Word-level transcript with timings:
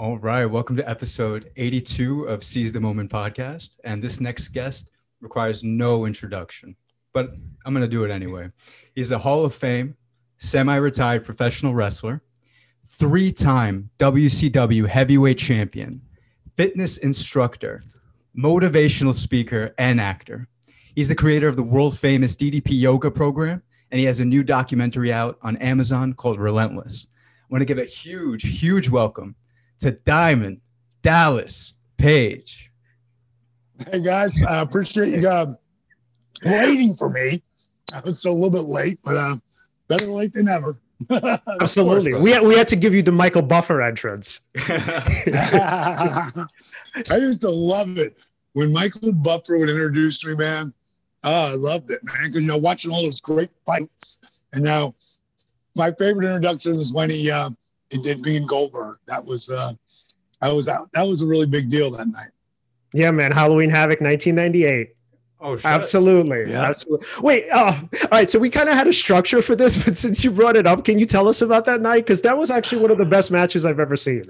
All 0.00 0.16
right, 0.16 0.46
welcome 0.46 0.76
to 0.76 0.88
episode 0.88 1.50
82 1.56 2.26
of 2.26 2.44
Seize 2.44 2.72
the 2.72 2.78
Moment 2.78 3.10
podcast. 3.10 3.78
And 3.82 4.00
this 4.00 4.20
next 4.20 4.50
guest 4.50 4.90
requires 5.20 5.64
no 5.64 6.06
introduction, 6.06 6.76
but 7.12 7.30
I'm 7.66 7.74
going 7.74 7.82
to 7.82 7.88
do 7.88 8.04
it 8.04 8.12
anyway. 8.12 8.52
He's 8.94 9.10
a 9.10 9.18
Hall 9.18 9.44
of 9.44 9.56
Fame, 9.56 9.96
semi 10.36 10.76
retired 10.76 11.24
professional 11.24 11.74
wrestler, 11.74 12.22
three 12.86 13.32
time 13.32 13.90
WCW 13.98 14.86
heavyweight 14.86 15.36
champion, 15.38 16.00
fitness 16.56 16.98
instructor, 16.98 17.82
motivational 18.38 19.16
speaker, 19.16 19.74
and 19.78 20.00
actor. 20.00 20.46
He's 20.94 21.08
the 21.08 21.16
creator 21.16 21.48
of 21.48 21.56
the 21.56 21.64
world 21.64 21.98
famous 21.98 22.36
DDP 22.36 22.80
yoga 22.80 23.10
program, 23.10 23.64
and 23.90 23.98
he 23.98 24.06
has 24.06 24.20
a 24.20 24.24
new 24.24 24.44
documentary 24.44 25.12
out 25.12 25.38
on 25.42 25.56
Amazon 25.56 26.14
called 26.14 26.38
Relentless. 26.38 27.08
I 27.16 27.46
want 27.50 27.62
to 27.62 27.66
give 27.66 27.78
a 27.78 27.84
huge, 27.84 28.60
huge 28.60 28.88
welcome 28.88 29.34
to 29.80 29.92
Diamond 29.92 30.60
Dallas 31.02 31.74
Page. 31.96 32.70
Hey 33.90 34.02
guys, 34.02 34.42
I 34.42 34.60
appreciate 34.60 35.20
you 35.20 35.28
uh, 35.28 35.54
waiting 36.44 36.94
for 36.94 37.08
me. 37.08 37.42
I 37.94 38.00
was 38.00 38.24
a 38.24 38.30
little 38.30 38.50
bit 38.50 38.64
late, 38.64 38.98
but 39.04 39.16
uh, 39.16 39.36
better 39.88 40.06
late 40.06 40.32
than 40.32 40.46
never. 40.46 40.78
Absolutely, 41.60 42.10
course, 42.12 42.22
we 42.22 42.32
had, 42.32 42.42
we 42.42 42.56
had 42.56 42.66
to 42.68 42.76
give 42.76 42.92
you 42.92 43.02
the 43.02 43.12
Michael 43.12 43.42
Buffer 43.42 43.80
entrance. 43.80 44.40
I 44.58 46.46
used 47.10 47.40
to 47.42 47.50
love 47.50 47.96
it 47.98 48.18
when 48.54 48.72
Michael 48.72 49.12
Buffer 49.12 49.58
would 49.58 49.68
introduce 49.68 50.24
me, 50.24 50.34
man. 50.34 50.72
Oh, 51.22 51.52
I 51.52 51.54
loved 51.56 51.90
it, 51.90 52.00
man, 52.04 52.16
because 52.24 52.42
you 52.42 52.48
know 52.48 52.58
watching 52.58 52.90
all 52.90 53.02
those 53.02 53.20
great 53.20 53.50
fights, 53.64 54.42
and 54.52 54.64
now 54.64 54.94
my 55.76 55.92
favorite 55.92 56.26
introduction 56.26 56.72
is 56.72 56.92
when 56.92 57.10
he. 57.10 57.30
Uh, 57.30 57.50
it 57.90 58.02
did 58.02 58.22
being 58.22 58.46
Goldberg. 58.46 58.98
That 59.06 59.24
was 59.24 59.48
uh, 59.48 59.72
I 60.40 60.52
was 60.52 60.68
out. 60.68 60.90
That 60.92 61.02
was 61.02 61.22
a 61.22 61.26
really 61.26 61.46
big 61.46 61.68
deal 61.68 61.90
that 61.92 62.08
night. 62.08 62.30
Yeah, 62.92 63.10
man. 63.10 63.32
Halloween 63.32 63.70
Havoc, 63.70 64.00
1998. 64.00 64.94
Oh, 65.40 65.56
shit. 65.56 65.64
absolutely. 65.64 66.50
Yeah. 66.50 66.64
Absolutely. 66.64 67.06
Wait. 67.20 67.46
Oh, 67.52 67.80
all 67.92 68.08
right. 68.10 68.28
So 68.28 68.38
we 68.38 68.50
kind 68.50 68.68
of 68.68 68.74
had 68.74 68.88
a 68.88 68.92
structure 68.92 69.40
for 69.40 69.54
this, 69.54 69.82
but 69.84 69.96
since 69.96 70.24
you 70.24 70.30
brought 70.30 70.56
it 70.56 70.66
up, 70.66 70.84
can 70.84 70.98
you 70.98 71.06
tell 71.06 71.28
us 71.28 71.42
about 71.42 71.64
that 71.66 71.80
night? 71.80 71.98
Because 72.06 72.22
that 72.22 72.36
was 72.36 72.50
actually 72.50 72.82
one 72.82 72.90
of 72.90 72.98
the 72.98 73.04
best 73.04 73.30
matches 73.30 73.64
I've 73.64 73.80
ever 73.80 73.96
seen. 73.96 74.24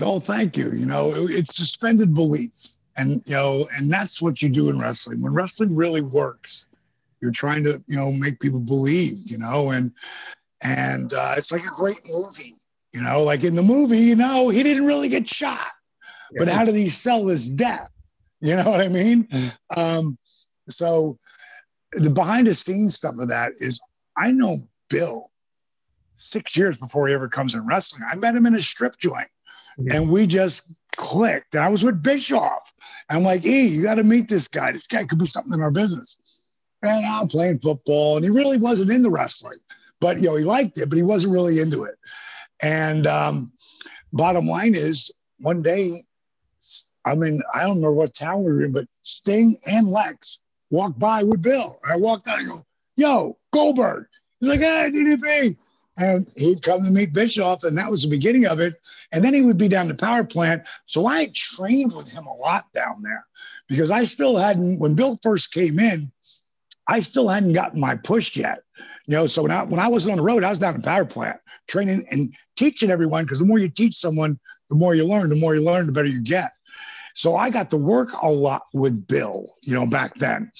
Oh, 0.00 0.20
thank 0.20 0.56
you. 0.56 0.72
You 0.72 0.86
know, 0.86 1.10
it's 1.14 1.56
suspended 1.56 2.12
belief, 2.12 2.52
and 2.98 3.22
you 3.26 3.34
know, 3.34 3.62
and 3.78 3.90
that's 3.90 4.20
what 4.20 4.42
you 4.42 4.48
do 4.48 4.68
in 4.68 4.78
wrestling. 4.78 5.22
When 5.22 5.32
wrestling 5.32 5.74
really 5.74 6.02
works, 6.02 6.66
you're 7.22 7.32
trying 7.32 7.64
to, 7.64 7.82
you 7.86 7.96
know, 7.96 8.12
make 8.12 8.38
people 8.40 8.60
believe. 8.60 9.14
You 9.24 9.38
know, 9.38 9.70
and 9.70 9.92
and 10.64 11.12
uh, 11.12 11.34
it's 11.36 11.52
like 11.52 11.64
a 11.64 11.74
great 11.74 12.00
movie. 12.06 12.54
You 12.92 13.02
know, 13.02 13.22
like 13.22 13.44
in 13.44 13.54
the 13.54 13.62
movie, 13.62 13.98
you 13.98 14.16
know, 14.16 14.48
he 14.48 14.62
didn't 14.62 14.86
really 14.86 15.08
get 15.08 15.28
shot, 15.28 15.68
yeah. 16.32 16.38
but 16.38 16.48
how 16.48 16.64
did 16.64 16.74
he 16.74 16.88
sell 16.88 17.26
his 17.26 17.48
death? 17.48 17.90
You 18.40 18.56
know 18.56 18.64
what 18.64 18.80
I 18.80 18.88
mean? 18.88 19.28
Um, 19.76 20.18
so 20.68 21.16
the 21.92 22.10
behind 22.10 22.46
the 22.46 22.54
scenes 22.54 22.94
stuff 22.94 23.14
of 23.18 23.28
that 23.28 23.52
is 23.60 23.80
I 24.16 24.30
know 24.30 24.56
Bill 24.88 25.30
six 26.16 26.56
years 26.56 26.76
before 26.76 27.08
he 27.08 27.14
ever 27.14 27.28
comes 27.28 27.54
in 27.54 27.66
wrestling. 27.66 28.02
I 28.10 28.16
met 28.16 28.34
him 28.34 28.46
in 28.46 28.54
a 28.54 28.60
strip 28.60 28.96
joint 28.98 29.28
yeah. 29.78 29.96
and 29.96 30.10
we 30.10 30.26
just 30.26 30.64
clicked. 30.96 31.54
And 31.54 31.62
I 31.62 31.68
was 31.68 31.84
with 31.84 32.02
Bischoff. 32.02 32.72
I'm 33.10 33.22
like, 33.22 33.44
E, 33.44 33.66
you 33.66 33.82
got 33.82 33.96
to 33.96 34.04
meet 34.04 34.28
this 34.28 34.48
guy. 34.48 34.72
This 34.72 34.86
guy 34.86 35.04
could 35.04 35.18
be 35.18 35.26
something 35.26 35.52
in 35.52 35.60
our 35.60 35.70
business. 35.70 36.40
And 36.82 37.04
I'm 37.06 37.28
playing 37.28 37.58
football 37.60 38.16
and 38.16 38.24
he 38.24 38.30
really 38.30 38.58
wasn't 38.58 38.90
into 38.90 39.10
wrestling 39.10 39.58
but 40.00 40.18
you 40.18 40.28
know 40.28 40.36
he 40.36 40.44
liked 40.44 40.78
it, 40.78 40.88
but 40.88 40.96
he 40.96 41.02
wasn't 41.02 41.32
really 41.32 41.60
into 41.60 41.84
it. 41.84 41.96
And 42.62 43.06
um, 43.06 43.52
bottom 44.12 44.46
line 44.46 44.74
is, 44.74 45.10
one 45.38 45.62
day, 45.62 45.92
I 47.04 47.14
mean, 47.14 47.40
I 47.54 47.60
don't 47.60 47.76
remember 47.76 47.92
what 47.92 48.14
town 48.14 48.44
we 48.44 48.52
were 48.52 48.64
in, 48.64 48.72
but 48.72 48.86
Sting 49.02 49.56
and 49.66 49.86
Lex 49.88 50.40
walked 50.70 50.98
by 50.98 51.22
with 51.22 51.42
Bill. 51.42 51.78
I 51.88 51.96
walked 51.96 52.28
out 52.28 52.38
and 52.38 52.48
go, 52.48 52.60
"Yo, 52.96 53.38
Goldberg." 53.52 54.06
He's 54.40 54.48
like, 54.48 54.60
"Hey, 54.60 54.90
DDP." 54.92 55.56
And 55.98 56.26
he'd 56.36 56.62
come 56.62 56.82
to 56.82 56.90
meet 56.90 57.14
Bischoff, 57.14 57.64
and 57.64 57.78
that 57.78 57.90
was 57.90 58.02
the 58.02 58.08
beginning 58.08 58.46
of 58.46 58.60
it. 58.60 58.74
And 59.12 59.24
then 59.24 59.32
he 59.32 59.40
would 59.40 59.56
be 59.56 59.68
down 59.68 59.88
the 59.88 59.94
power 59.94 60.24
plant. 60.24 60.68
So 60.84 61.06
I 61.06 61.30
trained 61.34 61.94
with 61.94 62.12
him 62.12 62.26
a 62.26 62.34
lot 62.34 62.70
down 62.74 63.00
there 63.02 63.24
because 63.66 63.90
I 63.90 64.04
still 64.04 64.36
hadn't, 64.36 64.78
when 64.78 64.94
Bill 64.94 65.18
first 65.22 65.52
came 65.52 65.78
in, 65.78 66.12
I 66.86 67.00
still 67.00 67.28
hadn't 67.30 67.54
gotten 67.54 67.80
my 67.80 67.96
push 67.96 68.36
yet. 68.36 68.62
You 69.06 69.16
know, 69.16 69.26
so 69.26 69.42
when 69.42 69.52
I 69.52 69.62
when 69.62 69.80
I 69.80 69.88
wasn't 69.88 70.12
on 70.12 70.18
the 70.18 70.24
road, 70.24 70.42
I 70.42 70.50
was 70.50 70.58
down 70.58 70.74
in 70.74 70.82
power 70.82 71.04
plant 71.04 71.38
training 71.68 72.06
and 72.10 72.32
teaching 72.56 72.90
everyone 72.90 73.24
because 73.24 73.40
the 73.40 73.46
more 73.46 73.58
you 73.58 73.68
teach 73.68 73.94
someone, 73.94 74.38
the 74.68 74.76
more 74.76 74.94
you 74.94 75.04
learn. 75.06 75.30
The 75.30 75.36
more 75.36 75.54
you 75.54 75.64
learn, 75.64 75.86
the 75.86 75.92
better 75.92 76.08
you 76.08 76.22
get. 76.22 76.52
So 77.14 77.36
I 77.36 77.50
got 77.50 77.70
to 77.70 77.76
work 77.76 78.10
a 78.22 78.30
lot 78.30 78.62
with 78.72 79.06
Bill, 79.06 79.50
you 79.62 79.74
know, 79.74 79.86
back 79.86 80.16
then. 80.16 80.50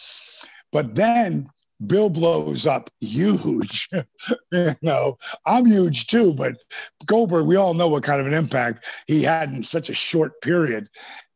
But 0.72 0.94
then 0.94 1.48
Bill 1.86 2.08
blows 2.08 2.66
up 2.66 2.90
huge. 3.00 3.88
you 4.52 4.70
know, 4.80 5.16
I'm 5.46 5.66
huge 5.66 6.06
too, 6.06 6.32
but 6.32 6.54
Goldberg, 7.04 7.46
we 7.46 7.56
all 7.56 7.74
know 7.74 7.88
what 7.88 8.04
kind 8.04 8.20
of 8.20 8.26
an 8.26 8.34
impact 8.34 8.86
he 9.06 9.22
had 9.22 9.50
in 9.50 9.62
such 9.62 9.90
a 9.90 9.94
short 9.94 10.40
period. 10.40 10.88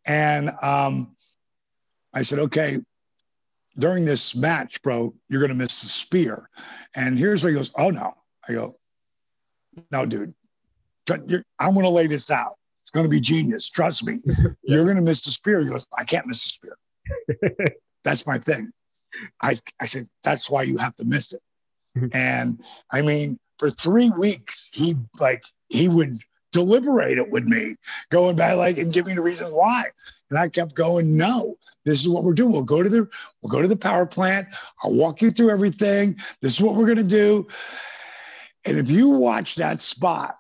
And 0.07 0.51
um, 0.63 1.15
I 2.15 2.23
said, 2.23 2.39
okay, 2.39 2.79
during 3.79 4.05
this 4.05 4.35
match, 4.35 4.83
bro, 4.83 5.15
you're 5.29 5.41
going 5.41 5.51
to 5.51 5.55
miss 5.55 5.83
the 5.83 5.89
spear. 5.89 6.49
And 6.97 7.19
here's 7.19 7.43
where 7.43 7.53
he 7.53 7.57
goes, 7.57 7.71
Oh, 7.77 7.91
no. 7.91 8.15
I 8.49 8.53
go, 8.53 8.77
No, 9.91 10.07
dude, 10.07 10.35
I'm 11.09 11.75
going 11.75 11.83
to 11.83 11.89
lay 11.89 12.07
this 12.07 12.31
out. 12.31 12.55
It's 12.83 12.91
going 12.91 13.05
to 13.05 13.11
be 13.11 13.21
genius. 13.21 13.69
Trust 13.69 14.05
me. 14.05 14.21
You're 14.63 14.85
going 14.85 14.97
to 14.97 15.03
miss 15.03 15.23
the 15.23 15.31
spear. 15.31 15.61
He 15.61 15.69
goes, 15.69 15.87
I 15.97 16.05
can't 16.05 16.27
miss 16.27 16.43
the 16.45 16.49
spear. 16.49 17.77
That's 18.05 18.27
my 18.27 18.39
thing. 18.39 18.71
I, 19.43 19.57
I 19.81 19.87
said, 19.87 20.05
That's 20.25 20.51
why 20.51 20.63
you 20.63 20.79
have 20.79 20.97
to 20.97 21.05
miss 21.05 21.33
it. 21.33 21.43
Mm-hmm. 21.97 22.17
and 22.17 22.61
I 22.93 23.03
mean, 23.03 23.37
for 23.59 23.69
three 23.69 24.11
weeks, 24.17 24.71
he 24.73 24.95
like, 25.19 25.43
he 25.69 25.89
would 25.89 26.21
deliberate 26.53 27.19
it 27.19 27.31
with 27.31 27.45
me, 27.45 27.77
going 28.11 28.37
back 28.37 28.57
like 28.57 28.79
and 28.79 28.93
giving 28.93 29.15
the 29.15 29.23
reasons 29.23 29.53
why. 29.53 29.85
And 30.31 30.39
I 30.39 30.49
kept 30.49 30.75
going, 30.75 31.17
no, 31.17 31.55
this 31.85 32.01
is 32.01 32.09
what 32.09 32.25
we're 32.25 32.35
doing. 32.35 32.53
We'll 32.53 32.65
go 32.65 32.83
to 32.83 32.89
the 32.89 33.09
we'll 33.43 33.51
go 33.51 33.63
to 33.63 33.69
the 33.69 33.77
power 33.77 34.07
plant. 34.07 34.49
I'll 34.83 34.95
walk 34.95 35.23
you 35.23 35.31
through 35.31 35.51
everything. 35.51 36.17
This 36.41 36.55
is 36.55 36.61
what 36.61 36.75
we're 36.75 36.87
gonna 36.87 37.03
do. 37.03 37.47
And 38.67 38.79
if 38.79 38.91
you 38.91 39.09
watch 39.09 39.55
that 39.57 39.81
spot 39.81 40.37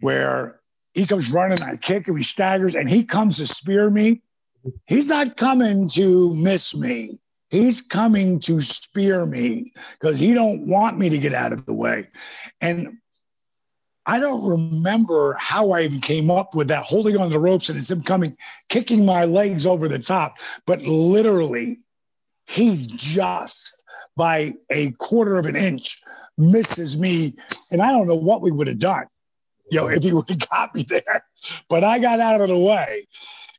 where 0.00 0.60
he 0.94 1.06
comes 1.06 1.30
running, 1.30 1.60
I 1.62 1.76
kick 1.76 2.08
him, 2.08 2.16
he 2.16 2.22
staggers, 2.22 2.74
and 2.74 2.88
he 2.88 3.02
comes 3.04 3.38
to 3.38 3.46
spear 3.46 3.90
me, 3.90 4.22
he's 4.86 5.06
not 5.06 5.36
coming 5.36 5.88
to 5.90 6.34
miss 6.34 6.74
me. 6.74 7.20
He's 7.50 7.80
coming 7.80 8.40
to 8.40 8.60
spear 8.60 9.24
me 9.24 9.72
because 9.92 10.18
he 10.18 10.34
don't 10.34 10.66
want 10.66 10.98
me 10.98 11.08
to 11.08 11.18
get 11.18 11.34
out 11.34 11.52
of 11.52 11.64
the 11.66 11.74
way. 11.74 12.08
And 12.60 12.98
I 14.06 14.20
don't 14.20 14.44
remember 14.44 15.34
how 15.34 15.72
I 15.72 15.82
even 15.82 16.00
came 16.00 16.30
up 16.30 16.54
with 16.54 16.68
that 16.68 16.84
holding 16.84 17.16
on 17.16 17.28
the 17.28 17.40
ropes 17.40 17.68
and 17.68 17.78
it's 17.78 17.90
him 17.90 18.02
coming, 18.02 18.36
kicking 18.68 19.04
my 19.04 19.24
legs 19.24 19.66
over 19.66 19.88
the 19.88 19.98
top. 19.98 20.38
But 20.64 20.82
literally, 20.82 21.80
he 22.46 22.86
just 22.86 23.82
by 24.16 24.54
a 24.70 24.92
quarter 24.92 25.36
of 25.36 25.46
an 25.46 25.56
inch 25.56 26.00
misses 26.38 26.96
me. 26.96 27.34
And 27.70 27.82
I 27.82 27.90
don't 27.90 28.06
know 28.06 28.14
what 28.14 28.42
we 28.42 28.50
would 28.50 28.68
have 28.68 28.78
done, 28.78 29.06
you 29.70 29.80
know, 29.80 29.88
if 29.88 30.02
he 30.02 30.12
would 30.12 30.28
have 30.28 30.48
got 30.48 30.74
me 30.74 30.84
there. 30.88 31.24
But 31.68 31.84
I 31.84 31.98
got 31.98 32.20
out 32.20 32.40
of 32.40 32.48
the 32.48 32.58
way. 32.58 33.06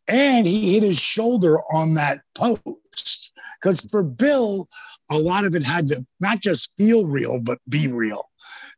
And 0.08 0.48
he 0.48 0.74
hit 0.74 0.84
his 0.84 0.98
shoulder 0.98 1.58
on 1.72 1.96
that 1.96 2.22
post. 2.34 3.32
Because 3.60 3.82
for 3.92 4.04
Bill, 4.04 4.68
a 5.12 5.18
lot 5.18 5.44
of 5.44 5.54
it 5.54 5.64
had 5.64 5.88
to 5.88 6.06
not 6.22 6.42
just 6.42 6.76
feel 6.78 7.08
real, 7.08 7.42
but 7.42 7.60
be 7.68 7.88
real. 7.88 8.30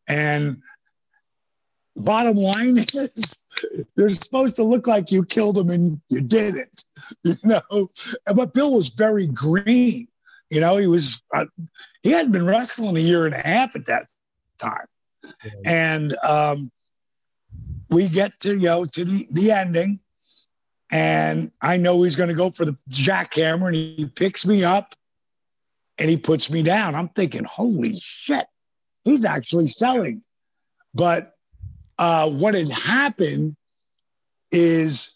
And 0.08 0.64
bottom 2.00 2.38
line 2.38 2.78
is 2.94 3.46
they're 3.96 4.10
supposed 4.10 4.56
to 4.56 4.64
look 4.64 4.88
like 4.88 5.12
you 5.12 5.24
killed 5.24 5.56
them 5.56 5.70
and 5.70 6.00
you 6.10 6.22
didn't 6.22 6.84
you 7.24 7.36
know? 7.44 7.90
But 8.36 8.54
bill 8.54 8.74
was 8.74 8.90
very 8.90 9.28
green 9.28 10.08
you 10.50 10.60
know? 10.60 10.78
He 10.78 10.88
was 10.88 11.22
uh, 11.34 11.46
he 12.02 12.12
hadn't 12.12 12.32
been 12.32 12.46
wrestling 12.46 12.98
a 12.98 13.00
year 13.00 13.26
and 13.26 13.36
a 13.36 13.40
half 13.40 13.76
at 13.76 13.86
that 13.86 14.08
time. 14.58 14.88
And 15.64 16.16
um, 16.24 16.72
we 17.90 18.08
get 18.08 18.40
to 18.40 18.56
you 18.56 18.68
know 18.68 18.86
to 18.86 19.06
the, 19.06 19.28
the 19.32 19.52
ending 19.52 20.00
and 20.92 21.52
i 21.62 21.78
know 21.78 22.02
he's 22.02 22.16
going 22.16 22.30
to 22.30 22.36
go 22.36 22.50
for 22.50 22.66
the 22.66 22.76
jackhammer 22.90 23.68
and 23.68 23.76
he 23.76 24.12
picks 24.16 24.44
me 24.44 24.64
up 24.64 24.96
and 26.00 26.10
he 26.10 26.18
puts 26.18 26.50
me 26.50 26.64
down. 26.64 26.96
I'm 26.96 27.10
thinking 27.10 27.44
holy 27.44 28.00
shit 28.02 28.46
he's 29.04 29.26
actually 29.26 29.68
selling. 29.68 30.24
But 30.94 31.34
uh, 32.00 32.30
what 32.30 32.56
had 32.56 32.70
happened 32.70 33.56
is 34.52 35.12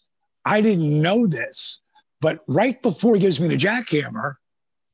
I 0.46 0.62
didn't 0.62 1.02
know 1.02 1.26
this, 1.26 1.80
but 2.22 2.44
right 2.48 2.80
before 2.82 3.16
he 3.16 3.22
gives 3.22 3.40
me 3.40 3.48
the 3.48 3.58
jackhammer, 3.58 4.36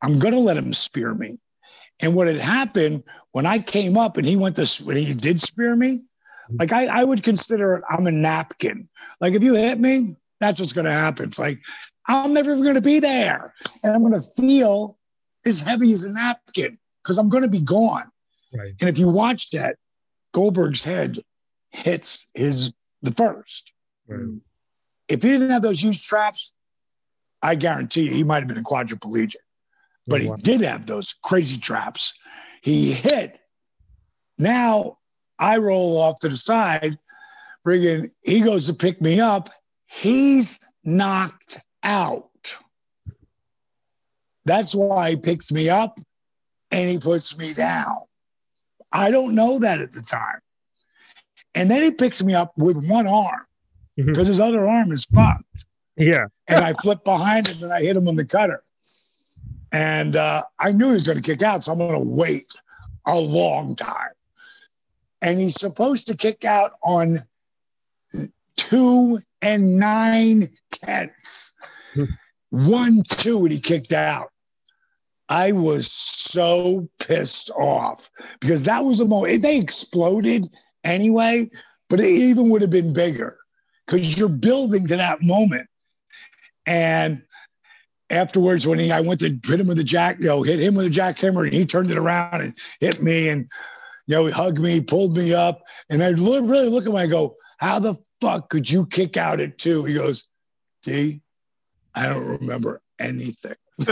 I'm 0.01 0.17
going 0.19 0.33
to 0.33 0.39
let 0.39 0.55
him 0.55 0.71
spear 0.71 1.13
me. 1.13 1.39
And 1.99 2.15
what 2.15 2.27
had 2.27 2.37
happened 2.37 3.03
when 3.33 3.45
I 3.45 3.59
came 3.59 3.97
up 3.97 4.15
and 4.15 4.25
he 4.25 4.37
went 4.37 4.55
this, 4.55 4.79
when 4.79 4.95
he 4.95 5.13
did 5.13 5.41
spear 5.41 5.75
me, 5.75 6.03
Like 6.57 6.71
I, 6.71 6.87
I 6.87 7.03
would 7.03 7.23
consider 7.23 7.75
it, 7.75 7.83
I'm 7.89 8.07
a 8.07 8.11
napkin. 8.11 8.87
Like 9.21 9.33
if 9.33 9.43
you 9.43 9.55
hit 9.55 9.79
me, 9.79 10.15
that's 10.39 10.59
what's 10.59 10.73
going 10.73 10.85
to 10.85 10.91
happen. 10.91 11.25
It's 11.25 11.39
like, 11.39 11.59
I'm 12.07 12.33
never 12.33 12.55
going 12.55 12.75
to 12.75 12.81
be 12.81 12.99
there. 12.99 13.53
And 13.83 13.93
I'm 13.93 14.01
going 14.01 14.13
to 14.19 14.27
feel 14.35 14.97
as 15.45 15.59
heavy 15.59 15.91
as 15.93 16.03
a 16.03 16.11
napkin 16.11 16.77
because 17.03 17.17
I'm 17.17 17.29
going 17.29 17.43
to 17.43 17.49
be 17.49 17.59
gone. 17.59 18.09
Right. 18.53 18.73
And 18.79 18.89
if 18.89 18.97
you 18.97 19.09
watch 19.09 19.51
that, 19.51 19.75
Goldberg's 20.33 20.83
head 20.83 21.19
hits 21.69 22.25
his 22.33 22.71
the 23.01 23.11
first. 23.11 23.71
Right. 24.07 24.19
Mm. 24.19 24.41
If 25.07 25.23
he 25.23 25.29
didn't 25.29 25.49
have 25.49 25.61
those 25.61 25.81
huge 25.81 26.05
traps, 26.05 26.51
I 27.41 27.55
guarantee 27.55 28.03
you 28.03 28.13
he 28.13 28.23
might 28.23 28.39
have 28.39 28.47
been 28.47 28.59
a 28.59 28.63
quadriplegic. 28.63 29.35
But 30.05 30.21
he 30.21 30.31
did 30.41 30.61
have 30.61 30.85
those 30.85 31.15
crazy 31.23 31.57
traps. 31.57 32.13
He 32.61 32.91
hit. 32.93 33.39
Now 34.37 34.97
I 35.37 35.57
roll 35.57 35.97
off 35.97 36.19
to 36.19 36.29
the 36.29 36.37
side, 36.37 36.97
friggin' 37.65 38.11
he 38.21 38.41
goes 38.41 38.65
to 38.67 38.73
pick 38.73 39.01
me 39.01 39.19
up. 39.19 39.49
He's 39.85 40.59
knocked 40.83 41.59
out. 41.83 42.57
That's 44.45 44.73
why 44.73 45.11
he 45.11 45.15
picks 45.17 45.51
me 45.51 45.69
up 45.69 45.99
and 46.71 46.89
he 46.89 46.97
puts 46.97 47.37
me 47.37 47.53
down. 47.53 47.97
I 48.91 49.11
don't 49.11 49.35
know 49.35 49.59
that 49.59 49.81
at 49.81 49.91
the 49.91 50.01
time. 50.01 50.39
And 51.55 51.69
then 51.69 51.81
he 51.81 51.91
picks 51.91 52.21
me 52.23 52.35
up 52.35 52.53
with 52.57 52.77
one 52.87 53.07
arm 53.07 53.45
because 53.95 54.17
mm-hmm. 54.17 54.27
his 54.27 54.39
other 54.39 54.67
arm 54.67 54.91
is 54.91 55.05
fucked. 55.05 55.65
Yeah. 55.97 56.27
and 56.47 56.63
I 56.63 56.73
flip 56.73 57.03
behind 57.03 57.47
him 57.47 57.63
and 57.63 57.73
I 57.73 57.81
hit 57.81 57.95
him 57.95 58.07
on 58.07 58.15
the 58.15 58.25
cutter. 58.25 58.63
And 59.71 60.15
uh, 60.15 60.43
I 60.59 60.71
knew 60.71 60.87
he 60.87 60.93
was 60.93 61.05
going 61.05 61.21
to 61.21 61.23
kick 61.23 61.43
out, 61.43 61.63
so 61.63 61.71
I'm 61.71 61.77
going 61.77 61.93
to 61.93 62.15
wait 62.15 62.47
a 63.05 63.19
long 63.19 63.75
time. 63.75 64.11
And 65.21 65.39
he's 65.39 65.59
supposed 65.59 66.07
to 66.07 66.15
kick 66.15 66.45
out 66.45 66.71
on 66.81 67.19
two 68.55 69.21
and 69.41 69.77
nine 69.77 70.49
tenths. 70.71 71.51
Hmm. 71.93 72.05
One, 72.49 73.03
two, 73.07 73.43
and 73.43 73.51
he 73.51 73.59
kicked 73.59 73.93
out. 73.93 74.31
I 75.27 75.51
was 75.51 75.91
so 75.91 76.89
pissed 76.99 77.51
off 77.51 78.09
because 78.39 78.63
that 78.63 78.79
was 78.79 78.99
a 78.99 79.05
moment. 79.05 79.43
They 79.43 79.59
exploded 79.59 80.49
anyway, 80.83 81.49
but 81.89 81.99
it 81.99 82.09
even 82.09 82.49
would 82.49 82.61
have 82.61 82.71
been 82.71 82.93
bigger 82.93 83.37
because 83.85 84.17
you're 84.17 84.29
building 84.29 84.87
to 84.87 84.97
that 84.97 85.21
moment. 85.21 85.67
And 86.65 87.23
afterwards, 88.09 88.67
when 88.67 88.79
he, 88.79 88.91
I 88.91 89.01
went 89.01 89.19
to 89.21 89.37
hit 89.45 89.59
him 89.59 89.67
with 89.67 89.77
the 89.77 89.83
jack, 89.83 90.19
you 90.19 90.27
know, 90.27 90.43
hit 90.43 90.59
him 90.59 90.75
with 90.75 90.85
a 90.85 90.89
jackhammer, 90.89 91.45
and 91.45 91.53
he 91.53 91.65
turned 91.65 91.91
it 91.91 91.97
around 91.97 92.41
and 92.41 92.57
hit 92.79 93.01
me, 93.01 93.29
and 93.29 93.49
you 94.07 94.15
know, 94.15 94.25
he 94.25 94.31
hugged 94.31 94.59
me, 94.59 94.81
pulled 94.81 95.15
me 95.15 95.33
up, 95.33 95.61
and 95.89 96.03
I 96.03 96.09
really 96.09 96.69
look 96.69 96.83
at 96.83 96.89
him. 96.89 96.95
I 96.95 97.07
go, 97.07 97.35
"How 97.59 97.79
the 97.79 97.95
fuck 98.21 98.49
could 98.49 98.69
you 98.69 98.85
kick 98.85 99.17
out 99.17 99.39
at 99.39 99.57
two? 99.57 99.85
He 99.85 99.95
goes, 99.95 100.25
"D, 100.83 101.21
I 101.95 102.07
don't 102.07 102.39
remember 102.39 102.81
anything." 102.99 103.55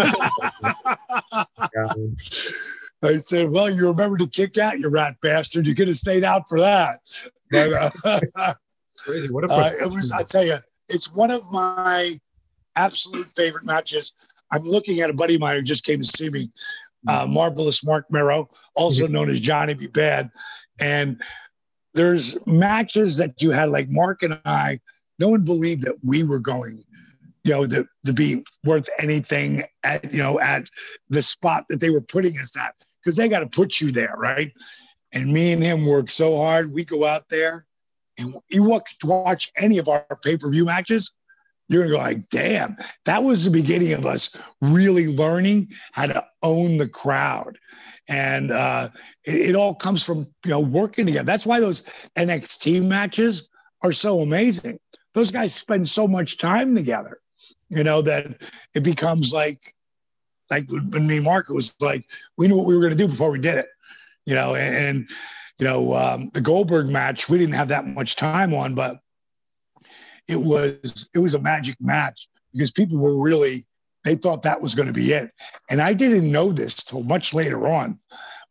I 3.03 3.13
said, 3.13 3.51
"Well, 3.51 3.69
you 3.69 3.87
remember 3.87 4.17
to 4.17 4.27
kick 4.27 4.57
out, 4.57 4.79
you 4.79 4.89
rat 4.89 5.15
bastard. 5.21 5.67
You 5.67 5.75
could 5.75 5.87
have 5.87 5.97
stayed 5.97 6.23
out 6.23 6.47
for 6.49 6.59
that." 6.59 6.99
But 7.51 7.71
uh, 8.35 8.53
crazy. 8.97 9.31
What 9.31 9.49
a 9.49 9.53
uh, 9.53 9.69
it 9.81 9.87
was. 9.87 10.11
I 10.11 10.23
tell 10.23 10.45
you, 10.45 10.57
it's 10.89 11.13
one 11.13 11.31
of 11.31 11.49
my 11.51 12.17
absolute 12.75 13.29
favorite 13.29 13.65
matches. 13.65 14.13
I'm 14.51 14.63
looking 14.63 15.01
at 15.01 15.09
a 15.09 15.13
buddy 15.13 15.35
of 15.35 15.41
mine 15.41 15.57
who 15.57 15.61
just 15.61 15.83
came 15.83 16.01
to 16.01 16.07
see 16.07 16.29
me, 16.29 16.49
uh, 17.07 17.23
mm-hmm. 17.23 17.33
marvelous 17.33 17.83
Marc 17.83 18.05
Mero, 18.09 18.49
also 18.75 19.03
mm-hmm. 19.03 19.13
known 19.13 19.29
as 19.29 19.39
Johnny 19.39 19.73
B. 19.73 19.87
Badd, 19.87 20.29
and 20.79 21.21
there's 21.93 22.37
matches 22.45 23.17
that 23.17 23.41
you 23.41 23.51
had 23.51 23.69
like 23.69 23.89
Mark 23.89 24.23
and 24.23 24.39
I. 24.45 24.79
No 25.19 25.29
one 25.29 25.43
believed 25.43 25.83
that 25.83 25.97
we 26.03 26.23
were 26.23 26.39
going 26.39 26.83
you 27.47 27.53
know, 27.53 27.65
to, 27.65 27.87
to 28.05 28.13
be 28.13 28.43
worth 28.65 28.89
anything 28.99 29.63
at, 29.83 30.11
you 30.11 30.21
know, 30.21 30.37
at 30.41 30.69
the 31.09 31.21
spot 31.21 31.63
that 31.69 31.79
they 31.79 31.89
were 31.89 32.01
putting 32.01 32.31
us 32.31 32.57
at, 32.57 32.75
because 33.01 33.15
they 33.15 33.29
got 33.29 33.39
to 33.39 33.47
put 33.47 33.79
you 33.79 33.89
there, 33.89 34.13
right? 34.17 34.51
And 35.13 35.31
me 35.31 35.53
and 35.53 35.63
him 35.63 35.85
work 35.85 36.09
so 36.09 36.35
hard. 36.35 36.73
We 36.73 36.83
go 36.83 37.05
out 37.05 37.29
there 37.29 37.65
and 38.17 38.35
you 38.49 38.63
walk, 38.63 38.87
watch 39.01 39.49
any 39.55 39.77
of 39.77 39.87
our 39.87 40.05
pay-per-view 40.23 40.65
matches, 40.65 41.13
you're 41.69 41.83
gonna 41.83 41.95
go 41.95 42.01
like, 42.01 42.29
damn, 42.29 42.77
that 43.05 43.23
was 43.23 43.43
the 43.43 43.51
beginning 43.51 43.93
of 43.93 44.05
us 44.05 44.29
really 44.61 45.07
learning 45.07 45.69
how 45.91 46.05
to 46.05 46.25
own 46.43 46.77
the 46.77 46.87
crowd. 46.87 47.57
And 48.07 48.51
uh, 48.51 48.89
it, 49.25 49.49
it 49.49 49.55
all 49.55 49.75
comes 49.75 50.05
from 50.05 50.19
you 50.45 50.51
know 50.51 50.61
working 50.61 51.05
together. 51.05 51.25
That's 51.25 51.45
why 51.45 51.59
those 51.59 51.83
NXT 52.17 52.85
matches 52.85 53.47
are 53.81 53.91
so 53.91 54.19
amazing. 54.19 54.79
Those 55.13 55.29
guys 55.29 55.53
spend 55.53 55.89
so 55.89 56.07
much 56.07 56.37
time 56.37 56.73
together 56.73 57.19
you 57.69 57.83
know, 57.83 58.01
that 58.01 58.41
it 58.73 58.83
becomes 58.83 59.33
like, 59.33 59.73
like 60.49 60.69
when 60.71 61.07
me 61.07 61.17
and 61.17 61.25
Mark, 61.25 61.49
it 61.49 61.53
was 61.53 61.75
like, 61.81 62.05
we 62.37 62.47
knew 62.47 62.55
what 62.55 62.65
we 62.65 62.75
were 62.75 62.81
going 62.81 62.91
to 62.91 62.97
do 62.97 63.07
before 63.07 63.31
we 63.31 63.39
did 63.39 63.57
it, 63.57 63.67
you 64.25 64.33
know, 64.33 64.55
and, 64.55 64.75
and 64.75 65.09
you 65.59 65.65
know, 65.65 65.93
um, 65.93 66.29
the 66.33 66.41
Goldberg 66.41 66.87
match, 66.87 67.27
we 67.27 67.37
didn't 67.37 67.55
have 67.55 67.67
that 67.69 67.85
much 67.85 68.15
time 68.15 68.53
on, 68.53 68.75
but 68.75 68.99
it 70.29 70.39
was, 70.39 71.09
it 71.13 71.19
was 71.19 71.33
a 71.33 71.41
magic 71.41 71.75
match 71.79 72.29
because 72.53 72.71
people 72.71 72.97
were 72.97 73.21
really, 73.21 73.65
they 74.03 74.15
thought 74.15 74.43
that 74.43 74.61
was 74.61 74.75
going 74.75 74.87
to 74.87 74.93
be 74.93 75.11
it. 75.11 75.31
And 75.69 75.81
I 75.81 75.93
didn't 75.93 76.31
know 76.31 76.51
this 76.51 76.83
till 76.83 77.03
much 77.03 77.33
later 77.33 77.67
on, 77.67 77.99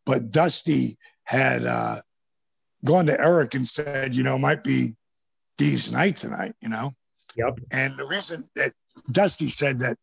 but 0.05 0.31
Dusty 0.31 0.99
had 1.25 1.65
uh, 1.65 2.01
gone 2.85 3.07
to 3.07 3.21
Eric 3.21 3.55
and 3.55 3.67
said, 3.67 4.15
you 4.15 4.23
know, 4.23 4.37
might 4.37 4.62
be 4.62 4.95
Dee's 5.57 5.91
night 5.91 6.17
tonight, 6.17 6.55
you 6.61 6.69
know? 6.69 6.95
Yep. 7.37 7.61
And 7.71 7.97
the 7.97 8.07
reason 8.07 8.49
that 8.55 8.73
Dusty 9.11 9.49
said 9.49 9.79
that 9.81 9.99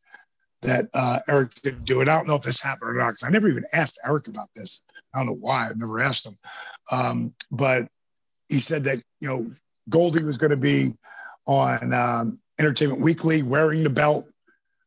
that 0.63 0.88
uh, 0.94 1.19
Eric 1.27 1.51
didn't 1.55 1.85
do 1.85 2.01
it. 2.01 2.07
I 2.07 2.15
don't 2.15 2.27
know 2.27 2.35
if 2.35 2.44
this 2.44 2.61
happened 2.61 2.91
or 2.91 2.94
not 3.00 3.09
because 3.09 3.23
I 3.23 3.29
never 3.29 3.50
even 3.50 3.65
asked 3.73 4.00
Eric 4.05 4.27
about 4.27 4.47
this. 4.55 4.81
I 5.13 5.19
don't 5.19 5.27
know 5.27 5.38
why. 5.39 5.67
I've 5.69 5.77
never 5.77 6.00
asked 6.00 6.25
him. 6.25 6.38
Um, 6.91 7.33
but 7.51 7.88
he 8.50 8.59
said 8.59 8.83
that 8.85 9.01
you 9.19 9.27
know 9.27 9.51
Goldie 9.89 10.23
was 10.23 10.38
going 10.38 10.51
to 10.51 10.57
be 10.57 10.94
on 11.45 11.94
um, 11.94 12.39
Entertainment 12.59 13.01
Weekly 13.01 13.44
wearing 13.44 13.83
the 13.83 13.89
belt 13.89 14.25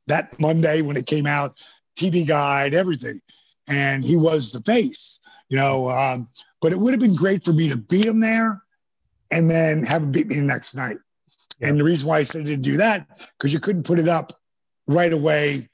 that 0.06 0.38
Monday 0.40 0.82
when 0.82 0.96
it 0.96 1.06
came 1.06 1.26
out, 1.26 1.58
TV 1.98 2.26
Guide, 2.26 2.74
everything, 2.74 3.20
and 3.68 4.04
he 4.04 4.16
was 4.16 4.52
the 4.52 4.62
face. 4.62 5.20
You 5.48 5.56
know, 5.56 5.90
um, 5.90 6.28
but 6.60 6.72
it 6.72 6.78
would 6.78 6.92
have 6.92 7.00
been 7.00 7.14
great 7.14 7.44
for 7.44 7.52
me 7.52 7.68
to 7.68 7.76
beat 7.76 8.06
him 8.06 8.20
there, 8.20 8.62
and 9.30 9.48
then 9.48 9.84
have 9.84 10.02
him 10.02 10.10
beat 10.12 10.26
me 10.26 10.36
the 10.36 10.42
next 10.42 10.74
night. 10.74 10.98
And 11.60 11.78
the 11.78 11.84
reason 11.84 12.08
why 12.08 12.18
I 12.18 12.22
said 12.22 12.42
I 12.42 12.44
didn't 12.44 12.64
do 12.64 12.76
that, 12.76 13.06
because 13.38 13.52
you 13.52 13.60
couldn't 13.60 13.86
put 13.86 13.98
it 13.98 14.08
up 14.08 14.32
right 14.86 15.12
away, 15.12 15.68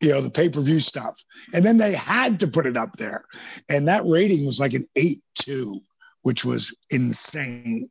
you 0.00 0.10
know, 0.10 0.20
the 0.20 0.30
pay 0.30 0.48
per 0.48 0.60
view 0.60 0.80
stuff. 0.80 1.22
And 1.54 1.64
then 1.64 1.76
they 1.76 1.92
had 1.92 2.38
to 2.40 2.48
put 2.48 2.66
it 2.66 2.76
up 2.76 2.96
there. 2.96 3.24
And 3.68 3.86
that 3.88 4.04
rating 4.04 4.44
was 4.46 4.60
like 4.60 4.74
an 4.74 4.86
8 4.96 5.20
2, 5.34 5.80
which 6.22 6.44
was 6.44 6.74
insane. 6.90 7.88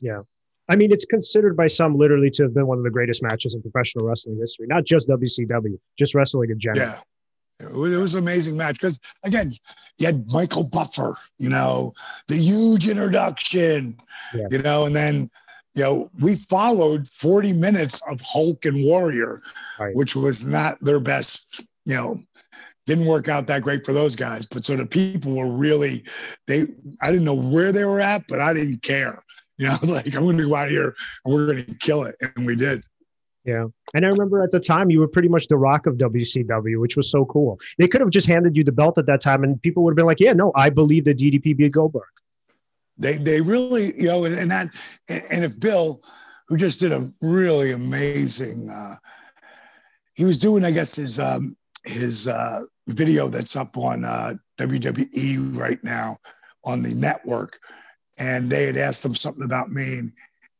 Yeah. 0.00 0.20
I 0.68 0.76
mean, 0.76 0.92
it's 0.92 1.04
considered 1.04 1.56
by 1.56 1.66
some 1.66 1.96
literally 1.96 2.30
to 2.30 2.44
have 2.44 2.54
been 2.54 2.66
one 2.66 2.78
of 2.78 2.84
the 2.84 2.90
greatest 2.90 3.22
matches 3.22 3.54
in 3.54 3.62
professional 3.62 4.06
wrestling 4.06 4.38
history, 4.38 4.66
not 4.66 4.84
just 4.84 5.08
WCW, 5.08 5.78
just 5.98 6.14
wrestling 6.14 6.50
in 6.50 6.58
general. 6.58 6.88
Yeah. 6.88 7.00
It 7.60 7.76
was, 7.76 8.14
an 8.14 8.18
amazing 8.20 8.56
match 8.56 8.80
because, 8.80 8.98
again, 9.22 9.52
you 9.98 10.06
had 10.06 10.26
Michael 10.26 10.64
Buffer, 10.64 11.16
you 11.38 11.48
know, 11.48 11.92
the 12.26 12.34
huge 12.34 12.88
introduction, 12.88 13.96
yeah. 14.34 14.46
you 14.50 14.58
know, 14.58 14.86
and 14.86 14.96
then 14.96 15.30
you 15.74 15.82
know, 15.82 16.10
we 16.20 16.36
followed 16.36 17.08
40 17.08 17.52
minutes 17.52 18.00
of 18.08 18.20
Hulk 18.20 18.64
and 18.64 18.84
Warrior, 18.84 19.42
right. 19.78 19.94
which 19.94 20.14
was 20.14 20.44
not 20.44 20.78
their 20.80 21.00
best, 21.00 21.66
you 21.84 21.96
know, 21.96 22.22
didn't 22.86 23.06
work 23.06 23.28
out 23.28 23.46
that 23.46 23.62
great 23.62 23.84
for 23.84 23.92
those 23.92 24.14
guys. 24.14 24.46
But 24.46 24.64
so 24.64 24.76
the 24.76 24.86
people 24.86 25.34
were 25.34 25.50
really, 25.50 26.04
they, 26.46 26.66
I 27.02 27.10
didn't 27.10 27.24
know 27.24 27.34
where 27.34 27.72
they 27.72 27.84
were 27.84 28.00
at, 28.00 28.24
but 28.28 28.40
I 28.40 28.52
didn't 28.54 28.82
care. 28.82 29.22
You 29.56 29.68
know, 29.68 29.76
like 29.84 30.06
I'm 30.06 30.24
going 30.24 30.36
to 30.38 30.48
go 30.48 30.56
out 30.56 30.68
here 30.68 30.96
and 31.24 31.32
we're 31.32 31.46
going 31.46 31.64
to 31.64 31.74
kill 31.80 32.02
it. 32.02 32.16
And 32.20 32.44
we 32.44 32.56
did. 32.56 32.82
Yeah. 33.44 33.66
And 33.94 34.04
I 34.04 34.08
remember 34.08 34.42
at 34.42 34.50
the 34.50 34.58
time 34.58 34.90
you 34.90 34.98
were 34.98 35.06
pretty 35.06 35.28
much 35.28 35.46
the 35.46 35.56
rock 35.56 35.86
of 35.86 35.94
WCW, 35.94 36.80
which 36.80 36.96
was 36.96 37.08
so 37.08 37.24
cool. 37.26 37.60
They 37.78 37.86
could 37.86 38.00
have 38.00 38.10
just 38.10 38.26
handed 38.26 38.56
you 38.56 38.64
the 38.64 38.72
belt 38.72 38.98
at 38.98 39.06
that 39.06 39.20
time 39.20 39.44
and 39.44 39.62
people 39.62 39.84
would 39.84 39.92
have 39.92 39.96
been 39.96 40.06
like, 40.06 40.18
yeah, 40.18 40.32
no, 40.32 40.50
I 40.56 40.70
believe 40.70 41.04
that 41.04 41.18
DDP 41.18 41.56
beat 41.56 41.70
Goldberg. 41.70 42.02
They 42.98 43.18
they 43.18 43.40
really 43.40 43.98
you 44.00 44.06
know 44.06 44.24
and, 44.24 44.50
that 44.50 44.68
and 45.08 45.44
if 45.44 45.58
Bill, 45.58 46.00
who 46.48 46.56
just 46.56 46.80
did 46.80 46.92
a 46.92 47.10
really 47.20 47.72
amazing, 47.72 48.70
uh, 48.70 48.96
he 50.14 50.24
was 50.24 50.38
doing 50.38 50.64
I 50.64 50.70
guess 50.70 50.94
his 50.94 51.18
um, 51.18 51.56
his 51.84 52.28
uh, 52.28 52.62
video 52.88 53.28
that's 53.28 53.56
up 53.56 53.76
on 53.76 54.04
uh, 54.04 54.34
WWE 54.58 55.58
right 55.58 55.82
now 55.82 56.18
on 56.64 56.82
the 56.82 56.94
network, 56.94 57.58
and 58.18 58.48
they 58.48 58.64
had 58.64 58.76
asked 58.76 59.04
him 59.04 59.14
something 59.14 59.44
about 59.44 59.70
me 59.70 59.98
and 59.98 60.12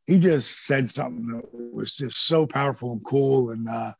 he 0.07 0.19
just 0.19 0.65
said 0.65 0.89
something 0.89 1.27
that 1.27 1.73
was 1.73 1.95
just 1.95 2.27
so 2.27 2.45
powerful 2.45 2.91
and 2.91 3.05
cool. 3.05 3.51
And 3.51 3.67
uh, 3.67 3.93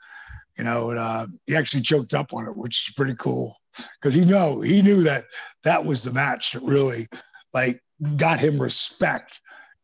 you 0.57 0.63
know 0.63 0.91
and, 0.91 0.99
uh, 0.99 1.27
he 1.45 1.55
actually 1.55 1.81
choked 1.81 2.13
up 2.13 2.33
on 2.33 2.47
it 2.47 2.55
which 2.55 2.87
is 2.89 2.93
pretty 2.95 3.15
cool. 3.15 3.55
Because 4.01 4.13
he 4.13 4.23
know 4.23 4.61
he 4.61 4.81
knew 4.81 5.01
that 5.01 5.25
that 5.63 5.83
was 5.83 6.03
the 6.03 6.13
match 6.13 6.55
really 6.61 7.07
like 7.53 7.81
got 8.17 8.39
him 8.39 8.61
respect 8.61 9.41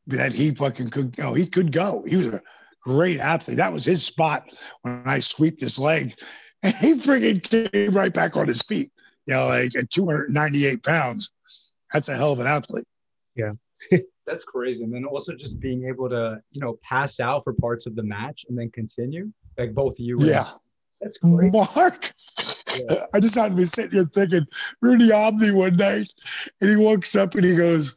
that 0.08 0.34
he 0.34 0.54
fucking 0.54 0.90
could, 0.90 1.16
you 1.18 1.24
know, 1.24 1.34
he 1.34 1.46
could 1.46 1.72
go. 1.72 2.04
He 2.08 2.16
was 2.16 2.34
a 2.34 2.42
great 2.84 3.20
athlete. 3.20 3.58
That 3.58 3.74
was 3.74 3.86
his 3.86 4.04
spot 4.04 4.50
when 4.82 5.04
I 5.06 5.20
sweeped 5.20 5.62
his 5.62 5.80
leg. 5.80 6.14
And 6.64 6.76
he 6.76 6.94
freaking 6.94 7.72
came 7.72 7.96
right 7.96 8.14
back 8.14 8.38
on 8.38 8.48
his 8.48 8.62
feet. 8.62 8.92
You 9.26 9.34
know, 9.34 9.48
like 9.48 9.76
at 9.76 9.90
298 9.90 10.84
pounds. 10.84 11.32
That's 11.92 12.08
a 12.08 12.16
hell 12.16 12.34
of 12.34 12.40
an 12.40 12.46
athlete. 12.46 12.86
Yeah. 13.36 13.54
That's 14.28 14.44
crazy. 14.44 14.84
And 14.84 14.94
then 14.94 15.06
also 15.06 15.34
just 15.34 15.60
being 15.60 15.88
able 15.88 16.08
to, 16.10 16.40
you 16.52 16.62
know, 16.62 16.78
pass 16.84 17.20
out 17.20 17.44
for 17.44 17.54
parts 17.54 17.88
of 17.88 17.96
the 17.96 18.04
match 18.04 18.46
and 18.48 18.56
then 18.56 18.70
continue. 18.70 19.32
Like 19.58 19.74
both 19.74 19.94
of 19.94 20.02
you 20.02 20.18
Yeah. 20.20 20.46
That's 21.02 21.18
great. 21.18 21.52
Mark. 21.52 22.12
Yeah. 22.78 23.06
I 23.14 23.20
just 23.20 23.34
had 23.34 23.50
to 23.50 23.56
be 23.56 23.66
sitting 23.66 23.92
here 23.92 24.06
thinking, 24.06 24.46
Rudy 24.82 25.12
Omni 25.12 25.52
one 25.52 25.76
night, 25.78 26.12
and 26.62 26.70
he 26.70 26.76
walks 26.76 27.16
up 27.16 27.34
and 27.34 27.44
he 27.44 27.56
goes, 27.56 27.96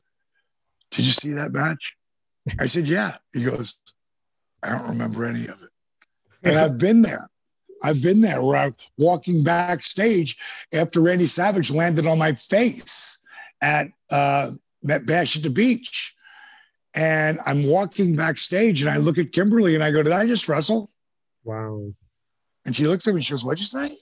Did 0.95 1.05
you 1.07 1.13
see 1.13 1.33
that 1.33 1.53
match? 1.53 1.95
I 2.59 2.67
said, 2.67 2.87
Yeah. 2.87 3.17
He 3.33 3.45
goes, 3.45 3.75
I 4.63 4.71
don't 4.71 4.89
remember 4.89 5.25
any 5.25 5.45
of 5.45 5.63
it. 5.63 5.71
And 6.43 6.59
I've 6.59 6.79
been 6.79 7.03
there. 7.03 7.29
I've 7.83 8.01
been 8.01 8.21
there 8.21 8.41
where 8.43 8.57
I'm 8.57 8.75
walking 8.97 9.43
backstage 9.43 10.37
after 10.75 11.01
Randy 11.01 11.27
Savage 11.27 11.71
landed 11.71 12.07
on 12.07 12.19
my 12.19 12.33
face 12.33 13.19
at 13.61 13.89
uh, 14.11 14.53
that 14.83 15.07
bash 15.07 15.37
at 15.37 15.43
the 15.43 15.51
beach. 15.51 16.15
And 16.95 17.41
I'm 17.45 17.67
walking 17.67 18.15
backstage 18.15 18.81
and 18.81 18.91
I 18.91 18.99
look 18.99 19.19
at 19.19 19.33
Kimberly 19.33 19.75
and 19.75 19.83
I 19.83 19.91
go, 19.91 20.03
Did 20.03 20.13
I 20.13 20.27
just 20.27 20.49
wrestle? 20.49 20.91
Wow. 21.43 21.93
And 22.65 22.75
she 22.75 22.87
looks 22.87 23.07
at 23.07 23.15
me 23.15 23.19
and 23.19 23.25
she 23.25 23.33
goes, 23.33 23.45
What'd 23.45 23.61
you 23.61 23.67
say? 23.67 23.99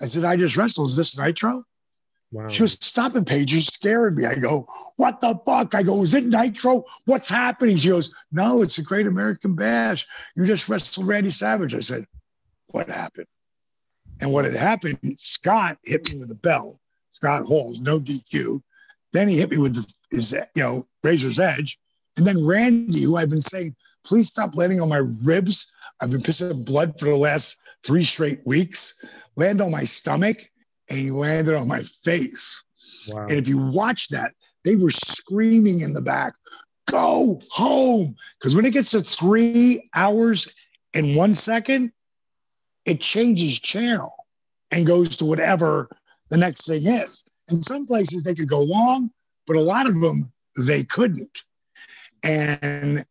I 0.00 0.06
said, 0.06 0.24
I 0.24 0.36
just 0.36 0.56
wrestled. 0.56 0.90
Is 0.90 0.96
this 0.96 1.18
Nitro? 1.18 1.64
Wow. 2.32 2.48
She 2.48 2.62
was 2.62 2.72
stopping. 2.72 3.26
You're 3.28 3.60
scaring 3.60 4.14
me. 4.14 4.24
I 4.24 4.36
go, 4.36 4.66
What 4.96 5.20
the 5.20 5.38
fuck? 5.44 5.74
I 5.74 5.82
go, 5.82 6.02
Is 6.02 6.14
it 6.14 6.26
Nitro? 6.26 6.84
What's 7.06 7.28
happening? 7.28 7.76
She 7.76 7.88
goes, 7.88 8.10
No, 8.30 8.62
it's 8.62 8.78
a 8.78 8.82
Great 8.82 9.06
American 9.06 9.54
Bash. 9.54 10.06
You 10.36 10.46
just 10.46 10.68
wrestled 10.68 11.08
Randy 11.08 11.30
Savage. 11.30 11.74
I 11.74 11.80
said, 11.80 12.06
What 12.70 12.88
happened? 12.88 13.26
And 14.20 14.32
what 14.32 14.44
had 14.44 14.54
happened, 14.54 14.98
Scott 15.16 15.78
hit 15.84 16.12
me 16.12 16.20
with 16.20 16.30
a 16.30 16.36
bell. 16.36 16.78
Scott 17.08 17.42
Halls, 17.42 17.80
no 17.80 17.98
DQ. 17.98 18.60
Then 19.12 19.26
he 19.26 19.38
hit 19.38 19.50
me 19.50 19.58
with 19.58 19.74
the, 19.74 19.92
his, 20.10 20.32
you 20.32 20.62
know, 20.62 20.86
razor's 21.02 21.38
edge. 21.38 21.78
And 22.16 22.26
then 22.26 22.44
Randy, 22.44 23.02
who 23.02 23.16
I've 23.16 23.30
been 23.30 23.40
saying, 23.40 23.74
please 24.04 24.28
stop 24.28 24.54
landing 24.54 24.80
on 24.80 24.88
my 24.88 24.98
ribs. 24.98 25.66
I've 26.00 26.10
been 26.10 26.22
pissing 26.22 26.64
blood 26.64 26.98
for 26.98 27.06
the 27.06 27.16
last 27.16 27.56
three 27.82 28.04
straight 28.04 28.40
weeks. 28.46 28.94
Land 29.36 29.60
on 29.60 29.70
my 29.70 29.84
stomach, 29.84 30.50
and 30.90 30.98
he 30.98 31.10
landed 31.10 31.54
on 31.54 31.68
my 31.68 31.82
face. 31.82 32.60
Wow. 33.08 33.22
And 33.22 33.32
if 33.32 33.48
you 33.48 33.56
watch 33.56 34.08
that, 34.08 34.32
they 34.64 34.76
were 34.76 34.90
screaming 34.90 35.80
in 35.80 35.92
the 35.92 36.02
back, 36.02 36.34
go 36.90 37.40
home. 37.50 38.16
Because 38.38 38.54
when 38.54 38.66
it 38.66 38.72
gets 38.72 38.90
to 38.90 39.02
three 39.02 39.88
hours 39.94 40.48
and 40.92 41.16
one 41.16 41.32
second, 41.32 41.92
it 42.84 43.00
changes 43.00 43.58
channel 43.60 44.14
and 44.70 44.86
goes 44.86 45.16
to 45.16 45.24
whatever 45.24 45.88
the 46.28 46.36
next 46.36 46.66
thing 46.66 46.84
is. 46.84 47.24
In 47.50 47.56
some 47.56 47.86
places, 47.86 48.22
they 48.22 48.34
could 48.34 48.48
go 48.48 48.62
long, 48.62 49.10
but 49.46 49.56
a 49.56 49.62
lot 49.62 49.88
of 49.88 50.00
them, 50.00 50.30
they 50.58 50.84
couldn't. 50.84 51.42
And 52.22 53.04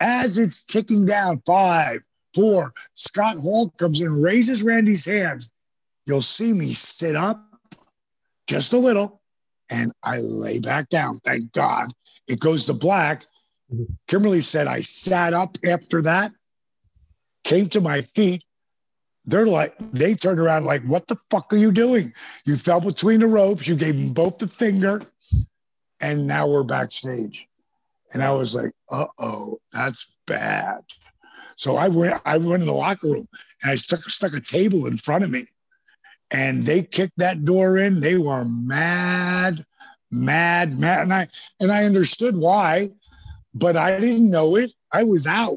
as 0.00 0.38
it's 0.38 0.62
ticking 0.62 1.04
down, 1.04 1.42
five, 1.46 2.00
four, 2.34 2.72
Scott 2.94 3.36
Hall 3.36 3.70
comes 3.78 4.00
in, 4.00 4.20
raises 4.20 4.62
Randy's 4.62 5.04
hands. 5.04 5.50
You'll 6.08 6.22
see 6.22 6.54
me 6.54 6.72
sit 6.72 7.14
up 7.14 7.38
just 8.46 8.72
a 8.72 8.78
little 8.78 9.20
and 9.68 9.92
I 10.02 10.20
lay 10.20 10.58
back 10.58 10.88
down. 10.88 11.20
Thank 11.22 11.52
God. 11.52 11.92
It 12.26 12.40
goes 12.40 12.64
to 12.66 12.72
black. 12.72 13.26
Kimberly 14.06 14.40
said, 14.40 14.66
I 14.66 14.80
sat 14.80 15.34
up 15.34 15.58
after 15.66 16.00
that, 16.00 16.32
came 17.44 17.68
to 17.68 17.82
my 17.82 18.00
feet. 18.14 18.42
They're 19.26 19.46
like, 19.46 19.74
they 19.92 20.14
turned 20.14 20.40
around 20.40 20.64
like, 20.64 20.82
what 20.84 21.06
the 21.08 21.18
fuck 21.30 21.52
are 21.52 21.58
you 21.58 21.70
doing? 21.70 22.14
You 22.46 22.56
fell 22.56 22.80
between 22.80 23.20
the 23.20 23.26
ropes. 23.26 23.68
You 23.68 23.76
gave 23.76 23.94
them 23.94 24.14
both 24.14 24.38
the 24.38 24.48
finger. 24.48 25.02
And 26.00 26.26
now 26.26 26.48
we're 26.48 26.64
backstage. 26.64 27.46
And 28.14 28.22
I 28.22 28.32
was 28.32 28.54
like, 28.54 28.72
uh 28.90 29.04
oh, 29.18 29.58
that's 29.72 30.10
bad. 30.26 30.78
So 31.56 31.76
I 31.76 31.88
went, 31.88 32.18
I 32.24 32.38
went 32.38 32.62
in 32.62 32.68
the 32.68 32.72
locker 32.72 33.08
room 33.08 33.28
and 33.62 33.72
I 33.72 33.74
stuck, 33.74 34.00
stuck 34.04 34.32
a 34.32 34.40
table 34.40 34.86
in 34.86 34.96
front 34.96 35.24
of 35.24 35.30
me. 35.30 35.44
And 36.30 36.64
they 36.64 36.82
kicked 36.82 37.18
that 37.18 37.44
door 37.44 37.78
in. 37.78 38.00
They 38.00 38.18
were 38.18 38.44
mad, 38.44 39.64
mad, 40.10 40.78
mad. 40.78 41.02
And 41.02 41.14
I 41.14 41.28
and 41.60 41.72
I 41.72 41.84
understood 41.84 42.36
why, 42.36 42.90
but 43.54 43.76
I 43.76 43.98
didn't 43.98 44.30
know 44.30 44.56
it. 44.56 44.72
I 44.92 45.04
was 45.04 45.26
out. 45.26 45.56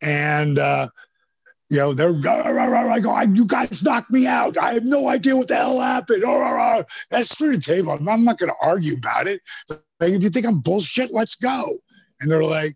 And 0.00 0.58
uh, 0.58 0.88
you 1.70 1.76
know, 1.76 1.94
they're 1.94 2.10
I 2.10 3.00
go, 3.00 3.20
you 3.20 3.44
guys 3.44 3.82
knocked 3.82 4.10
me 4.10 4.26
out. 4.26 4.58
I 4.58 4.74
have 4.74 4.84
no 4.84 5.08
idea 5.08 5.36
what 5.36 5.48
the 5.48 5.54
hell 5.54 5.80
happened. 5.80 6.24
That's 7.10 7.36
through 7.38 7.52
the 7.52 7.60
table. 7.60 7.92
I'm 7.92 8.24
not 8.24 8.38
going 8.38 8.50
to 8.50 8.56
argue 8.60 8.94
about 8.94 9.28
it. 9.28 9.40
Like, 9.68 9.82
if 10.00 10.22
you 10.22 10.30
think 10.30 10.46
I'm 10.46 10.60
bullshit, 10.60 11.12
let's 11.12 11.36
go. 11.36 11.64
And 12.20 12.30
they're 12.30 12.42
like, 12.42 12.72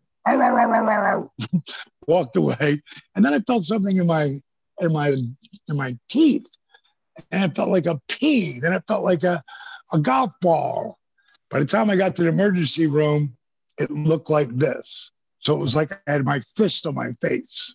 walked 2.08 2.36
away. 2.36 2.82
And 3.16 3.24
then 3.24 3.34
I 3.34 3.40
felt 3.40 3.64
something 3.64 3.96
in 3.96 4.06
my 4.06 4.28
in 4.80 4.92
my 4.92 5.08
in 5.08 5.76
my 5.76 5.96
teeth. 6.08 6.46
And 7.30 7.50
it 7.50 7.56
felt 7.56 7.70
like 7.70 7.86
a 7.86 8.00
pea. 8.08 8.58
Then 8.60 8.72
it 8.72 8.82
felt 8.88 9.04
like 9.04 9.22
a, 9.22 9.42
a 9.92 9.98
golf 9.98 10.32
ball. 10.40 10.98
By 11.50 11.60
the 11.60 11.64
time 11.64 11.90
I 11.90 11.96
got 11.96 12.16
to 12.16 12.22
the 12.22 12.28
emergency 12.28 12.86
room, 12.86 13.36
it 13.78 13.90
looked 13.90 14.30
like 14.30 14.48
this. 14.56 15.10
So 15.38 15.54
it 15.54 15.60
was 15.60 15.76
like 15.76 15.92
I 15.92 16.12
had 16.12 16.24
my 16.24 16.40
fist 16.40 16.86
on 16.86 16.94
my 16.94 17.12
face 17.20 17.74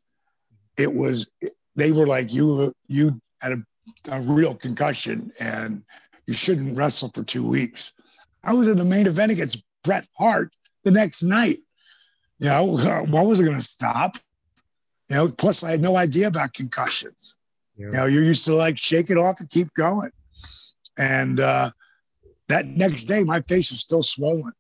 it 0.80 0.92
was 0.92 1.30
they 1.76 1.92
were 1.92 2.08
like 2.08 2.34
you 2.34 2.74
you 2.88 3.22
had 3.42 3.52
a, 3.52 3.64
a, 4.12 4.22
real 4.22 4.56
concussion 4.56 5.30
and 5.40 5.84
you 6.26 6.34
shouldn't 6.34 6.76
wrestle 6.76 7.12
for 7.14 7.24
two 7.24 7.46
weeks. 7.46 7.94
I 8.44 8.54
was 8.54 8.68
in 8.68 8.78
the 8.78 8.86
main 8.86 9.06
event 9.06 9.32
against 9.32 9.62
Bret 9.84 10.08
Hart 10.18 10.56
the 10.84 10.92
next 10.92 11.22
night. 11.22 11.60
You 12.40 12.48
know, 12.48 12.78
why 13.10 13.22
was 13.22 13.42
I 13.42 13.44
going 13.44 13.58
to 13.58 13.62
stop? 13.62 14.16
You 15.10 15.16
know, 15.16 15.28
plus 15.30 15.64
I 15.64 15.72
had 15.72 15.82
no 15.82 15.98
idea 15.98 16.28
about 16.28 16.54
concussions. 16.54 17.36
Yeah. 17.80 17.88
You 17.88 17.98
know, 17.98 18.06
you're 18.06 18.24
used 18.24 18.46
to 18.46 18.56
like 18.56 18.78
shake 18.78 19.10
it 19.10 19.18
off 19.18 19.40
and 19.40 19.50
keep 19.50 19.74
going. 19.74 20.12
And 20.98 21.40
uh, 21.40 21.72
that 22.50 22.68
next 22.68 23.06
day, 23.06 23.24
my 23.24 23.42
face 23.42 23.72
was 23.72 23.80
still 23.80 24.04
swollen. 24.04 24.52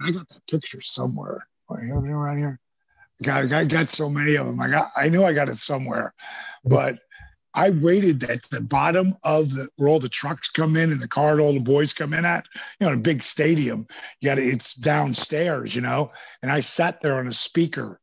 I 0.00 0.10
got 0.10 0.28
that 0.28 0.46
picture 0.50 0.80
somewhere. 0.80 1.42
Right 1.70 2.38
here. 2.38 2.60
God, 3.22 3.52
I 3.52 3.64
got 3.64 3.90
so 3.90 4.08
many 4.08 4.36
of 4.36 4.46
them. 4.46 4.60
I 4.60 4.68
got, 4.68 4.92
I 4.96 5.08
knew 5.08 5.24
I 5.24 5.32
got 5.32 5.48
it 5.48 5.56
somewhere, 5.56 6.14
but 6.64 6.98
I 7.54 7.70
waited 7.70 8.22
at 8.24 8.42
the 8.50 8.60
bottom 8.60 9.16
of 9.24 9.50
the 9.50 9.68
where 9.76 9.88
all 9.88 9.98
the 9.98 10.08
trucks 10.08 10.48
come 10.48 10.76
in 10.76 10.92
and 10.92 11.00
the 11.00 11.08
car 11.08 11.32
and 11.32 11.40
all 11.40 11.52
the 11.52 11.58
boys 11.58 11.92
come 11.92 12.12
in 12.12 12.24
at. 12.24 12.46
You 12.78 12.86
know, 12.86 12.92
a 12.92 12.96
big 12.96 13.22
stadium. 13.22 13.86
You 14.20 14.28
got 14.28 14.38
it's 14.38 14.74
downstairs. 14.74 15.74
You 15.74 15.80
know, 15.80 16.12
and 16.42 16.52
I 16.52 16.60
sat 16.60 17.00
there 17.00 17.18
on 17.18 17.26
a 17.26 17.32
speaker 17.32 18.00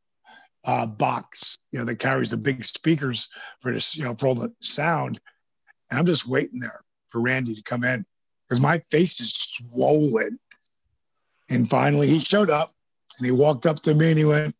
uh, 0.66 0.86
box. 0.86 1.58
You 1.72 1.78
know, 1.78 1.84
that 1.86 1.98
carries 1.98 2.30
the 2.30 2.36
big 2.36 2.64
speakers 2.64 3.28
for 3.60 3.72
this. 3.72 3.96
You 3.96 4.04
know, 4.04 4.14
for 4.14 4.28
all 4.28 4.34
the 4.34 4.52
sound. 4.60 5.20
And 5.90 5.98
I'm 5.98 6.06
just 6.06 6.26
waiting 6.26 6.58
there 6.58 6.82
for 7.10 7.20
Randy 7.20 7.54
to 7.54 7.62
come 7.62 7.84
in 7.84 8.04
because 8.48 8.60
my 8.60 8.78
face 8.90 9.20
is 9.20 9.32
swollen. 9.32 10.38
And 11.48 11.70
finally, 11.70 12.08
he 12.08 12.18
showed 12.18 12.50
up 12.50 12.74
and 13.18 13.26
he 13.26 13.30
walked 13.30 13.66
up 13.66 13.80
to 13.82 13.94
me 13.94 14.10
and 14.10 14.18
he 14.18 14.24
went, 14.24 14.54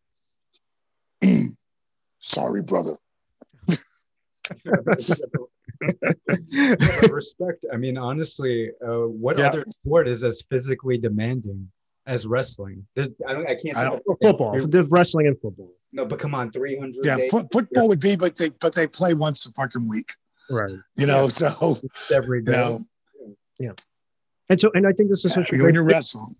Sorry, 2.19 2.63
brother. 2.63 2.93
respect. 7.11 7.65
I 7.73 7.77
mean, 7.77 7.97
honestly, 7.99 8.71
uh, 8.85 9.07
what 9.07 9.39
yeah. 9.39 9.49
other 9.49 9.65
sport 9.81 10.09
is 10.09 10.25
as 10.25 10.43
physically 10.51 10.99
demanding 10.99 11.71
as 12.07 12.27
wrestling? 12.27 12.87
There's, 12.95 13.11
I 13.27 13.33
don't. 13.33 13.49
I 13.49 13.55
can't. 13.55 13.77
I 13.77 13.85
don't, 13.85 14.03
football. 14.23 14.59
There's 14.67 14.89
wrestling 14.91 15.27
and 15.27 15.41
football. 15.41 15.73
No, 15.93 16.05
but 16.05 16.19
come 16.19 16.35
on, 16.35 16.53
three 16.53 16.79
hundred. 16.79 17.05
Yeah, 17.05 17.17
foot, 17.31 17.47
football 17.53 17.85
yeah. 17.85 17.89
would 17.89 18.01
be, 18.01 18.17
but 18.17 18.37
they 18.37 18.51
but 18.61 18.75
they 18.75 18.87
play 18.87 19.15
once 19.15 19.47
a 19.47 19.53
fucking 19.53 19.89
week. 19.89 20.11
Right. 20.51 20.75
You 20.97 21.07
know, 21.07 21.23
yeah. 21.23 21.29
so 21.29 21.81
it's 21.83 22.11
every 22.11 22.43
day. 22.43 22.53
You 22.53 22.57
know, 22.57 22.87
yeah. 23.59 23.73
And 24.49 24.61
so, 24.61 24.71
and 24.75 24.87
I 24.87 24.93
think 24.93 25.11
this 25.11 25.25
is 25.25 25.33
such 25.33 25.53
a 25.53 25.57
great. 25.57 25.75
You're 25.75 25.83
wrestling. 25.83 26.37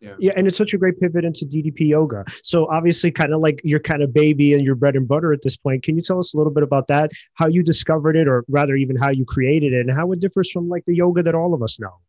Yeah. 0.00 0.14
yeah, 0.18 0.32
and 0.34 0.48
it's 0.48 0.56
such 0.56 0.74
a 0.74 0.78
great 0.78 0.98
pivot 0.98 1.24
into 1.24 1.44
DDP 1.44 1.90
yoga. 1.90 2.24
So 2.42 2.68
obviously, 2.72 3.12
kind 3.12 3.32
of 3.32 3.40
like 3.40 3.60
your 3.62 3.78
kind 3.78 4.02
of 4.02 4.12
baby 4.12 4.52
and 4.52 4.64
your 4.64 4.74
bread 4.74 4.96
and 4.96 5.06
butter 5.06 5.32
at 5.32 5.42
this 5.42 5.56
point. 5.56 5.84
Can 5.84 5.94
you 5.94 6.02
tell 6.02 6.18
us 6.18 6.34
a 6.34 6.36
little 6.36 6.52
bit 6.52 6.64
about 6.64 6.88
that? 6.88 7.12
How 7.34 7.46
you 7.46 7.62
discovered 7.62 8.16
it, 8.16 8.26
or 8.26 8.44
rather, 8.48 8.74
even 8.74 8.96
how 8.96 9.10
you 9.10 9.24
created 9.24 9.72
it, 9.72 9.86
and 9.86 9.94
how 9.94 10.10
it 10.10 10.18
differs 10.18 10.50
from 10.50 10.68
like 10.68 10.84
the 10.86 10.96
yoga 10.96 11.22
that 11.22 11.36
all 11.36 11.54
of 11.54 11.62
us 11.62 11.78
know? 11.78 12.00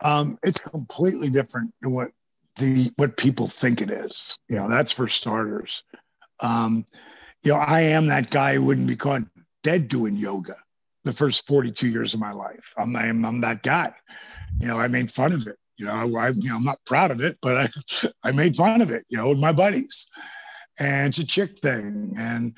Um, 0.00 0.38
it's 0.42 0.58
completely 0.58 1.28
different 1.28 1.72
than 1.80 1.92
what 1.92 2.10
the 2.56 2.92
what 2.96 3.16
people 3.16 3.48
think 3.48 3.80
it 3.80 3.90
is. 3.90 4.38
You 4.48 4.56
know, 4.56 4.68
that's 4.68 4.92
for 4.92 5.08
starters. 5.08 5.82
Um, 6.40 6.84
you 7.42 7.52
know, 7.52 7.58
I 7.58 7.82
am 7.82 8.06
that 8.08 8.30
guy 8.30 8.54
who 8.54 8.62
wouldn't 8.62 8.86
be 8.86 8.96
caught 8.96 9.22
dead 9.62 9.88
doing 9.88 10.16
yoga 10.16 10.56
the 11.04 11.12
first 11.12 11.46
42 11.46 11.88
years 11.88 12.14
of 12.14 12.20
my 12.20 12.32
life. 12.32 12.74
I'm 12.76 12.94
I'm, 12.96 13.24
I'm 13.24 13.40
that 13.40 13.62
guy. 13.62 13.92
You 14.58 14.68
know, 14.68 14.78
I 14.78 14.88
made 14.88 15.10
fun 15.10 15.32
of 15.32 15.46
it 15.46 15.56
You 15.76 15.86
know, 15.86 16.16
I, 16.16 16.28
you 16.28 16.48
know, 16.50 16.56
I'm 16.56 16.64
not 16.64 16.84
proud 16.86 17.10
of 17.10 17.20
it, 17.20 17.38
but 17.42 17.56
I, 17.56 17.68
I 18.22 18.32
made 18.32 18.56
fun 18.56 18.80
of 18.80 18.90
it, 18.90 19.04
you 19.08 19.16
know, 19.16 19.28
with 19.28 19.38
my 19.38 19.52
buddies. 19.52 20.08
And 20.78 21.08
it's 21.08 21.18
a 21.18 21.24
chick 21.24 21.58
thing. 21.60 22.14
And 22.18 22.54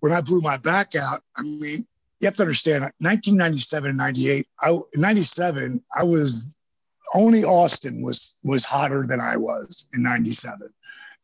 when 0.00 0.12
I 0.12 0.20
blew 0.20 0.40
my 0.40 0.56
back 0.58 0.94
out, 0.96 1.20
I 1.36 1.42
mean, 1.42 1.86
you 2.20 2.26
have 2.26 2.36
to 2.36 2.42
understand 2.42 2.82
1997 2.82 3.90
and 3.90 3.98
98, 3.98 4.46
I, 4.60 4.78
97, 4.94 5.82
I 5.96 6.04
was 6.04 6.46
only 7.14 7.42
Austin 7.44 8.02
was 8.02 8.38
was 8.44 8.64
hotter 8.64 9.04
than 9.06 9.20
I 9.20 9.36
was 9.36 9.88
in 9.94 10.02
97. 10.02 10.68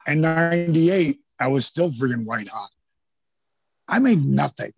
And 0.07 0.23
98, 0.23 1.21
I 1.39 1.49
was 1.49 1.67
still 1.67 1.91
freaking 1.91 2.25
white 2.25 2.49
hot. 2.49 2.71
I 3.89 3.99
made 3.99 4.25
nothing. 4.25 4.73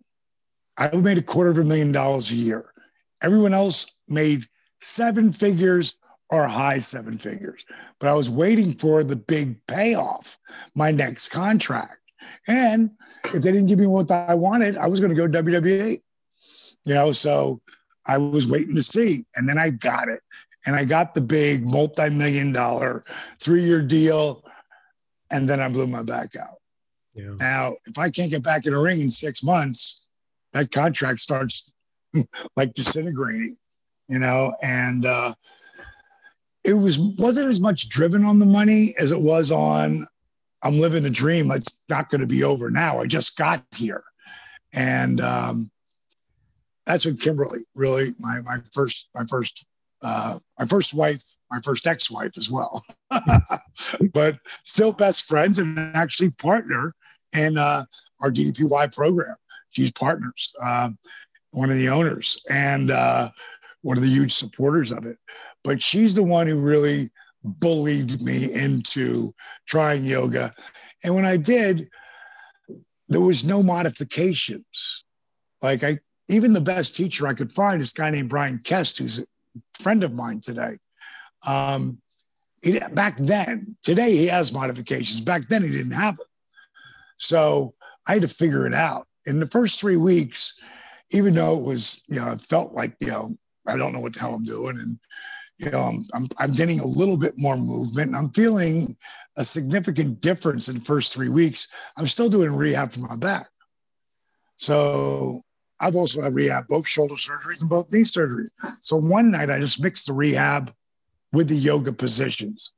I 0.77 0.95
made 0.95 1.17
a 1.17 1.23
quarter 1.23 1.49
of 1.49 1.57
a 1.57 1.63
million 1.63 1.91
dollars 1.91 2.31
a 2.31 2.35
year. 2.35 2.73
Everyone 3.21 3.53
else 3.53 3.87
made 4.07 4.45
seven 4.79 5.31
figures 5.31 5.95
or 6.29 6.47
high 6.47 6.79
seven 6.79 7.17
figures. 7.17 7.65
But 7.99 8.09
I 8.09 8.13
was 8.13 8.29
waiting 8.29 8.75
for 8.75 9.03
the 9.03 9.15
big 9.15 9.65
payoff, 9.67 10.37
my 10.75 10.91
next 10.91 11.29
contract. 11.29 11.97
And 12.47 12.91
if 13.25 13.41
they 13.41 13.51
didn't 13.51 13.67
give 13.67 13.79
me 13.79 13.87
what 13.87 14.09
I 14.11 14.35
wanted, 14.35 14.77
I 14.77 14.87
was 14.87 14.99
going 14.99 15.13
to 15.13 15.27
go 15.27 15.41
WWE. 15.41 16.01
You 16.85 16.93
know, 16.93 17.11
so 17.11 17.61
I 18.05 18.17
was 18.17 18.47
waiting 18.47 18.75
to 18.75 18.83
see. 18.83 19.25
And 19.35 19.47
then 19.47 19.57
I 19.57 19.69
got 19.69 20.09
it. 20.09 20.21
And 20.65 20.75
I 20.75 20.83
got 20.83 21.13
the 21.13 21.21
big 21.21 21.65
multi 21.65 22.09
million 22.09 22.51
dollar 22.51 23.03
three 23.41 23.63
year 23.63 23.81
deal. 23.81 24.43
And 25.31 25.49
then 25.49 25.59
I 25.59 25.69
blew 25.69 25.87
my 25.87 26.03
back 26.03 26.35
out. 26.35 26.57
Yeah. 27.13 27.35
Now, 27.39 27.73
if 27.85 27.97
I 27.97 28.09
can't 28.09 28.31
get 28.31 28.43
back 28.43 28.65
in 28.65 28.71
the 28.71 28.79
ring 28.79 28.99
in 28.99 29.11
six 29.11 29.43
months, 29.43 29.99
that 30.53 30.71
contract 30.71 31.19
starts 31.19 31.73
like 32.55 32.73
disintegrating, 32.73 33.57
you 34.07 34.19
know, 34.19 34.55
and 34.61 35.05
uh, 35.05 35.33
it 36.63 36.73
was 36.73 36.99
wasn't 36.99 37.47
as 37.47 37.59
much 37.59 37.89
driven 37.89 38.23
on 38.23 38.39
the 38.39 38.45
money 38.45 38.95
as 38.99 39.11
it 39.11 39.21
was 39.21 39.51
on 39.51 40.07
I'm 40.61 40.77
living 40.77 41.05
a 41.05 41.09
dream. 41.09 41.51
It's 41.51 41.79
not 41.89 42.09
going 42.09 42.21
to 42.21 42.27
be 42.27 42.43
over 42.43 42.69
now. 42.69 42.99
I 42.99 43.05
just 43.05 43.37
got 43.37 43.63
here, 43.75 44.03
and 44.73 45.21
um, 45.21 45.71
that's 46.89 47.05
when 47.05 47.17
Kimberly 47.17 47.59
really 47.75 48.07
my 48.17 48.41
my 48.41 48.57
first 48.73 49.09
my 49.13 49.23
first 49.29 49.65
uh, 50.03 50.39
my 50.57 50.65
first 50.65 50.93
wife, 50.93 51.21
my 51.51 51.59
first 51.63 51.85
ex-wife 51.85 52.35
as 52.35 52.49
well, 52.49 52.83
but 54.13 54.39
still 54.63 54.91
best 54.91 55.27
friends 55.27 55.59
and 55.59 55.77
actually 55.95 56.31
partner 56.31 56.95
in 57.35 57.57
uh, 57.57 57.83
our 58.21 58.31
DDPY 58.31 58.95
program. 58.95 59.35
She's 59.69 59.91
partners, 59.91 60.51
uh, 60.63 60.89
one 61.51 61.69
of 61.69 61.75
the 61.75 61.89
owners, 61.89 62.39
and 62.49 62.89
uh, 62.89 63.29
one 63.81 63.97
of 63.97 64.03
the 64.03 64.09
huge 64.09 64.33
supporters 64.33 64.91
of 64.91 65.05
it. 65.05 65.17
But 65.63 65.83
she's 65.83 66.15
the 66.15 66.23
one 66.23 66.47
who 66.47 66.55
really 66.55 67.11
bullied 67.43 68.19
me 68.19 68.51
into 68.51 69.35
trying 69.67 70.05
yoga. 70.05 70.55
And 71.03 71.13
when 71.13 71.25
I 71.25 71.37
did, 71.37 71.87
there 73.09 73.21
was 73.21 73.45
no 73.45 73.61
modifications. 73.61 75.03
Like 75.61 75.83
I, 75.83 75.99
even 76.29 76.53
the 76.53 76.61
best 76.61 76.95
teacher 76.95 77.27
I 77.27 77.33
could 77.33 77.51
find 77.51 77.81
is 77.81 77.91
a 77.91 77.95
guy 77.95 78.09
named 78.11 78.29
Bryan 78.29 78.59
Kest, 78.63 78.99
who's 78.99 79.19
a 79.19 79.25
friend 79.79 80.03
of 80.03 80.13
mine 80.13 80.39
today. 80.39 80.77
Um, 81.45 81.99
he, 82.61 82.79
back 82.93 83.17
then, 83.17 83.75
today 83.81 84.15
he 84.15 84.27
has 84.27 84.53
modifications. 84.53 85.21
Back 85.21 85.47
then 85.49 85.63
he 85.63 85.69
didn't 85.69 85.91
have 85.91 86.17
them. 86.17 86.27
So 87.17 87.73
I 88.07 88.13
had 88.13 88.21
to 88.21 88.27
figure 88.27 88.65
it 88.67 88.73
out. 88.73 89.07
In 89.25 89.39
the 89.39 89.47
first 89.47 89.79
three 89.79 89.97
weeks, 89.97 90.53
even 91.11 91.33
though 91.33 91.57
it 91.57 91.63
was, 91.63 92.01
you 92.07 92.15
know, 92.15 92.31
it 92.31 92.41
felt 92.41 92.73
like, 92.73 92.95
you 92.99 93.07
know, 93.07 93.37
I 93.67 93.75
don't 93.75 93.91
know 93.91 93.99
what 93.99 94.13
the 94.13 94.19
hell 94.19 94.35
I'm 94.35 94.43
doing. 94.43 94.79
And, 94.79 94.99
you 95.57 95.71
know, 95.71 95.81
I'm, 95.81 96.07
I'm, 96.13 96.27
I'm 96.37 96.51
getting 96.53 96.79
a 96.79 96.85
little 96.85 97.17
bit 97.17 97.37
more 97.37 97.57
movement 97.57 98.15
I'm 98.15 98.31
feeling 98.31 98.95
a 99.37 99.43
significant 99.43 100.21
difference 100.21 100.69
in 100.69 100.75
the 100.75 100.85
first 100.85 101.13
three 101.13 101.29
weeks. 101.29 101.67
I'm 101.97 102.05
still 102.05 102.29
doing 102.29 102.55
rehab 102.55 102.93
for 102.93 103.01
my 103.01 103.15
back. 103.15 103.47
So 104.57 105.43
I've 105.79 105.95
also 105.95 106.21
had 106.21 106.33
rehab, 106.33 106.67
both 106.67 106.87
shoulder 106.87 107.15
surgeries 107.15 107.61
and 107.61 107.69
both 107.69 107.91
knee 107.91 108.01
surgeries. 108.01 108.49
So 108.79 108.97
one 108.97 109.31
night 109.31 109.49
I 109.49 109.59
just 109.59 109.79
mixed 109.79 110.07
the 110.07 110.13
rehab 110.13 110.73
with 111.31 111.47
the 111.47 111.55
yoga 111.55 111.93
positions. 111.93 112.73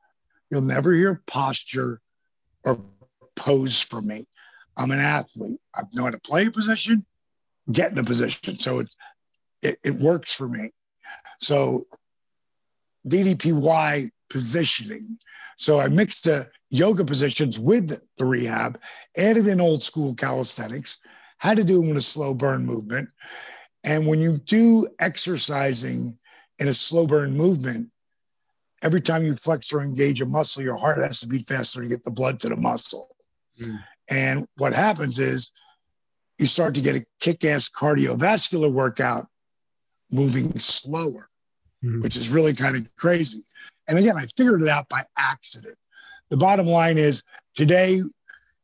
You'll 0.50 0.62
never 0.62 0.94
hear 0.94 1.22
posture 1.26 2.02
or 2.64 2.80
pose 3.36 3.82
for 3.82 4.02
me. 4.02 4.28
I'm 4.78 4.92
an 4.92 5.00
athlete. 5.00 5.60
I 5.76 5.84
know 5.94 6.04
how 6.04 6.12
to 6.12 6.20
play 6.20 6.46
a 6.46 6.52
position, 6.52 7.06
get 7.72 7.92
in 7.92 7.98
a 7.98 8.04
position. 8.04 8.58
So 8.60 8.80
it, 8.80 8.90
it, 9.62 9.80
it 9.84 10.00
works 10.00 10.36
for 10.36 10.48
me. 10.48 10.72
So 11.40 11.88
DDPY 13.08 14.10
positioning. 14.30 15.18
So 15.58 15.80
I 15.80 15.88
mixed 15.88 16.26
the 16.26 16.50
yoga 16.70 17.04
positions 17.04 17.60
with 17.60 18.00
the 18.18 18.26
rehab, 18.26 18.80
added 19.18 19.48
in 19.48 19.60
old 19.60 19.84
school 19.84 20.16
calisthenics, 20.16 20.98
had 21.42 21.58
to 21.58 21.64
do 21.64 21.80
them 21.80 21.88
with 21.88 21.98
a 21.98 22.02
slow 22.02 22.36
burn 22.36 22.64
movement. 22.64 23.10
And 23.84 24.06
when 24.06 24.22
you 24.22 24.38
do 24.38 24.88
exercising 25.00 26.16
in 26.60 26.68
a 26.68 26.74
slow 26.74 27.08
burn 27.08 27.36
movement, 27.36 27.90
every 28.84 29.02
time 29.02 29.24
you 29.24 29.36
flex 29.36 29.74
or 29.74 29.82
engage 29.82 30.22
a 30.22 30.26
muscle, 30.26 30.62
your 30.62 30.78
heart 30.78 31.02
has 31.02 31.20
to 31.22 31.28
beat 31.28 31.48
faster 31.48 31.82
to 31.82 31.90
get 31.90 32.04
the 32.04 32.12
blood 32.12 32.40
to 32.42 32.50
the 32.50 32.56
muscle. 32.56 33.16
Mm. 33.60 33.80
And 34.08 34.46
what 34.58 34.74
happens 34.74 35.18
is 35.18 35.52
you 36.38 36.46
start 36.46 36.76
to 36.76 36.82
get 36.82 36.96
a 36.96 37.06
kick 37.20 37.44
ass 37.44 37.68
cardiovascular 37.68 38.72
workout 38.72 39.28
moving 40.12 40.56
slower, 40.60 41.28
mm. 41.84 42.04
which 42.04 42.16
is 42.16 42.30
really 42.30 42.54
kind 42.54 42.76
of 42.76 42.88
crazy. 42.98 43.44
And 43.88 43.98
again, 43.98 44.16
I 44.16 44.28
figured 44.38 44.62
it 44.62 44.70
out 44.70 44.88
by 44.90 45.02
accident. 45.18 45.76
The 46.30 46.38
bottom 46.38 46.68
line 46.68 47.00
is 47.00 47.24
today, 47.56 48.00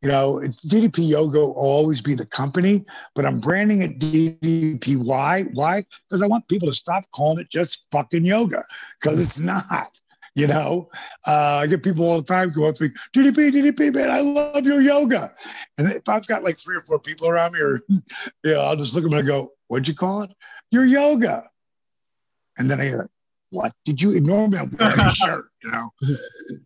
you 0.01 0.09
know, 0.09 0.39
DDP 0.67 1.09
Yoga 1.09 1.39
will 1.39 1.51
always 1.53 2.01
be 2.01 2.13
the 2.13 2.25
company, 2.25 2.85
but 3.15 3.25
I'm 3.25 3.39
branding 3.39 3.81
it 3.81 3.99
DDPY. 3.99 5.49
Why? 5.53 5.85
Because 6.07 6.21
I 6.21 6.27
want 6.27 6.47
people 6.47 6.67
to 6.67 6.73
stop 6.73 7.03
calling 7.11 7.39
it 7.39 7.49
just 7.49 7.85
fucking 7.91 8.25
yoga, 8.25 8.63
because 9.01 9.19
it's 9.19 9.39
not. 9.39 9.97
You 10.35 10.45
know, 10.45 10.87
uh, 11.27 11.61
I 11.63 11.65
get 11.65 11.81
people 11.81 12.05
all 12.05 12.17
the 12.17 12.23
time 12.23 12.51
go 12.51 12.65
up 12.65 12.75
to 12.75 12.83
me, 12.83 12.89
DDP, 13.11 13.49
DDP, 13.49 13.91
man, 13.91 14.11
I 14.11 14.21
love 14.21 14.67
your 14.67 14.83
yoga. 14.83 15.33
And 15.79 15.89
if 15.89 16.07
I've 16.07 16.27
got 16.27 16.43
like 16.43 16.59
three 16.59 16.75
or 16.75 16.81
four 16.81 16.99
people 16.99 17.27
around 17.27 17.53
me, 17.53 17.59
or 17.59 17.81
you 17.89 18.51
know, 18.51 18.59
I'll 18.59 18.75
just 18.75 18.93
look 18.93 19.03
at 19.03 19.09
them 19.09 19.17
and 19.17 19.27
go, 19.27 19.53
"What'd 19.67 19.87
you 19.87 19.95
call 19.95 20.21
it? 20.21 20.29
Your 20.69 20.85
yoga." 20.85 21.49
And 22.59 22.69
then 22.69 22.79
I 22.79 22.83
hear, 22.83 23.09
"What 23.49 23.73
did 23.83 23.99
you?" 23.99 24.19
Normally 24.21 24.59
I'm 24.59 24.77
wearing 24.79 24.99
a 24.99 25.09
shirt, 25.15 25.45
you 25.63 25.71
know. 25.71 25.89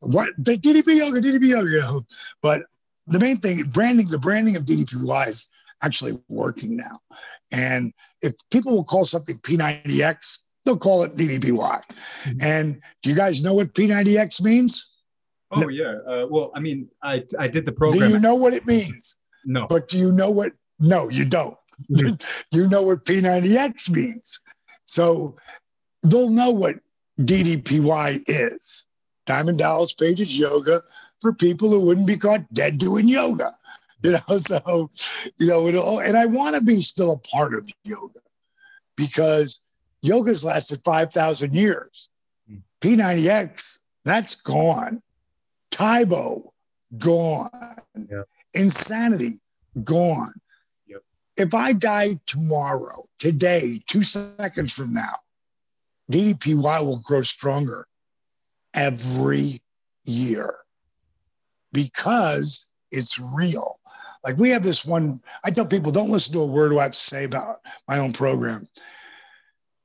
What 0.02 0.32
the 0.38 0.58
DDP 0.58 0.98
yoga, 0.98 1.22
DDP 1.22 1.48
yoga, 1.48 1.70
you 1.70 1.80
know. 1.80 2.06
But 2.42 2.64
the 3.08 3.20
main 3.20 3.38
thing, 3.38 3.64
branding, 3.64 4.08
the 4.10 4.20
branding 4.20 4.56
of 4.56 4.66
DDPY 4.66 5.28
is 5.28 5.48
actually 5.84 6.20
working 6.30 6.76
now. 6.76 7.00
And 7.52 7.94
if 8.22 8.34
people 8.52 8.72
will 8.72 8.84
call 8.84 9.06
something 9.06 9.36
P90X, 9.38 10.38
they'll 10.66 10.78
call 10.78 11.04
it 11.04 11.16
DDPY. 11.18 11.52
Mm-hmm. 11.52 12.38
And 12.42 12.82
do 13.02 13.10
you 13.10 13.16
guys 13.16 13.42
know 13.42 13.54
what 13.54 13.74
P90X 13.74 14.42
means? 14.42 14.88
Oh 15.52 15.68
yeah. 15.68 15.96
Uh, 16.08 16.28
well, 16.30 16.52
I 16.56 16.62
mean, 16.62 16.88
I 17.04 17.26
I 17.38 17.48
did 17.48 17.66
the 17.66 17.74
program. 17.74 18.08
Do 18.08 18.14
you 18.14 18.20
know 18.20 18.36
what 18.36 18.54
it 18.54 18.66
means? 18.66 19.16
No. 19.44 19.68
But 19.68 19.90
do 19.90 19.98
you 19.98 20.12
know 20.14 20.32
what? 20.32 20.54
No, 20.80 21.10
you 21.10 21.26
don't. 21.26 21.58
Mm-hmm. 21.92 22.16
you 22.58 22.68
know 22.70 22.84
what 22.84 23.04
P90X 23.04 23.90
means. 23.90 24.40
So 24.86 25.36
they'll 26.04 26.30
know 26.30 26.52
what 26.52 26.76
DDPY 27.20 28.24
is. 28.28 28.86
Diamond 29.26 29.60
Dallas 29.60 29.94
Page's 29.94 30.38
yoga 30.38 30.82
for 31.22 31.32
people 31.32 31.70
who 31.70 31.86
wouldn't 31.86 32.08
be 32.08 32.18
caught 32.18 32.52
dead 32.54 32.78
doing 32.78 33.08
yoga. 33.08 33.56
You 34.04 34.14
know, 34.14 34.38
so 34.40 34.90
you 35.38 35.48
know, 35.48 36.00
and 36.00 36.18
I 36.18 36.26
want 36.26 36.56
to 36.56 36.62
be 36.62 36.82
still 36.82 37.12
a 37.12 37.20
part 37.20 37.54
of 37.54 37.70
yoga 37.84 38.22
because 38.98 39.60
Yoga's 40.02 40.44
lasted 40.44 40.82
5,000 40.84 41.54
years. 41.54 42.10
Hmm. 42.50 42.56
P90X, 42.82 43.78
that's 44.04 44.34
gone. 44.34 45.04
Tae 45.70 46.06
Bo, 46.06 46.52
gone. 46.98 47.52
Insanity, 48.56 49.40
gone. 49.84 50.34
Yep. 50.88 51.04
If 51.38 51.54
I 51.54 51.72
die 51.74 52.20
tomorrow, 52.26 53.04
today, 53.20 53.84
two 53.86 54.02
seconds 54.02 54.74
from 54.74 54.94
now, 54.94 55.18
DDPY 56.12 56.84
will 56.84 57.04
grow 57.06 57.22
stronger 57.22 57.86
every 58.74 59.62
year 60.06 60.56
because 61.74 62.68
it's 62.92 63.20
real. 63.20 63.80
Like 64.24 64.38
we 64.38 64.50
have 64.50 64.64
this 64.64 64.86
one, 64.86 65.22
I 65.44 65.52
tell 65.52 65.66
people, 65.66 65.92
don't 65.92 66.10
listen 66.10 66.34
to 66.34 66.42
a 66.42 66.46
word 66.46 66.78
I 66.78 66.84
have 66.84 66.92
to 66.92 66.98
say 66.98 67.24
about 67.24 67.58
my 67.88 67.98
own 67.98 68.14
program. 68.14 68.68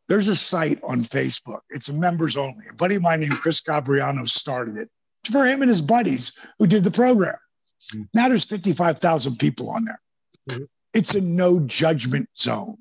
There's 0.08 0.28
a 0.28 0.36
site 0.36 0.78
on 0.84 1.02
Facebook. 1.02 1.60
It's 1.70 1.88
a 1.88 1.92
members 1.92 2.36
only. 2.36 2.66
A 2.70 2.74
buddy 2.74 2.96
of 2.96 3.02
mine 3.02 3.20
named 3.20 3.40
Chris 3.40 3.60
Gabriano 3.60 4.24
started 4.24 4.76
it. 4.76 4.88
It's 5.22 5.32
for 5.32 5.46
him 5.46 5.62
and 5.62 5.68
his 5.68 5.80
buddies 5.80 6.32
who 6.58 6.66
did 6.66 6.84
the 6.84 6.90
program. 6.90 7.34
Mm-hmm. 7.92 8.02
Now 8.14 8.28
there's 8.28 8.44
55,000 8.44 9.36
people 9.36 9.70
on 9.70 9.84
there. 9.84 10.00
Mm-hmm. 10.48 10.64
It's 10.94 11.14
a 11.14 11.20
no 11.20 11.60
judgment 11.60 12.28
zone. 12.36 12.78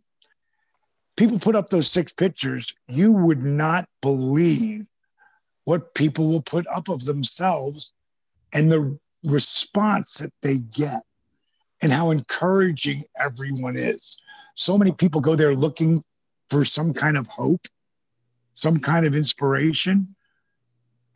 People 1.18 1.40
put 1.40 1.56
up 1.56 1.70
those 1.70 1.90
six 1.90 2.12
pictures. 2.12 2.74
You 2.88 3.14
would 3.14 3.44
not 3.44 3.88
believe 4.02 4.86
what 5.64 5.96
people 5.96 6.28
will 6.28 6.42
put 6.42 6.68
up 6.68 6.90
of 6.90 7.06
themselves 7.06 7.94
and 8.56 8.72
the 8.72 8.98
response 9.26 10.20
that 10.20 10.32
they 10.42 10.58
get 10.76 11.02
and 11.82 11.92
how 11.92 12.10
encouraging 12.10 13.04
everyone 13.20 13.76
is. 13.76 14.18
So 14.56 14.78
many 14.78 14.94
people 14.94 15.22
go 15.22 15.36
there 15.36 15.54
looking 15.54 16.04
for 16.50 16.64
some 16.64 16.94
kind 16.94 17.18
of 17.18 17.28
hope, 17.28 17.68
some 18.54 18.80
kind 18.80 19.06
of 19.06 19.14
inspiration. 19.14 20.16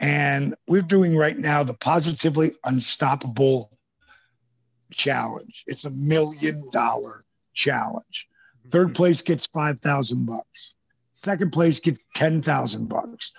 And 0.02 0.54
we're 0.67 0.82
doing 0.82 1.15
right 1.15 1.38
now 1.38 1.63
the 1.63 1.73
Positively 1.73 2.52
Unstoppable 2.65 3.71
Challenge. 4.91 5.63
It's 5.65 5.86
a 5.86 5.91
million 5.91 6.62
dollar 6.71 7.23
challenge. 7.54 8.28
Third 8.67 8.88
mm-hmm. 8.88 8.93
place 8.93 9.21
gets 9.21 9.47
5,000 9.47 10.25
bucks. 10.25 10.75
Second 11.13 11.52
place 11.52 11.80
gets 11.80 12.06
10,000 12.15 12.88
bucks. 12.88 13.32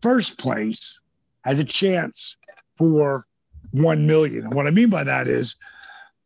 First 0.00 0.38
place 0.38 1.00
has 1.44 1.58
a 1.58 1.64
chance 1.64 2.36
for 2.76 3.26
1 3.72 4.06
million. 4.06 4.44
And 4.44 4.54
what 4.54 4.66
I 4.66 4.70
mean 4.70 4.90
by 4.90 5.04
that 5.04 5.28
is 5.28 5.56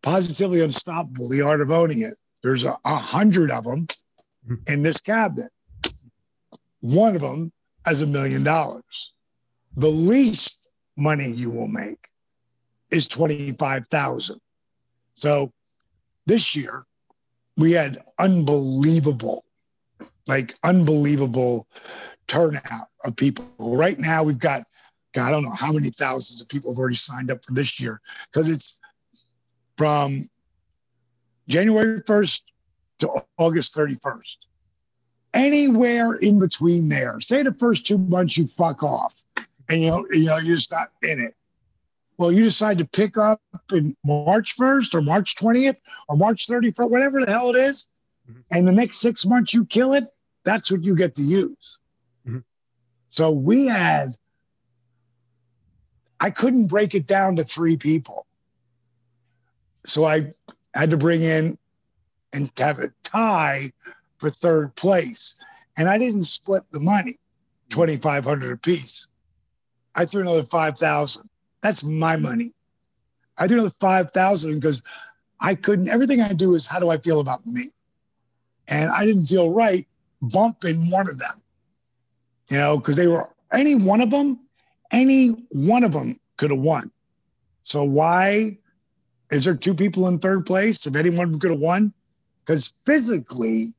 positively 0.02 0.60
unstoppable, 0.60 1.28
the 1.28 1.42
art 1.42 1.60
of 1.60 1.70
owning 1.70 2.02
it. 2.02 2.18
There's 2.42 2.64
a, 2.64 2.76
a 2.84 2.94
hundred 2.96 3.50
of 3.50 3.64
them 3.64 3.86
in 4.66 4.82
this 4.82 5.00
cabinet. 5.00 5.50
One 6.80 7.14
of 7.14 7.20
them 7.20 7.52
has 7.84 8.00
a 8.00 8.06
million 8.06 8.42
dollars. 8.42 9.12
The 9.76 9.88
least 9.88 10.68
money 10.96 11.30
you 11.30 11.50
will 11.50 11.68
make 11.68 12.08
is 12.90 13.06
25,000. 13.06 14.40
So 15.14 15.52
this 16.26 16.56
year 16.56 16.86
we 17.56 17.72
had 17.72 18.02
unbelievable, 18.18 19.44
like 20.26 20.54
unbelievable 20.62 21.68
turnout 22.26 22.88
of 23.04 23.16
people. 23.16 23.44
Right 23.58 23.98
now 23.98 24.22
we've 24.22 24.38
got, 24.38 24.64
God, 25.12 25.28
I 25.28 25.30
don't 25.30 25.42
know 25.42 25.54
how 25.54 25.72
many 25.72 25.90
thousands 25.90 26.40
of 26.40 26.48
people 26.48 26.72
have 26.72 26.78
already 26.78 26.96
signed 26.96 27.30
up 27.30 27.44
for 27.44 27.52
this 27.52 27.80
year 27.80 28.00
because 28.32 28.50
it's 28.50 28.78
from 29.76 30.28
January 31.48 32.00
1st 32.02 32.42
to 33.00 33.08
August 33.38 33.74
31st. 33.74 34.36
Anywhere 35.32 36.14
in 36.14 36.38
between 36.38 36.88
there, 36.88 37.20
say 37.20 37.42
the 37.42 37.54
first 37.54 37.86
two 37.86 37.98
months 37.98 38.36
you 38.36 38.46
fuck 38.46 38.82
off 38.82 39.24
and 39.70 39.80
you 39.80 39.88
know, 39.88 40.06
you 40.10 40.24
know, 40.24 40.38
you're 40.38 40.56
just 40.56 40.72
not 40.72 40.90
in 41.02 41.20
it. 41.20 41.34
Well, 42.18 42.30
you 42.30 42.42
decide 42.42 42.76
to 42.78 42.84
pick 42.84 43.16
up 43.16 43.40
in 43.72 43.96
March 44.04 44.56
1st 44.56 44.94
or 44.94 45.00
March 45.00 45.36
20th 45.36 45.78
or 46.08 46.16
March 46.16 46.46
31st, 46.46 46.90
whatever 46.90 47.24
the 47.24 47.30
hell 47.30 47.48
it 47.50 47.56
is, 47.56 47.86
mm-hmm. 48.30 48.40
and 48.50 48.68
the 48.68 48.72
next 48.72 48.98
six 48.98 49.24
months 49.24 49.54
you 49.54 49.64
kill 49.64 49.94
it, 49.94 50.04
that's 50.44 50.70
what 50.70 50.84
you 50.84 50.94
get 50.94 51.14
to 51.14 51.22
use. 51.22 51.78
Mm-hmm. 52.26 52.40
So 53.08 53.32
we 53.32 53.66
had, 53.66 54.10
I 56.20 56.30
couldn't 56.30 56.68
break 56.68 56.94
it 56.94 57.06
down 57.06 57.37
to 57.37 57.44
three 57.44 57.76
people. 57.76 58.26
So 59.87 60.04
I 60.04 60.33
had 60.74 60.90
to 60.90 60.96
bring 60.96 61.22
in 61.22 61.59
and 62.33 62.50
have 62.59 62.78
a 62.78 62.92
tie 63.02 63.70
for 64.18 64.30
third 64.30 64.74
place. 64.76 65.35
And 65.78 65.88
I 65.88 65.98
didn't 65.98 66.24
split 66.24 66.62
the 66.72 66.80
money, 66.80 67.12
mm. 67.12 67.70
2,500 67.70 68.52
apiece. 68.52 69.09
I 69.94 70.04
threw 70.04 70.20
another 70.22 70.42
5,000. 70.42 71.28
That's 71.62 71.83
my 71.83 72.16
mm. 72.16 72.22
money. 72.22 72.52
I 73.38 73.48
threw 73.48 73.61
another 73.61 73.74
5,000 73.80 74.54
because 74.54 74.83
I 75.40 75.54
couldn't, 75.54 75.88
everything 75.88 76.20
I 76.20 76.35
do 76.35 76.54
is 76.54 76.66
how 76.66 76.78
do 76.78 76.90
I 76.90 76.98
feel 76.98 77.20
about 77.20 77.46
me? 77.46 77.64
And 78.68 78.90
I 78.90 79.06
didn't 79.06 79.26
feel 79.26 79.52
right 79.52 79.87
bumping 80.20 80.90
one 80.90 81.09
of 81.09 81.18
them, 81.18 81.42
you 82.50 82.59
know, 82.59 82.76
because 82.76 82.96
they 82.96 83.06
were 83.06 83.30
any 83.52 83.74
one 83.74 84.00
of 84.00 84.11
them, 84.11 84.38
any 84.90 85.29
one 85.50 85.85
of 85.85 85.92
them 85.92 86.18
could 86.37 86.50
have 86.50 86.61
won. 86.61 86.90
So 87.64 87.85
why 87.85 88.59
is 89.31 89.44
there 89.44 89.55
two 89.55 89.74
people 89.74 90.09
in 90.09 90.18
third 90.18 90.44
place? 90.44 90.87
If 90.87 90.96
anyone 90.96 91.38
could 91.38 91.50
have 91.50 91.61
won, 91.61 91.92
because 92.44 92.72
physically, 92.85 93.74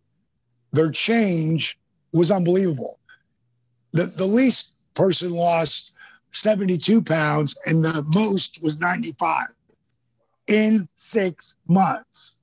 their 0.72 0.90
change 0.90 1.78
was 2.14 2.32
unbelievable. 2.32 3.00
The 3.94 4.06
the 4.06 4.26
least 4.26 4.72
person 4.94 5.32
lost 5.32 5.94
72 6.32 7.02
pounds, 7.02 7.56
and 7.66 7.84
the 7.84 8.06
most 8.14 8.62
was 8.62 8.80
95 8.80 9.48
in 10.48 10.88
six 10.94 11.56
months. 11.68 12.36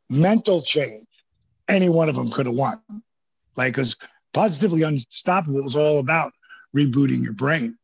Mental 0.09 0.63
change. 0.63 1.07
Any 1.69 1.89
one 1.89 2.09
of 2.09 2.15
them 2.15 2.31
could 2.31 2.47
have 2.47 2.55
won. 2.55 2.81
Like, 3.57 3.75
because 3.75 3.97
positively 4.33 4.83
unstoppable 4.83 5.59
is 5.59 5.77
all 5.77 5.99
about 5.99 6.33
rebooting 6.77 7.23
your 7.23 7.33
brain. 7.33 7.77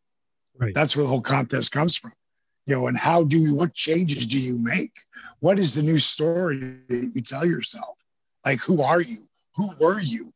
Right. 0.59 0.75
That's 0.75 0.97
where 0.97 1.05
the 1.05 1.11
whole 1.11 1.21
contest 1.21 1.73
comes 1.73 1.97
from. 1.97 2.13
You 2.67 2.77
know, 2.77 2.87
and 2.87 2.97
how 2.97 3.25
do 3.25 3.39
you? 3.39 3.55
What 3.55 3.75
changes 3.75 4.27
do 4.27 4.39
you 4.39 4.59
make? 4.59 4.93
What 5.41 5.59
is 5.59 5.75
the 5.75 5.83
new 5.83 5.99
story 5.99 6.61
that 6.61 7.13
you 7.15 7.21
tell 7.21 7.45
yourself? 7.45 7.99
Like, 8.45 8.61
who 8.61 8.83
are 8.83 9.01
you? 9.01 9.19
Who 9.57 9.71
were 9.81 10.01
you? 10.01 10.35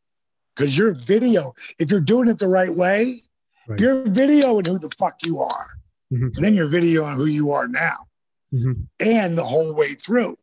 because 0.59 0.77
your 0.77 0.93
video, 0.95 1.55
if 1.79 1.91
you're 1.91 2.01
doing 2.01 2.29
it 2.29 2.39
the 2.39 2.49
right 2.49 2.75
way, 2.75 3.23
right. 3.69 3.79
you're 3.79 4.05
videoing 4.07 4.67
who 4.67 4.79
the 4.79 4.91
fuck 4.99 5.15
you 5.25 5.41
are. 5.41 5.69
Mm-hmm. 6.13 6.25
And 6.25 6.45
then 6.45 6.55
you're 6.55 6.69
videoing 6.69 7.15
who 7.15 7.27
you 7.27 7.53
are 7.53 7.69
now 7.69 8.07
mm-hmm. 8.53 8.73
and 8.99 9.39
the 9.39 9.45
whole 9.45 9.75
way 9.77 9.89
through. 9.89 10.37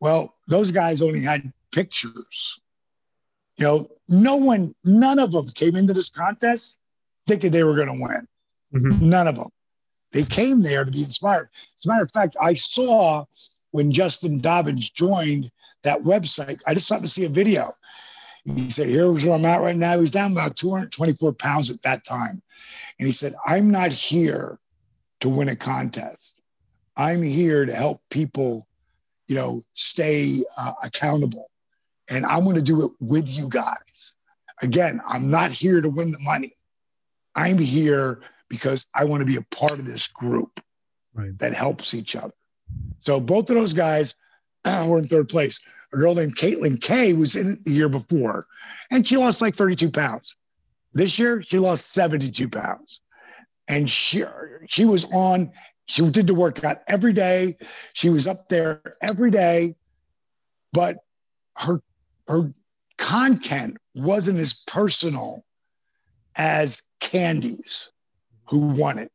Well, 0.00 0.34
those 0.48 0.70
guys 0.70 1.00
only 1.00 1.20
had 1.20 1.52
pictures. 1.72 2.58
You 3.56 3.64
know, 3.64 3.90
no 4.08 4.36
one, 4.36 4.74
none 4.84 5.18
of 5.18 5.32
them 5.32 5.48
came 5.50 5.76
into 5.76 5.92
this 5.92 6.08
contest 6.08 6.78
thinking 7.26 7.50
they 7.50 7.64
were 7.64 7.76
going 7.76 7.88
to 7.88 7.94
win. 7.94 8.26
Mm-hmm. 8.74 9.08
None 9.08 9.28
of 9.28 9.36
them. 9.36 9.48
They 10.12 10.24
came 10.24 10.62
there 10.62 10.84
to 10.84 10.90
be 10.90 11.04
inspired. 11.04 11.48
As 11.52 11.84
a 11.84 11.88
matter 11.88 12.04
of 12.04 12.10
fact, 12.10 12.36
I 12.40 12.54
saw 12.54 13.24
when 13.70 13.92
Justin 13.92 14.38
Dobbins 14.38 14.90
joined 14.90 15.50
that 15.86 16.02
website, 16.02 16.60
I 16.66 16.74
just 16.74 16.88
happened 16.88 17.06
to 17.06 17.10
see 17.10 17.24
a 17.24 17.30
video. 17.30 17.74
He 18.44 18.70
said, 18.70 18.88
Here's 18.88 19.26
where 19.26 19.34
I'm 19.34 19.44
at 19.44 19.60
right 19.60 19.76
now. 19.76 19.98
He's 19.98 20.12
down 20.12 20.32
about 20.32 20.56
224 20.56 21.32
pounds 21.32 21.70
at 21.70 21.82
that 21.82 22.04
time. 22.04 22.42
And 22.98 23.06
he 23.06 23.12
said, 23.12 23.34
I'm 23.44 23.70
not 23.70 23.92
here 23.92 24.58
to 25.20 25.28
win 25.28 25.48
a 25.48 25.56
contest. 25.56 26.40
I'm 26.96 27.22
here 27.22 27.66
to 27.66 27.74
help 27.74 28.00
people, 28.10 28.66
you 29.26 29.34
know, 29.34 29.62
stay 29.72 30.38
uh, 30.56 30.72
accountable. 30.84 31.46
And 32.10 32.24
I'm 32.24 32.44
going 32.44 32.56
to 32.56 32.62
do 32.62 32.86
it 32.86 32.92
with 33.00 33.28
you 33.28 33.48
guys. 33.48 34.14
Again, 34.62 35.00
I'm 35.06 35.28
not 35.28 35.50
here 35.50 35.80
to 35.80 35.90
win 35.90 36.12
the 36.12 36.20
money. 36.20 36.52
I'm 37.34 37.58
here 37.58 38.20
because 38.48 38.86
I 38.94 39.04
want 39.04 39.20
to 39.20 39.26
be 39.26 39.36
a 39.36 39.54
part 39.54 39.72
of 39.72 39.86
this 39.86 40.06
group 40.06 40.60
right. 41.14 41.36
that 41.38 41.52
helps 41.52 41.92
each 41.92 42.16
other. 42.16 42.32
So 43.00 43.20
both 43.20 43.50
of 43.50 43.56
those 43.56 43.74
guys 43.74 44.14
were 44.86 44.98
in 44.98 45.04
third 45.04 45.28
place. 45.28 45.60
A 45.96 45.98
girl 45.98 46.14
named 46.14 46.36
Caitlin 46.36 46.80
Kay 46.80 47.12
was 47.14 47.34
in 47.34 47.52
it 47.52 47.64
the 47.64 47.72
year 47.72 47.88
before, 47.88 48.46
and 48.90 49.06
she 49.06 49.16
lost 49.16 49.40
like 49.40 49.54
32 49.54 49.90
pounds. 49.90 50.36
This 50.92 51.18
year, 51.18 51.42
she 51.42 51.58
lost 51.58 51.92
72 51.92 52.48
pounds. 52.48 53.00
And 53.68 53.90
she, 53.90 54.24
she 54.68 54.84
was 54.84 55.06
on, 55.12 55.50
she 55.86 56.08
did 56.08 56.26
the 56.26 56.34
workout 56.34 56.78
every 56.88 57.12
day. 57.12 57.56
She 57.94 58.08
was 58.10 58.26
up 58.26 58.48
there 58.48 58.80
every 59.02 59.30
day, 59.30 59.74
but 60.72 60.98
her, 61.58 61.80
her 62.28 62.52
content 62.96 63.76
wasn't 63.94 64.38
as 64.38 64.54
personal 64.66 65.44
as 66.36 66.82
Kandi's, 67.00 67.88
who 68.48 68.68
won 68.68 68.98
it. 68.98 69.10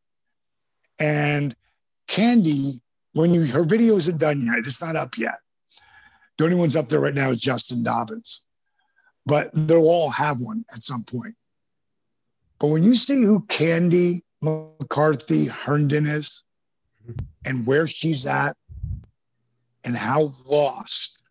And 1.00 1.56
Candy, 2.08 2.82
when 3.13 3.34
you 3.34 3.46
her 3.46 3.63
video 3.63 3.96
isn't 3.96 4.20
done 4.20 4.41
yet, 4.41 4.60
it's 4.60 4.82
not 4.82 4.96
up 4.96 5.17
yet. 5.17 5.39
The 6.41 6.47
only 6.47 6.58
one's 6.58 6.75
up 6.75 6.89
there 6.89 6.99
right 6.99 7.13
now 7.13 7.30
is 7.30 7.39
Justin 7.39 7.84
Dobbins, 7.84 8.41
but 9.27 9.51
they'll 9.54 9.88
all 9.88 10.10
have 10.10 10.41
one 10.41 10.65
at 10.73 10.82
some 10.82 11.04
point. 11.04 11.36
But 12.58 12.69
when 12.69 12.82
you 12.82 12.95
see 12.95 13.21
who 13.21 13.41
Candy 13.41 14.23
McCarthy 14.41 15.45
Herndon 15.45 16.08
is 16.08 16.41
and 17.45 17.63
where 17.67 17.86
she's 17.86 18.25
at 18.25 18.58
and 19.84 19.95
how 19.95 20.34
lost 20.47 21.21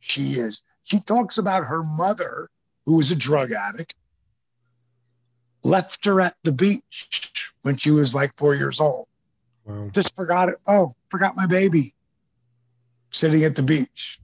she 0.00 0.20
is, 0.20 0.60
she 0.82 1.00
talks 1.00 1.38
about 1.38 1.64
her 1.64 1.82
mother, 1.82 2.50
who 2.84 2.98
was 2.98 3.10
a 3.10 3.16
drug 3.16 3.52
addict, 3.52 3.94
left 5.62 6.04
her 6.04 6.20
at 6.20 6.34
the 6.44 6.52
beach 6.52 7.54
when 7.62 7.74
she 7.74 7.90
was 7.90 8.14
like 8.14 8.36
four 8.36 8.54
years 8.54 8.80
old. 8.80 9.06
Wow. 9.64 9.88
Just 9.94 10.14
forgot 10.14 10.50
it. 10.50 10.56
Oh, 10.66 10.92
forgot 11.08 11.36
my 11.36 11.46
baby 11.46 11.93
sitting 13.14 13.44
at 13.44 13.54
the 13.54 13.62
beach. 13.62 14.20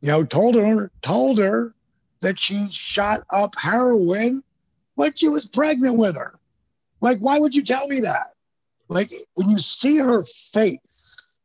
You 0.00 0.08
know, 0.08 0.24
told 0.24 0.56
her 0.56 0.90
told 1.00 1.38
her 1.38 1.74
that 2.20 2.38
she 2.38 2.68
shot 2.70 3.24
up 3.30 3.54
heroin 3.56 4.42
when 4.96 5.14
she 5.14 5.28
was 5.28 5.46
pregnant 5.46 5.96
with 5.96 6.16
her. 6.16 6.38
Like, 7.00 7.18
why 7.18 7.38
would 7.38 7.54
you 7.54 7.62
tell 7.62 7.86
me 7.88 8.00
that? 8.00 8.34
Like, 8.88 9.10
when 9.34 9.48
you 9.48 9.58
see 9.58 9.98
her 9.98 10.24
face 10.24 11.38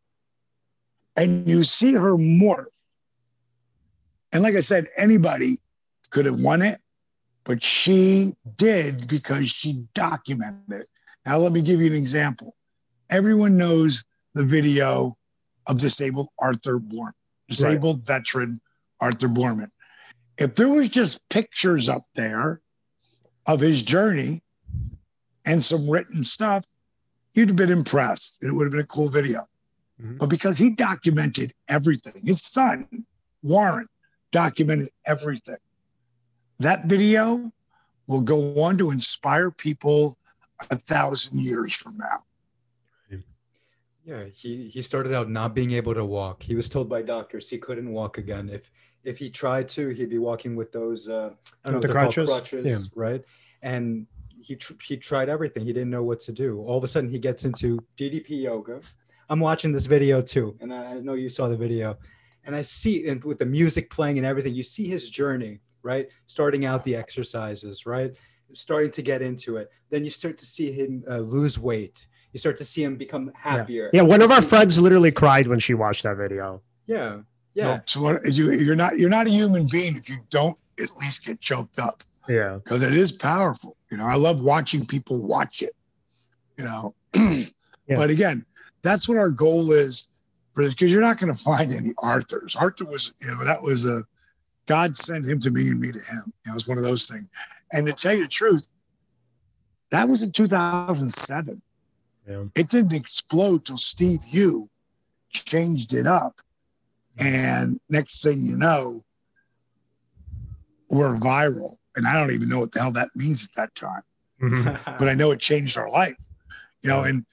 and 1.15 1.47
you 1.47 1.63
see 1.63 1.93
her 1.93 2.17
morph, 2.17 2.65
and 4.33 4.43
like 4.43 4.55
I 4.55 4.59
said, 4.59 4.87
anybody 4.97 5.59
could 6.09 6.25
have 6.25 6.39
won 6.39 6.61
it, 6.61 6.79
but 7.43 7.63
she 7.63 8.35
did 8.57 9.07
because 9.07 9.49
she 9.49 9.85
documented 9.93 10.81
it. 10.81 10.89
Now, 11.25 11.37
let 11.37 11.53
me 11.53 11.61
give 11.61 11.79
you 11.79 11.87
an 11.87 11.95
example. 11.95 12.55
Everyone 13.09 13.57
knows 13.57 14.03
the 14.33 14.43
video 14.43 15.16
of 15.67 15.77
disabled 15.77 16.29
Arthur 16.39 16.79
Boorman, 16.79 17.13
disabled 17.49 17.97
right. 17.97 18.07
veteran 18.07 18.61
Arthur 18.99 19.27
Boorman. 19.27 19.69
If 20.37 20.55
there 20.55 20.69
was 20.69 20.89
just 20.89 21.19
pictures 21.29 21.89
up 21.89 22.05
there 22.15 22.61
of 23.45 23.59
his 23.59 23.81
journey 23.81 24.41
and 25.45 25.63
some 25.63 25.89
written 25.89 26.23
stuff, 26.23 26.65
you'd 27.33 27.49
have 27.49 27.55
been 27.55 27.71
impressed. 27.71 28.43
It 28.43 28.51
would 28.51 28.65
have 28.65 28.71
been 28.71 28.81
a 28.81 28.85
cool 28.85 29.09
video. 29.09 29.47
Mm-hmm. 30.01 30.17
But 30.17 30.29
because 30.29 30.57
he 30.57 30.69
documented 30.69 31.53
everything, 31.67 32.25
his 32.25 32.41
son, 32.41 32.87
Warren, 33.43 33.87
documented 34.31 34.89
everything. 35.05 35.57
That 36.59 36.85
video 36.85 37.51
will 38.07 38.21
go 38.21 38.61
on 38.61 38.77
to 38.77 38.91
inspire 38.91 39.51
people 39.51 40.17
a 40.71 40.75
thousand 40.75 41.39
years 41.39 41.75
from 41.75 41.97
now. 41.97 42.23
Yeah, 44.07 44.23
he 44.33 44.69
he 44.69 44.81
started 44.81 45.13
out 45.13 45.29
not 45.29 45.53
being 45.53 45.71
able 45.73 45.93
to 45.93 46.05
walk. 46.05 46.41
He 46.41 46.55
was 46.55 46.69
told 46.69 46.87
by 46.87 47.01
doctors 47.01 47.49
he 47.49 47.57
couldn't 47.57 47.91
walk 47.91 48.17
again. 48.17 48.49
If 48.49 48.71
if 49.03 49.17
he 49.17 49.29
tried 49.29 49.67
to, 49.69 49.89
he'd 49.89 50.09
be 50.09 50.17
walking 50.17 50.55
with 50.55 50.71
those 50.71 51.09
uh, 51.09 51.31
I 51.65 51.71
don't 51.71 51.81
know 51.81 51.87
the 51.87 51.93
crutches, 51.93 52.29
crutches 52.29 52.65
yeah. 52.65 52.79
right? 52.95 53.21
And 53.61 54.07
he 54.41 54.55
tr- 54.55 54.81
he 54.81 54.95
tried 54.95 55.27
everything. 55.27 55.65
He 55.65 55.73
didn't 55.73 55.89
know 55.89 56.03
what 56.03 56.21
to 56.21 56.31
do. 56.31 56.61
All 56.61 56.77
of 56.77 56.85
a 56.85 56.87
sudden, 56.87 57.09
he 57.09 57.19
gets 57.19 57.43
into 57.43 57.79
DDP 57.97 58.43
yoga. 58.43 58.79
I'm 59.29 59.41
watching 59.41 59.73
this 59.73 59.87
video 59.87 60.21
too, 60.21 60.55
and 60.61 60.73
I 60.73 60.93
know 61.01 61.15
you 61.15 61.27
saw 61.27 61.49
the 61.49 61.57
video, 61.57 61.97
and 62.45 62.55
I 62.55 62.61
see 62.61 63.09
and 63.09 63.21
with 63.25 63.39
the 63.39 63.45
music 63.45 63.89
playing 63.89 64.17
and 64.17 64.25
everything, 64.25 64.55
you 64.55 64.63
see 64.63 64.87
his 64.87 65.09
journey, 65.09 65.59
right? 65.83 66.07
Starting 66.27 66.63
out 66.63 66.85
the 66.85 66.95
exercises, 66.95 67.85
right? 67.85 68.15
Starting 68.53 68.91
to 68.91 69.01
get 69.01 69.21
into 69.21 69.57
it. 69.57 69.69
Then 69.89 70.05
you 70.05 70.11
start 70.11 70.37
to 70.37 70.45
see 70.45 70.71
him 70.71 71.03
uh, 71.09 71.17
lose 71.17 71.59
weight 71.59 72.07
you 72.33 72.39
start 72.39 72.57
to 72.57 72.65
see 72.65 72.83
him 72.83 72.95
become 72.95 73.31
happier. 73.35 73.89
Yeah, 73.93 74.01
yeah 74.01 74.07
one 74.07 74.21
of 74.21 74.31
our 74.31 74.41
friends 74.41 74.79
literally 74.79 75.11
cried 75.11 75.47
when 75.47 75.59
she 75.59 75.73
watched 75.73 76.03
that 76.03 76.17
video. 76.17 76.61
Yeah, 76.85 77.19
yeah. 77.53 77.79
So 77.85 78.01
what, 78.01 78.33
you 78.33 78.51
you're 78.51 78.75
not 78.75 78.97
you're 78.97 79.09
not 79.09 79.27
a 79.27 79.31
human 79.31 79.67
being 79.67 79.95
if 79.95 80.09
you 80.09 80.17
don't 80.29 80.57
at 80.79 80.89
least 80.97 81.25
get 81.25 81.39
choked 81.39 81.79
up. 81.79 82.03
Yeah, 82.27 82.59
because 82.63 82.83
it 82.83 82.93
is 82.93 83.11
powerful. 83.11 83.77
You 83.89 83.97
know, 83.97 84.05
I 84.05 84.15
love 84.15 84.41
watching 84.41 84.85
people 84.85 85.25
watch 85.25 85.61
it. 85.61 85.75
You 86.57 86.65
know, 86.65 86.95
yeah. 87.15 87.95
but 87.95 88.09
again, 88.09 88.45
that's 88.81 89.07
what 89.07 89.17
our 89.17 89.29
goal 89.29 89.71
is 89.71 90.07
for 90.53 90.63
this 90.63 90.73
because 90.73 90.91
you're 90.91 91.01
not 91.01 91.19
going 91.19 91.33
to 91.33 91.41
find 91.41 91.71
any 91.71 91.93
Arthurs. 91.99 92.55
Arthur 92.55 92.85
was, 92.85 93.13
you 93.21 93.27
know, 93.27 93.43
that 93.43 93.61
was 93.61 93.85
a 93.85 94.03
God 94.65 94.95
sent 94.95 95.25
him 95.25 95.39
to 95.39 95.51
me 95.51 95.69
and 95.69 95.79
me 95.79 95.91
to 95.91 95.99
him. 95.99 96.23
You 96.25 96.47
know, 96.47 96.51
it 96.51 96.53
was 96.53 96.67
one 96.67 96.77
of 96.77 96.83
those 96.83 97.07
things. 97.07 97.27
And 97.71 97.87
to 97.87 97.93
tell 97.93 98.13
you 98.13 98.23
the 98.23 98.29
truth, 98.29 98.67
that 99.91 100.07
was 100.07 100.21
in 100.21 100.31
2007. 100.31 101.61
Yeah. 102.27 102.43
It 102.55 102.69
didn't 102.69 102.93
explode 102.93 103.65
till 103.65 103.77
Steve 103.77 104.19
Yu 104.31 104.69
changed 105.29 105.93
it 105.93 106.07
up. 106.07 106.39
And 107.19 107.79
next 107.89 108.21
thing 108.21 108.41
you 108.41 108.57
know, 108.57 109.01
we're 110.89 111.15
viral. 111.15 111.77
And 111.95 112.07
I 112.07 112.13
don't 112.13 112.31
even 112.31 112.49
know 112.49 112.59
what 112.59 112.71
the 112.71 112.81
hell 112.81 112.91
that 112.91 113.09
means 113.15 113.45
at 113.45 113.55
that 113.55 113.75
time. 113.75 114.03
Mm-hmm. 114.41 114.97
but 114.99 115.09
I 115.09 115.15
know 115.15 115.31
it 115.31 115.39
changed 115.39 115.77
our 115.77 115.89
life. 115.89 116.15
You 116.83 116.89
know, 116.89 117.03
and 117.03 117.25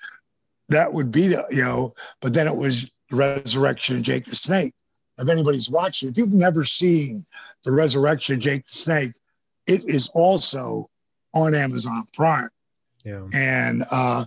that 0.68 0.92
would 0.92 1.10
be 1.10 1.28
the, 1.28 1.44
you 1.50 1.62
know, 1.62 1.94
but 2.20 2.32
then 2.32 2.46
it 2.46 2.56
was 2.56 2.86
the 3.10 3.16
resurrection 3.16 3.96
of 3.96 4.02
Jake 4.02 4.24
the 4.24 4.34
Snake. 4.34 4.74
If 5.18 5.28
anybody's 5.28 5.70
watching, 5.70 6.08
if 6.08 6.16
you've 6.16 6.32
never 6.32 6.64
seen 6.64 7.26
the 7.64 7.72
resurrection 7.72 8.36
of 8.36 8.40
Jake 8.40 8.64
the 8.64 8.72
Snake, 8.72 9.12
it 9.66 9.84
is 9.84 10.08
also 10.14 10.88
on 11.34 11.54
Amazon 11.54 12.04
Prime. 12.14 12.48
Yeah. 13.04 13.26
And 13.32 13.84
uh, 13.90 14.24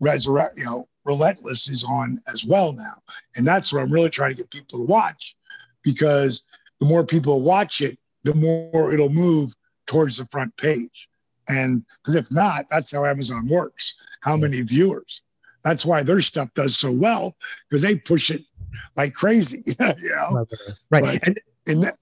resurrect, 0.00 0.56
you 0.56 0.64
know, 0.64 0.88
Relentless 1.04 1.68
is 1.68 1.84
on 1.84 2.20
as 2.30 2.44
well 2.44 2.74
now. 2.74 3.00
And 3.36 3.46
that's 3.46 3.72
what 3.72 3.82
I'm 3.82 3.90
really 3.90 4.10
trying 4.10 4.30
to 4.30 4.36
get 4.36 4.50
people 4.50 4.78
to 4.78 4.84
watch 4.84 5.34
because 5.82 6.42
the 6.80 6.86
more 6.86 7.04
people 7.04 7.40
watch 7.40 7.80
it, 7.80 7.98
the 8.24 8.34
more 8.34 8.92
it'll 8.92 9.08
move 9.08 9.54
towards 9.86 10.18
the 10.18 10.26
front 10.26 10.54
page. 10.58 11.08
And 11.48 11.82
because 12.02 12.14
if 12.14 12.30
not, 12.30 12.66
that's 12.68 12.92
how 12.92 13.06
Amazon 13.06 13.48
works. 13.48 13.94
How 14.20 14.36
many 14.36 14.60
viewers? 14.60 15.22
That's 15.64 15.86
why 15.86 16.02
their 16.02 16.20
stuff 16.20 16.52
does 16.54 16.76
so 16.76 16.92
well 16.92 17.34
because 17.68 17.82
they 17.82 17.96
push 17.96 18.30
it 18.30 18.42
like 18.96 19.14
crazy. 19.14 19.62
you 19.66 19.74
know? 19.80 20.44
Right. 20.90 21.02
But 21.02 21.26
and 21.26 21.40
in 21.66 21.80
that, 21.80 21.96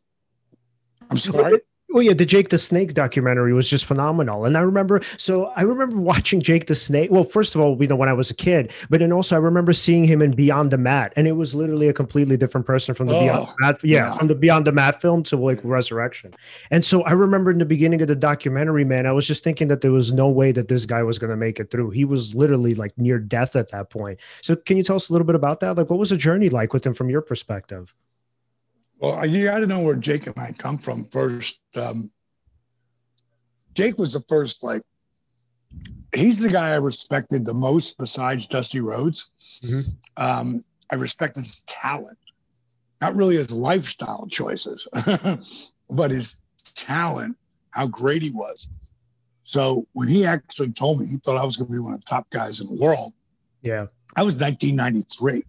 I'm 1.11 1.17
sorry. 1.17 1.61
Well, 1.89 2.03
yeah, 2.03 2.15
the 2.15 2.27
Jake 2.27 2.49
the 2.49 2.59
Snake 2.59 2.95
documentary 2.95 3.53
was 3.53 3.71
just 3.71 3.85
phenomenal. 3.85 4.45
And 4.45 4.57
I 4.57 4.61
remember, 4.61 5.01
so 5.17 5.47
I 5.57 5.63
remember 5.63 5.97
watching 5.97 6.41
Jake 6.41 6.67
the 6.67 6.75
Snake. 6.75 7.11
Well, 7.13 7.23
first 7.23 7.55
of 7.55 7.61
all, 7.61 7.81
you 7.81 7.87
know, 7.87 7.95
when 7.95 8.09
I 8.09 8.13
was 8.13 8.29
a 8.29 8.35
kid, 8.35 8.73
but 8.91 9.01
then 9.01 9.13
also 9.13 9.37
I 9.37 9.39
remember 9.39 9.73
seeing 9.73 10.05
him 10.05 10.21
in 10.21 10.33
Beyond 10.33 10.73
the 10.73 10.79
Mat, 10.79 11.13
and 11.17 11.29
it 11.29 11.33
was 11.33 11.55
literally 11.55 11.89
a 11.89 11.93
completely 11.93 12.37
different 12.37 12.67
person 12.67 12.95
from 12.95 13.07
the 13.07 13.15
oh, 13.15 13.21
Beyond 13.21 13.47
the 13.47 13.55
Mat. 13.61 13.79
Yeah, 13.83 13.97
yeah, 13.99 14.19
from 14.19 14.27
the 14.27 14.35
Beyond 14.35 14.67
the 14.67 14.73
Mat 14.73 15.01
film 15.01 15.23
to 15.25 15.37
like 15.37 15.61
Resurrection. 15.63 16.33
And 16.73 16.85
so 16.85 17.03
I 17.03 17.13
remember 17.13 17.53
in 17.53 17.59
the 17.59 17.65
beginning 17.65 18.03
of 18.03 18.09
the 18.09 18.17
documentary, 18.17 18.85
man, 18.85 19.07
I 19.07 19.13
was 19.13 19.27
just 19.27 19.45
thinking 19.45 19.69
that 19.69 19.81
there 19.81 19.93
was 19.93 20.13
no 20.13 20.29
way 20.29 20.51
that 20.53 20.67
this 20.67 20.87
guy 20.87 21.05
was 21.05 21.21
going 21.21 21.31
to 21.31 21.37
make 21.37 21.61
it 21.61 21.71
through. 21.71 21.91
He 21.91 22.05
was 22.05 22.35
literally 22.35 22.75
like 22.75 22.99
near 22.99 23.21
death 23.21 23.55
at 23.55 23.71
that 23.71 23.91
point. 23.91 24.19
So 24.43 24.57
can 24.57 24.77
you 24.77 24.83
tell 24.83 24.97
us 24.97 25.09
a 25.09 25.13
little 25.13 25.27
bit 25.27 25.37
about 25.37 25.61
that? 25.61 25.77
Like, 25.77 25.89
what 25.89 26.01
was 26.01 26.11
the 26.11 26.17
journey 26.17 26.49
like 26.49 26.73
with 26.73 26.85
him 26.85 26.95
from 26.95 27.11
your 27.11 27.23
perspective? 27.23 27.95
Well, 28.99 29.27
you 29.27 29.45
got 29.45 29.59
to 29.59 29.67
know 29.67 29.81
where 29.81 29.95
Jake 29.95 30.27
and 30.27 30.39
I 30.39 30.53
come 30.53 30.79
from 30.79 31.05
first. 31.07 31.59
Um, 31.75 32.11
Jake 33.75 33.99
was 33.99 34.15
the 34.15 34.23
first, 34.23 34.65
like, 34.65 34.83
he's 36.15 36.41
the 36.41 36.49
guy 36.49 36.71
I 36.71 36.77
respected 36.77 37.45
the 37.45 37.55
most 37.55 37.99
besides 37.99 38.47
Dusty 38.47 38.81
Rhodes. 38.81 39.27
Mm-hmm. 39.63 39.91
Um, 40.17 40.65
I 40.91 40.95
respected 40.95 41.41
his 41.41 41.61
talent, 41.67 42.19
not 43.03 43.15
really 43.15 43.37
his 43.37 43.51
lifestyle 43.51 44.27
choices, 44.31 44.89
but 45.91 46.11
his 46.11 46.37
talent, 46.75 47.37
how 47.71 47.87
great 47.87 48.23
he 48.23 48.31
was. 48.31 48.69
So 49.45 49.87
when 49.93 50.09
he 50.09 50.25
actually 50.25 50.73
told 50.73 51.01
me 51.01 51.07
he 51.07 51.19
thought 51.19 51.37
I 51.37 51.45
was 51.45 51.57
going 51.57 51.69
to 51.69 51.73
be 51.73 51.79
one 51.79 51.93
of 51.93 52.01
the 52.01 52.07
top 52.07 52.29
guys 52.31 52.61
in 52.61 52.67
the 52.67 52.73
world, 52.73 53.13
yeah, 53.63 53.87
I 54.17 54.23
was 54.23 54.37
1993. 54.37 55.43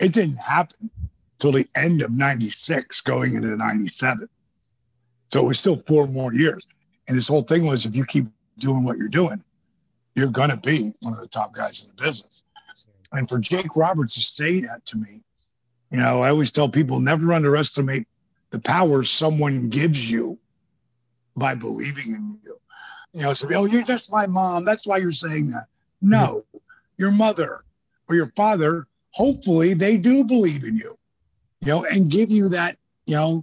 It 0.00 0.12
didn't 0.12 0.36
happen 0.36 0.90
till 1.38 1.52
the 1.52 1.66
end 1.74 2.02
of 2.02 2.12
96 2.12 3.00
going 3.02 3.34
into 3.34 3.56
97. 3.56 4.28
So 5.28 5.40
it 5.40 5.46
was 5.46 5.60
still 5.60 5.76
four 5.76 6.06
more 6.06 6.34
years. 6.34 6.66
And 7.08 7.16
this 7.16 7.28
whole 7.28 7.42
thing 7.42 7.64
was 7.64 7.86
if 7.86 7.96
you 7.96 8.04
keep 8.04 8.26
doing 8.58 8.84
what 8.84 8.98
you're 8.98 9.08
doing, 9.08 9.42
you're 10.14 10.28
going 10.28 10.50
to 10.50 10.56
be 10.56 10.90
one 11.00 11.12
of 11.14 11.20
the 11.20 11.28
top 11.28 11.54
guys 11.54 11.82
in 11.82 11.88
the 11.96 12.02
business. 12.02 12.42
And 13.12 13.28
for 13.28 13.38
Jake 13.38 13.76
Roberts 13.76 14.16
to 14.16 14.22
say 14.22 14.60
that 14.60 14.84
to 14.86 14.96
me 14.98 15.22
You 15.90 15.98
know, 15.98 16.22
I 16.22 16.30
always 16.30 16.50
tell 16.50 16.68
people 16.68 17.00
never 17.00 17.32
underestimate 17.32 18.06
the 18.50 18.60
power 18.60 19.02
someone 19.04 19.68
gives 19.68 20.10
you 20.10 20.38
by 21.36 21.54
believing 21.54 22.08
in 22.14 22.40
you. 22.44 22.58
You 23.14 23.22
know, 23.22 23.32
so, 23.34 23.48
oh, 23.54 23.66
you're 23.66 23.82
just 23.82 24.12
my 24.12 24.26
mom. 24.26 24.64
That's 24.64 24.86
why 24.86 24.98
you're 24.98 25.12
saying 25.12 25.50
that. 25.50 25.66
No, 26.02 26.44
your 26.98 27.10
mother 27.12 27.62
or 28.08 28.14
your 28.14 28.32
father, 28.36 28.86
hopefully 29.12 29.74
they 29.74 29.96
do 29.96 30.24
believe 30.24 30.64
in 30.64 30.76
you, 30.76 30.97
you 31.60 31.68
know, 31.68 31.84
and 31.84 32.10
give 32.10 32.30
you 32.30 32.48
that, 32.50 32.76
you 33.06 33.14
know, 33.14 33.42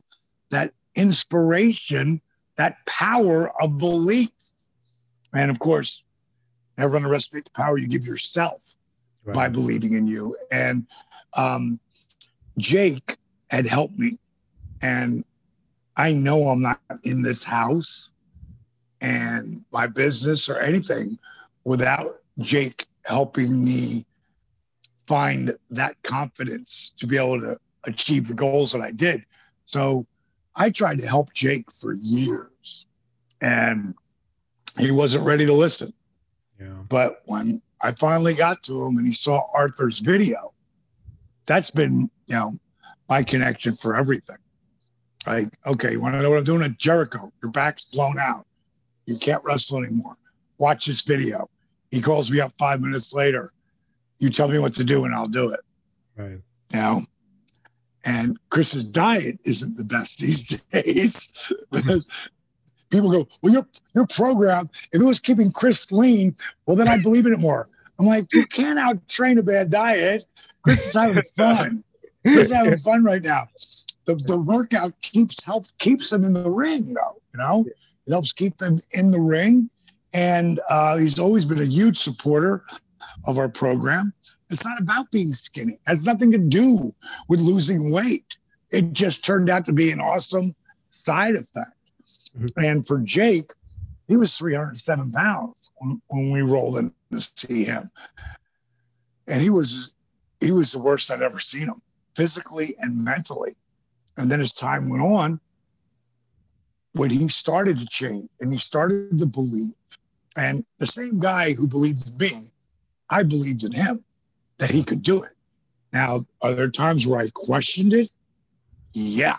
that 0.50 0.74
inspiration, 0.96 2.22
that 2.56 2.78
power 2.86 3.52
of 3.62 3.78
belief. 3.78 4.30
And 5.34 5.52
of 5.52 5.60
course, 5.60 6.04
never 6.78 6.96
underestimate 6.96 7.46
the 7.46 7.52
power 7.52 7.78
you 7.78 7.88
give 7.88 8.06
yourself 8.06 8.76
right. 9.24 9.34
by 9.34 9.50
believing 9.50 9.94
in 9.94 10.08
you. 10.08 10.36
And 10.52 10.88
um, 11.36 11.80
Jake 12.58 13.18
had 13.50 13.66
helped 13.66 13.98
me. 13.98 14.18
And 14.82 15.26
I 15.98 16.14
know 16.14 16.50
I'm 16.50 16.62
not 16.62 16.80
in 17.04 17.22
this 17.22 17.44
house 17.44 18.12
and 19.02 19.64
my 19.72 19.88
business 19.88 20.50
or 20.50 20.60
anything 20.60 21.18
without 21.64 22.22
Jake 22.40 22.86
helping 23.06 23.64
me 23.64 24.06
find 25.08 25.52
that 25.70 26.02
confidence 26.04 26.94
to 26.98 27.08
be 27.08 27.18
able 27.18 27.40
to 27.40 27.58
achieve 27.86 28.28
the 28.28 28.34
goals 28.34 28.72
that 28.72 28.82
I 28.82 28.92
did. 28.92 29.26
So 29.66 30.06
I 30.56 30.70
tried 30.70 31.00
to 31.00 31.08
help 31.08 31.34
Jake 31.34 31.72
for 31.72 31.94
years 31.94 32.88
and 33.42 33.94
he 34.80 34.92
wasn't 34.92 35.26
ready 35.26 35.46
to 35.46 35.54
listen. 35.54 35.94
Yeah. 36.60 36.84
But 36.90 37.22
when 37.26 37.62
I 37.82 37.92
finally 37.94 38.34
got 38.34 38.64
to 38.64 38.86
him 38.86 38.98
and 38.98 39.06
he 39.06 39.12
saw 39.14 39.44
Arthur's 39.54 40.00
video, 40.00 40.54
that's 41.46 41.72
been, 41.72 42.10
you 42.28 42.36
know, 42.36 42.52
my 43.10 43.22
connection 43.24 43.76
for 43.76 43.96
everything. 43.96 44.38
Like, 45.28 45.50
okay, 45.66 45.92
you 45.94 46.00
want 46.00 46.16
to 46.16 46.22
know 46.22 46.30
what 46.30 46.40
I'm 46.40 46.44
doing 46.44 46.64
at 46.64 46.78
Jericho? 46.78 47.32
Your 47.42 47.52
back's 47.52 47.84
blown 47.84 48.18
out. 48.20 48.46
You 49.06 49.18
can't 49.18 49.44
wrestle 49.44 49.80
anymore. 49.84 50.16
Watch 50.60 50.86
this 50.86 51.02
video. 51.02 51.50
He 51.92 52.02
calls 52.02 52.32
me 52.32 52.40
up 52.40 52.54
five 52.58 52.82
minutes 52.82 53.14
later. 53.14 53.52
You 54.20 54.30
tell 54.30 54.48
me 54.48 54.60
what 54.60 54.74
to 54.76 54.84
do 54.84 55.06
and 55.06 55.14
I'll 55.14 55.28
do 55.28 55.50
it. 55.50 55.60
Right. 56.16 56.40
Know? 56.74 57.02
And 58.06 58.38
Chris's 58.50 58.84
diet 58.86 59.40
isn't 59.46 59.78
the 59.78 59.84
best 59.84 60.20
these 60.20 60.44
days. 60.72 61.52
People 62.92 63.12
go, 63.12 63.26
well, 63.42 63.52
your 63.52 63.68
your 63.96 64.06
program, 64.08 64.70
if 64.94 65.02
it 65.02 65.04
was 65.04 65.20
keeping 65.20 65.52
Chris 65.52 65.92
lean, 65.92 66.36
well, 66.66 66.78
then 66.78 66.88
I 66.88 67.00
believe 67.00 67.26
in 67.26 67.34
it 67.34 67.40
more. 67.40 67.68
I'm 68.00 68.06
like, 68.06 68.32
you 68.32 68.46
can't 68.48 68.78
out 68.78 69.06
train 69.08 69.40
a 69.40 69.44
bad 69.44 69.72
diet. 69.72 70.26
Chris 70.64 70.88
is 70.88 70.94
having 70.94 71.24
fun. 71.36 71.84
Chris 72.26 72.48
is 72.48 72.52
having 72.52 72.78
fun 72.78 73.04
right 73.04 73.24
now. 73.24 73.48
The, 74.06 74.16
the 74.28 74.40
workout 74.42 74.94
keeps 75.02 75.44
help 75.44 75.66
keeps 75.80 76.12
him 76.12 76.24
in 76.24 76.34
the 76.34 76.50
ring 76.50 76.94
though, 76.94 77.22
you 77.34 77.40
know? 77.40 77.66
It 78.06 78.12
helps 78.12 78.32
keep 78.32 78.62
him 78.62 78.80
in 78.94 79.10
the 79.10 79.20
ring. 79.20 79.70
And 80.14 80.60
uh, 80.70 80.98
he's 80.98 81.18
always 81.18 81.44
been 81.44 81.60
a 81.60 81.66
huge 81.66 81.98
supporter 81.98 82.64
of 83.26 83.38
our 83.40 83.50
program. 83.50 84.14
It's 84.50 84.66
not 84.66 84.80
about 84.80 85.10
being 85.12 85.34
skinny. 85.34 85.74
It 85.74 85.80
has 85.88 86.06
nothing 86.06 86.32
to 86.32 86.38
do 86.38 86.94
with 87.28 87.40
losing 87.40 87.92
weight. 87.92 88.38
It 88.72 88.94
just 88.94 89.24
turned 89.24 89.50
out 89.50 89.66
to 89.66 89.74
be 89.74 89.92
an 89.92 90.00
awesome 90.00 90.56
side 90.90 91.36
effect. 91.36 91.72
Mm-hmm. 92.38 92.64
And 92.64 92.86
for 92.86 93.00
Jake, 93.00 93.52
he 94.08 94.18
was 94.18 94.38
307 94.38 95.12
pounds 95.12 95.70
when, 95.78 96.02
when 96.08 96.32
we 96.32 96.42
rolled 96.42 96.78
in 96.78 96.92
to 97.12 97.20
see 97.20 97.64
him. 97.64 97.90
And 99.28 99.42
he 99.42 99.50
was 99.50 99.96
he 100.40 100.52
was 100.52 100.72
the 100.72 100.80
worst 100.80 101.10
I'd 101.10 101.24
ever 101.24 101.40
seen 101.40 101.68
him, 101.68 101.82
physically 102.14 102.76
and 102.80 103.04
mentally. 103.04 103.54
And 104.18 104.30
then 104.30 104.40
as 104.40 104.54
time 104.54 104.90
went 104.90 105.02
on, 105.02 105.40
when 106.94 107.10
he 107.10 107.28
started 107.28 107.78
to 107.78 107.86
change 107.88 108.30
and 108.40 108.52
he 108.52 108.60
started 108.60 109.18
to 109.18 109.26
believe, 109.26 109.74
and 110.36 110.64
the 110.78 110.86
same 110.86 111.20
guy 111.20 111.54
who 111.54 111.68
believes 111.68 112.10
in 112.10 112.18
me, 112.18 112.32
I 113.10 113.24
believed 113.24 113.64
in 113.64 113.72
him 113.72 114.04
that 114.58 114.72
he 114.72 114.84
could 114.84 115.02
do 115.02 115.22
it. 115.24 115.32
Now, 115.94 116.26
are 116.42 116.54
there 116.54 116.70
times 116.70 117.08
where 117.08 117.20
I 117.20 117.30
questioned 117.34 117.94
it? 117.94 118.12
Yeah. 118.94 119.38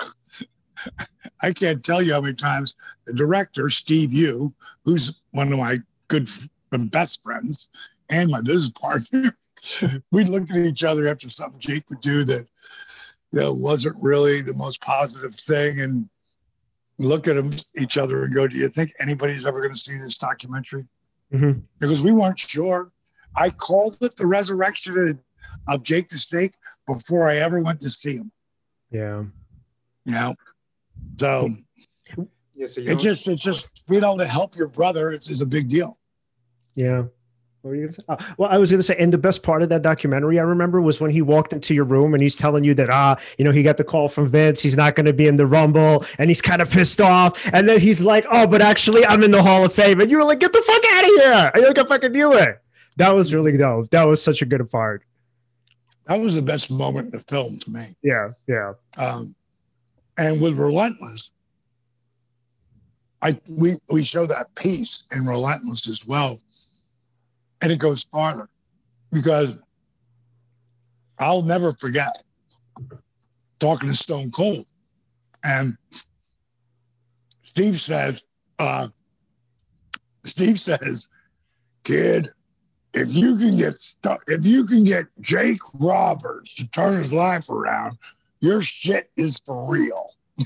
I 1.42 1.52
can't 1.52 1.84
tell 1.84 2.02
you 2.02 2.14
how 2.14 2.20
many 2.20 2.34
times 2.34 2.76
the 3.06 3.12
director, 3.12 3.68
Steve 3.68 4.12
Yu, 4.12 4.52
who's 4.84 5.12
one 5.32 5.52
of 5.52 5.58
my 5.58 5.80
good 6.08 6.28
and 6.72 6.90
best 6.90 7.22
friends 7.22 7.68
and 8.10 8.30
my 8.30 8.40
business 8.40 8.70
partner, 8.80 9.36
we'd 10.12 10.28
look 10.28 10.50
at 10.50 10.56
each 10.56 10.84
other 10.84 11.08
after 11.08 11.28
something 11.28 11.60
Jake 11.60 11.88
would 11.90 12.00
do 12.00 12.24
that 12.24 12.46
you 13.32 13.40
know 13.40 13.52
wasn't 13.52 13.96
really 14.00 14.40
the 14.40 14.54
most 14.54 14.80
positive 14.80 15.34
thing 15.34 15.80
and 15.80 16.08
look 16.98 17.28
at 17.28 17.36
each 17.76 17.98
other 17.98 18.24
and 18.24 18.34
go, 18.34 18.46
Do 18.46 18.56
you 18.56 18.68
think 18.68 18.92
anybody's 19.00 19.46
ever 19.46 19.60
going 19.60 19.72
to 19.72 19.78
see 19.78 19.92
this 19.92 20.16
documentary? 20.16 20.86
Mm-hmm. 21.32 21.60
Because 21.78 22.00
we 22.00 22.12
weren't 22.12 22.38
sure. 22.38 22.90
I 23.36 23.50
called 23.50 23.98
it 24.00 24.16
the 24.16 24.26
resurrection 24.26 25.20
of 25.68 25.82
Jake 25.82 26.08
the 26.08 26.16
Snake 26.16 26.52
before 26.86 27.28
I 27.28 27.36
ever 27.36 27.60
went 27.60 27.80
to 27.80 27.90
see 27.90 28.16
him. 28.16 28.30
Yeah. 28.90 29.24
You 30.04 30.12
know? 30.12 30.34
So, 31.16 31.50
yeah, 32.54 32.66
so 32.66 32.80
it 32.80 32.98
just, 32.98 33.28
it 33.28 33.36
just, 33.36 33.82
you 33.88 34.00
know, 34.00 34.16
to 34.16 34.26
help 34.26 34.56
your 34.56 34.68
brother 34.68 35.10
is, 35.10 35.28
is 35.28 35.40
a 35.40 35.46
big 35.46 35.68
deal. 35.68 35.98
Yeah. 36.74 37.04
What 37.62 37.70
were 37.70 37.74
you 37.74 37.82
gonna 37.82 37.92
say? 37.92 38.02
Oh, 38.08 38.16
well, 38.38 38.48
I 38.50 38.58
was 38.58 38.70
going 38.70 38.78
to 38.78 38.84
say, 38.84 38.94
and 38.96 39.12
the 39.12 39.18
best 39.18 39.42
part 39.42 39.60
of 39.60 39.68
that 39.70 39.82
documentary 39.82 40.38
I 40.38 40.42
remember 40.42 40.80
was 40.80 41.00
when 41.00 41.10
he 41.10 41.20
walked 41.20 41.52
into 41.52 41.74
your 41.74 41.84
room 41.84 42.14
and 42.14 42.22
he's 42.22 42.36
telling 42.36 42.62
you 42.62 42.74
that, 42.74 42.88
ah, 42.90 43.16
you 43.38 43.44
know, 43.44 43.50
he 43.50 43.64
got 43.64 43.76
the 43.76 43.84
call 43.84 44.08
from 44.08 44.28
Vince, 44.28 44.62
he's 44.62 44.76
not 44.76 44.94
going 44.94 45.06
to 45.06 45.12
be 45.12 45.26
in 45.26 45.34
the 45.34 45.46
Rumble, 45.46 46.04
and 46.18 46.30
he's 46.30 46.40
kind 46.40 46.62
of 46.62 46.70
pissed 46.70 47.00
off. 47.00 47.44
And 47.52 47.68
then 47.68 47.80
he's 47.80 48.04
like, 48.04 48.24
oh, 48.30 48.46
but 48.46 48.62
actually, 48.62 49.04
I'm 49.04 49.24
in 49.24 49.32
the 49.32 49.42
Hall 49.42 49.64
of 49.64 49.72
Fame. 49.72 50.00
And 50.00 50.10
you 50.10 50.18
were 50.18 50.24
like, 50.24 50.38
get 50.38 50.52
the 50.52 50.62
fuck 50.62 50.82
out 50.92 51.04
of 51.04 51.10
here. 51.10 51.50
I 51.54 51.58
like, 51.66 51.78
I 51.78 51.84
fucking 51.84 52.12
knew 52.12 52.34
it. 52.34 52.62
That 52.96 53.14
was 53.14 53.34
really 53.34 53.56
dope. 53.56 53.90
That 53.90 54.04
was 54.04 54.22
such 54.22 54.42
a 54.42 54.46
good 54.46 54.68
part. 54.70 55.02
That 56.06 56.20
was 56.20 56.34
the 56.34 56.42
best 56.42 56.70
moment 56.70 57.12
in 57.12 57.18
the 57.18 57.24
film 57.28 57.58
to 57.58 57.70
me. 57.70 57.84
Yeah, 58.02 58.30
yeah. 58.46 58.72
Um, 58.98 59.34
and 60.16 60.40
with 60.40 60.54
Relentless, 60.54 61.32
I 63.22 63.38
we 63.48 63.72
we 63.92 64.02
show 64.02 64.24
that 64.26 64.54
piece 64.54 65.02
in 65.14 65.26
Relentless 65.26 65.88
as 65.88 66.06
well 66.06 66.38
and 67.60 67.72
it 67.72 67.78
goes 67.78 68.04
farther 68.04 68.48
because 69.12 69.54
I'll 71.18 71.42
never 71.42 71.72
forget 71.80 72.22
talking 73.58 73.88
to 73.88 73.94
Stone 73.94 74.30
Cold. 74.30 74.66
And 75.44 75.76
Steve 77.42 77.80
says, 77.80 78.22
uh, 78.58 78.88
Steve 80.24 80.60
says, 80.60 81.08
kid, 81.84 82.28
if 82.96 83.12
you 83.12 83.36
can 83.36 83.56
get 83.56 83.78
stuck, 83.78 84.22
if 84.26 84.46
you 84.46 84.64
can 84.64 84.82
get 84.84 85.04
Jake 85.20 85.60
Roberts 85.74 86.54
to 86.56 86.66
turn 86.68 86.98
his 86.98 87.12
life 87.12 87.50
around, 87.50 87.98
your 88.40 88.62
shit 88.62 89.10
is 89.16 89.38
for 89.40 89.70
real. 89.70 90.10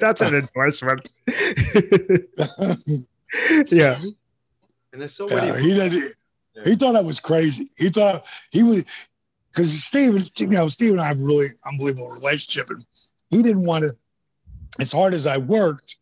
That's 0.00 0.20
an 0.20 0.34
endorsement. 0.34 1.10
yeah. 3.70 4.00
And 4.92 5.00
there's 5.00 5.14
so 5.14 5.26
many. 5.26 5.62
he 5.62 5.74
did. 5.74 5.92
Yeah. 6.54 6.64
He 6.64 6.74
thought 6.74 6.96
I 6.96 7.02
was 7.02 7.18
crazy. 7.18 7.70
He 7.76 7.88
thought 7.88 8.28
he 8.50 8.62
was 8.62 8.84
because 9.50 9.72
Steve, 9.82 10.30
you 10.36 10.46
know, 10.48 10.68
Steve 10.68 10.92
and 10.92 11.00
I 11.00 11.06
have 11.06 11.18
a 11.18 11.22
really 11.24 11.48
unbelievable 11.66 12.10
relationship, 12.10 12.70
and 12.70 12.84
he 13.30 13.42
didn't 13.42 13.64
want 13.64 13.84
to. 13.84 13.90
As 14.80 14.90
hard 14.90 15.12
as 15.12 15.26
I 15.26 15.36
worked, 15.36 15.96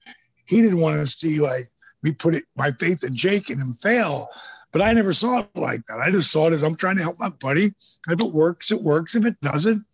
he 0.51 0.61
didn't 0.61 0.81
want 0.81 0.97
to 0.97 1.07
see 1.07 1.39
like 1.41 1.71
me 2.03 2.13
put 2.13 2.35
it, 2.35 2.43
my 2.57 2.73
faith 2.73 3.05
in 3.05 3.15
Jake 3.15 3.51
and 3.51 3.61
him 3.61 3.73
fail. 3.73 4.29
But 4.73 4.83
I 4.83 4.93
never 4.93 5.13
saw 5.13 5.41
it 5.41 5.49
like 5.55 5.87
that. 5.87 6.01
I 6.01 6.11
just 6.11 6.31
saw 6.31 6.49
it 6.49 6.55
as 6.55 6.63
I'm 6.63 6.75
trying 6.75 6.97
to 6.97 7.03
help 7.03 7.19
my 7.21 7.29
buddy. 7.29 7.73
If 8.09 8.21
it 8.21 8.33
works, 8.33 8.73
it 8.73 8.83
works. 8.83 9.15
If 9.15 9.25
it 9.25 9.41
doesn't, 9.41 9.85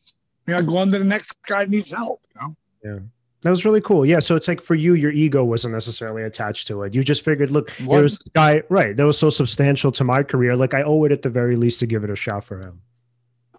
you 0.46 0.54
know, 0.54 0.62
go 0.62 0.78
on 0.78 0.90
to 0.92 0.98
the 0.98 1.04
next 1.04 1.34
guy 1.46 1.66
needs 1.66 1.90
help. 1.90 2.22
You 2.34 2.40
know? 2.40 2.56
Yeah. 2.84 2.98
That 3.42 3.50
was 3.50 3.66
really 3.66 3.82
cool. 3.82 4.06
Yeah. 4.06 4.18
So 4.18 4.34
it's 4.34 4.48
like 4.48 4.62
for 4.62 4.74
you, 4.74 4.94
your 4.94 5.12
ego 5.12 5.44
wasn't 5.44 5.74
necessarily 5.74 6.22
attached 6.22 6.66
to 6.68 6.82
it. 6.82 6.94
You 6.94 7.04
just 7.04 7.22
figured, 7.22 7.52
look, 7.52 7.74
there's 7.76 8.16
a 8.16 8.30
guy, 8.30 8.62
right? 8.70 8.96
That 8.96 9.04
was 9.04 9.18
so 9.18 9.28
substantial 9.28 9.92
to 9.92 10.04
my 10.04 10.22
career. 10.22 10.56
Like 10.56 10.72
I 10.72 10.82
owe 10.82 11.04
it 11.04 11.12
at 11.12 11.20
the 11.22 11.30
very 11.30 11.56
least 11.56 11.80
to 11.80 11.86
give 11.86 12.02
it 12.02 12.10
a 12.10 12.16
shot 12.16 12.44
for 12.44 12.60
him. 12.60 12.80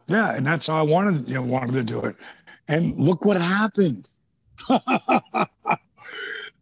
Yeah. 0.07 0.33
And 0.33 0.45
that's 0.45 0.65
how 0.67 0.77
I 0.77 0.81
wanted, 0.81 1.27
you 1.27 1.35
know, 1.35 1.43
wanted 1.43 1.73
to 1.73 1.83
do 1.83 2.01
it. 2.05 2.15
And 2.67 2.97
look 2.99 3.23
what 3.23 3.39
happened. 3.39 4.09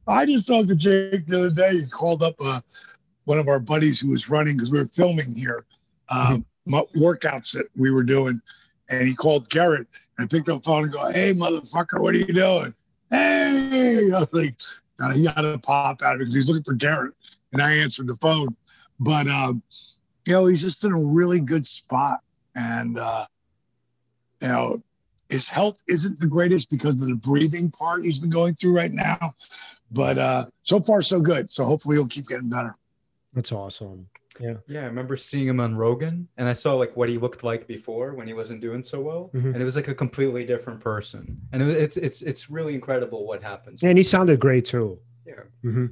I 0.08 0.26
just 0.26 0.48
talked 0.48 0.68
to 0.70 0.76
Jake 0.76 1.26
the 1.28 1.38
other 1.38 1.50
day. 1.50 1.80
He 1.80 1.88
called 1.88 2.24
up 2.24 2.36
uh, 2.44 2.60
one 3.26 3.40
of 3.40 3.48
our 3.48 3.60
buddies 3.60 4.00
who 4.00 4.10
was 4.10 4.30
running 4.30 4.56
because 4.56 4.72
we 4.72 4.80
were 4.80 4.88
filming 4.88 5.34
here, 5.34 5.66
um, 6.10 6.46
mm-hmm. 6.68 7.00
workouts 7.02 7.54
that 7.54 7.68
we 7.76 7.92
were 7.92 8.04
doing. 8.04 8.42
And 8.90 9.08
he 9.08 9.16
called 9.16 9.50
Garrett 9.50 9.88
and 10.18 10.26
I 10.26 10.28
picked 10.28 10.48
up 10.50 10.62
the 10.62 10.64
phone 10.64 10.84
and 10.84 10.94
go, 10.94 11.12
Hey, 11.12 11.34
motherfucker, 11.34 12.02
what 12.02 12.16
are 12.16 12.20
you 12.20 12.34
doing? 12.34 12.74
Hey, 13.10 14.10
I 14.16 14.20
was 14.20 14.34
like, 14.34 14.56
he 15.16 15.26
had 15.26 15.42
to 15.42 15.60
pop 15.60 16.02
out 16.02 16.18
because 16.18 16.34
he's 16.34 16.48
looking 16.48 16.64
for 16.64 16.74
Garrett. 16.74 17.14
And 17.52 17.62
I 17.62 17.74
answered 17.74 18.08
the 18.08 18.16
phone. 18.18 18.56
But 19.00 19.28
um, 19.28 19.62
you 20.26 20.34
know, 20.34 20.46
he's 20.48 20.62
just 20.62 20.84
in 20.84 20.92
a 20.92 21.00
really 21.00 21.40
good 21.40 21.66
spot. 21.66 22.20
And, 22.56 22.98
uh, 22.98 23.26
you 24.42 24.48
know, 24.48 24.84
his 25.30 25.50
health 25.50 25.82
isn't 25.88 26.20
the 26.20 26.28
greatest 26.28 26.70
because 26.70 26.96
of 26.96 27.08
the 27.08 27.16
breathing 27.16 27.72
part 27.72 28.06
he's 28.06 28.20
been 28.20 28.30
going 28.30 28.56
through 28.56 28.76
right 28.76 28.92
now. 28.92 29.36
But 29.92 30.18
uh, 30.18 30.46
so 30.64 30.80
far, 30.80 31.02
so 31.02 31.22
good. 31.22 31.50
So 31.50 31.64
hopefully 31.64 31.96
he'll 31.96 32.08
keep 32.08 32.28
getting 32.28 32.50
better. 32.50 32.76
That's 33.34 33.52
awesome. 33.52 34.08
Yeah. 34.40 34.56
Yeah. 34.68 34.82
I 34.82 34.86
remember 34.86 35.16
seeing 35.16 35.48
him 35.48 35.60
on 35.60 35.76
Rogan 35.76 36.28
and 36.38 36.48
I 36.48 36.54
saw 36.54 36.74
like 36.74 36.96
what 36.98 37.08
he 37.08 37.18
looked 37.18 37.44
like 37.44 37.68
before 37.68 38.14
when 38.14 38.28
he 38.28 38.34
wasn't 38.34 38.62
doing 38.62 38.84
so 38.84 39.00
well. 39.00 39.32
Mm-hmm. 39.34 39.54
And 39.54 39.62
it 39.62 39.64
was 39.66 39.76
like 39.76 39.88
a 39.88 39.96
completely 39.96 40.46
different 40.46 40.82
person. 40.82 41.40
And 41.54 41.62
it 41.62 41.66
was, 41.66 41.76
it's, 41.76 41.98
it's, 41.98 42.22
it's 42.22 42.50
really 42.50 42.76
incredible 42.76 43.26
what 43.26 43.42
happens. 43.42 43.84
And 43.84 43.98
he 43.98 44.04
sounded 44.04 44.40
great 44.40 44.66
too. 44.66 45.00
Yeah. 45.26 45.34
Mm-hmm. 45.64 45.86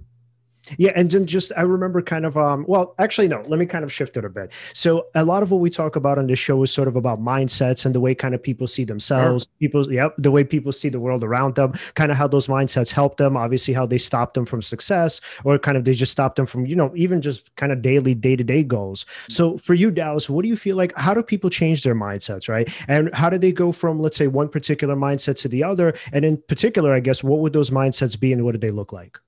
Yeah, 0.78 0.92
and 0.96 1.10
then 1.12 1.26
just 1.26 1.52
I 1.58 1.62
remember 1.62 2.02
kind 2.02 2.26
of 2.26 2.38
um 2.38 2.66
well 2.68 2.96
actually 3.00 3.28
no, 3.28 3.42
let 3.48 3.60
me 3.60 3.66
kind 3.66 3.84
of 3.84 3.92
shift 3.92 4.18
it 4.18 4.26
a 4.26 4.30
bit. 4.30 4.52
So 4.74 5.08
a 5.16 5.26
lot 5.26 5.44
of 5.44 5.52
what 5.52 5.60
we 5.60 5.70
talk 5.70 5.96
about 5.96 6.18
on 6.18 6.28
the 6.28 6.36
show 6.36 6.62
is 6.64 6.72
sort 6.72 6.88
of 6.88 6.96
about 6.96 7.20
mindsets 7.20 7.86
and 7.86 7.94
the 7.94 8.00
way 8.00 8.16
kind 8.16 8.34
of 8.34 8.42
people 8.42 8.68
see 8.68 8.84
themselves, 8.84 9.44
sure. 9.44 9.52
people 9.60 9.94
yep, 9.94 10.16
the 10.18 10.32
way 10.32 10.44
people 10.44 10.72
see 10.72 10.90
the 10.90 11.00
world 11.00 11.24
around 11.24 11.56
them, 11.56 11.74
kind 11.96 12.12
of 12.12 12.18
how 12.18 12.28
those 12.28 12.48
mindsets 12.48 12.92
help 12.92 13.18
them, 13.18 13.36
obviously 13.36 13.74
how 13.74 13.86
they 13.86 13.98
stop 13.98 14.34
them 14.34 14.46
from 14.46 14.62
success 14.62 15.20
or 15.44 15.60
kind 15.60 15.78
of 15.78 15.84
they 15.84 15.94
just 15.94 16.12
stop 16.12 16.36
them 16.36 16.46
from, 16.46 16.66
you 16.66 16.76
know, 16.76 16.92
even 16.96 17.22
just 17.22 17.54
kind 17.56 17.72
of 17.72 17.82
daily 17.82 18.16
day-to-day 18.16 18.64
goals. 18.64 19.06
So 19.30 19.58
for 19.58 19.74
you 19.74 19.92
Dallas, 19.92 20.30
what 20.30 20.44
do 20.44 20.48
you 20.48 20.58
feel 20.58 20.78
like 20.78 20.94
how 20.98 21.14
do 21.14 21.22
people 21.24 21.50
change 21.50 21.84
their 21.84 21.96
mindsets, 21.96 22.48
right? 22.48 22.70
And 22.88 23.14
how 23.14 23.30
do 23.30 23.38
they 23.38 23.52
go 23.52 23.72
from 23.72 24.00
let's 24.02 24.18
say 24.18 24.28
one 24.28 24.50
particular 24.50 24.96
mindset 24.96 25.38
to 25.42 25.48
the 25.48 25.64
other? 25.64 25.94
And 26.14 26.24
in 26.24 26.38
particular, 26.48 26.94
I 26.94 27.00
guess 27.02 27.24
what 27.24 27.40
would 27.40 27.54
those 27.54 27.70
mindsets 27.70 28.20
be 28.20 28.32
and 28.32 28.46
what 28.46 28.54
do 28.54 28.58
they 28.60 28.72
look 28.72 28.94
like? 28.94 29.20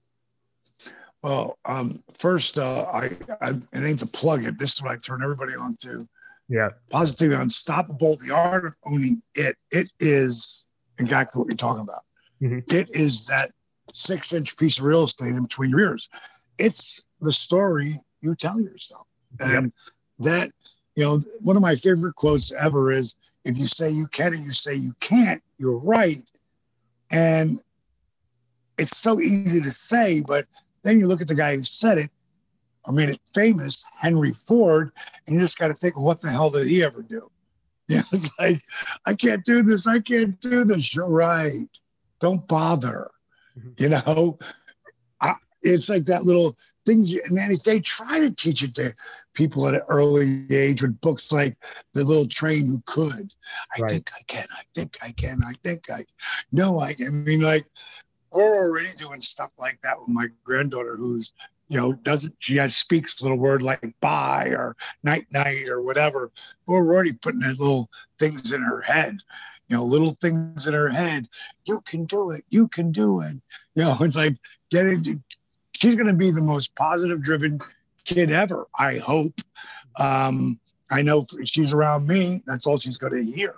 Well, 1.25 1.57
um, 1.65 2.03
first, 2.13 2.59
uh, 2.59 2.85
I, 2.93 3.09
I 3.41 3.49
it 3.73 3.83
ain't 3.83 3.97
to 4.01 4.05
plug 4.05 4.45
it. 4.45 4.59
This 4.59 4.75
is 4.75 4.83
what 4.83 4.91
I 4.91 4.97
turn 4.97 5.23
everybody 5.23 5.53
on 5.53 5.73
to. 5.81 6.07
Yeah. 6.49 6.69
Positively 6.91 7.35
unstoppable. 7.35 8.15
The 8.17 8.31
art 8.31 8.63
of 8.63 8.75
owning 8.85 9.23
it. 9.33 9.55
It 9.71 9.91
is 9.99 10.67
exactly 10.99 11.39
what 11.39 11.47
you're 11.49 11.57
talking 11.57 11.81
about. 11.81 12.03
Mm-hmm. 12.43 12.59
It 12.69 12.91
is 12.93 13.25
that 13.25 13.51
six 13.91 14.33
inch 14.33 14.55
piece 14.55 14.77
of 14.77 14.83
real 14.85 15.05
estate 15.05 15.29
in 15.29 15.41
between 15.41 15.71
your 15.71 15.79
ears. 15.79 16.09
It's 16.59 17.01
the 17.21 17.33
story 17.33 17.95
you 18.21 18.35
tell 18.35 18.61
yourself. 18.61 19.07
And 19.39 19.63
yep. 19.63 19.71
that, 20.19 20.51
you 20.95 21.05
know, 21.05 21.19
one 21.41 21.55
of 21.55 21.63
my 21.63 21.73
favorite 21.73 22.13
quotes 22.13 22.51
ever 22.51 22.91
is 22.91 23.15
if 23.45 23.57
you 23.57 23.65
say 23.65 23.89
you 23.89 24.05
can 24.11 24.35
and 24.35 24.43
you 24.43 24.51
say 24.51 24.75
you 24.75 24.93
can't, 24.99 25.41
you're 25.57 25.79
right. 25.79 26.21
And 27.09 27.59
it's 28.77 28.97
so 28.97 29.19
easy 29.19 29.59
to 29.59 29.71
say, 29.71 30.21
but 30.21 30.45
then 30.85 30.99
you 30.99 31.07
look 31.07 31.19
at 31.19 31.27
the 31.27 31.35
guy 31.35 31.55
who 31.55 31.63
said 31.63 31.97
it 31.97 32.11
or 32.85 32.93
made 32.93 33.09
it 33.09 33.19
famous, 33.33 33.83
Henry 33.97 34.31
Ford, 34.31 34.91
and 35.25 35.35
you 35.35 35.41
just 35.41 35.57
got 35.57 35.69
to 35.69 35.73
think, 35.73 35.97
what 35.99 36.21
the 36.21 36.29
hell 36.29 36.51
did 36.51 36.67
he 36.67 36.83
ever 36.83 37.01
do? 37.01 37.29
It's 37.87 38.29
like, 38.39 38.63
I 39.05 39.13
can't 39.13 39.43
do 39.43 39.61
this. 39.61 39.85
I 39.85 39.99
can't 39.99 40.39
do 40.39 40.63
this. 40.63 40.95
You're 40.95 41.07
right. 41.07 41.51
Don't 42.19 42.47
bother. 42.47 43.11
Mm-hmm. 43.57 43.69
You 43.77 43.89
know, 43.89 44.39
I, 45.21 45.35
it's 45.61 45.87
like 45.89 46.05
that 46.05 46.23
little 46.23 46.55
things. 46.87 47.13
And 47.13 47.37
then 47.37 47.51
they 47.63 47.79
try 47.79 48.19
to 48.19 48.33
teach 48.33 48.63
it 48.63 48.73
to 48.75 48.93
people 49.35 49.67
at 49.67 49.75
an 49.75 49.81
early 49.87 50.45
age 50.49 50.81
with 50.81 50.99
books 51.01 51.31
like 51.31 51.55
The 51.93 52.03
Little 52.03 52.27
Train 52.27 52.65
Who 52.65 52.81
Could. 52.87 53.33
I 53.77 53.81
right. 53.81 53.91
think 53.91 54.09
I 54.15 54.23
can. 54.27 54.47
I 54.51 54.63
think 54.73 54.97
I 55.03 55.11
can. 55.11 55.39
I 55.45 55.53
think 55.63 55.89
I. 55.91 56.01
No, 56.51 56.79
I. 56.79 56.95
I 57.05 57.09
mean, 57.09 57.41
like 57.41 57.67
we're 58.35 58.67
already 58.67 58.89
doing 58.97 59.21
stuff 59.21 59.51
like 59.57 59.79
that 59.81 59.99
with 59.99 60.09
my 60.09 60.27
granddaughter 60.43 60.95
who's 60.95 61.31
you 61.69 61.79
know 61.79 61.93
doesn't 61.93 62.35
she 62.39 62.57
has 62.57 62.75
speaks 62.75 63.19
a 63.19 63.23
little 63.23 63.37
word 63.37 63.61
like 63.61 63.81
bye 64.01 64.49
or 64.49 64.75
night 65.03 65.25
night 65.31 65.67
or 65.69 65.81
whatever. 65.81 66.31
We're 66.65 66.77
already 66.77 67.13
putting 67.13 67.41
little 67.41 67.89
things 68.19 68.51
in 68.51 68.61
her 68.61 68.81
head 68.81 69.17
you 69.67 69.75
know 69.75 69.83
little 69.83 70.17
things 70.21 70.67
in 70.67 70.73
her 70.73 70.89
head. 70.89 71.27
You 71.65 71.79
can 71.85 72.05
do 72.05 72.31
it. 72.31 72.45
You 72.49 72.67
can 72.67 72.91
do 72.91 73.21
it. 73.21 73.35
You 73.75 73.83
know 73.83 73.97
it's 74.01 74.15
like 74.15 74.35
getting 74.69 75.03
she's 75.73 75.95
going 75.95 76.07
to 76.07 76.13
be 76.13 76.31
the 76.31 76.43
most 76.43 76.75
positive 76.75 77.21
driven 77.21 77.59
kid 78.05 78.31
ever 78.31 78.67
i 78.77 78.97
hope. 78.97 79.41
Um, 79.99 80.59
i 80.91 81.01
know 81.01 81.25
she's 81.45 81.73
around 81.73 82.07
me 82.07 82.41
that's 82.45 82.67
all 82.67 82.77
she's 82.77 82.97
going 82.97 83.13
to 83.13 83.31
hear. 83.31 83.55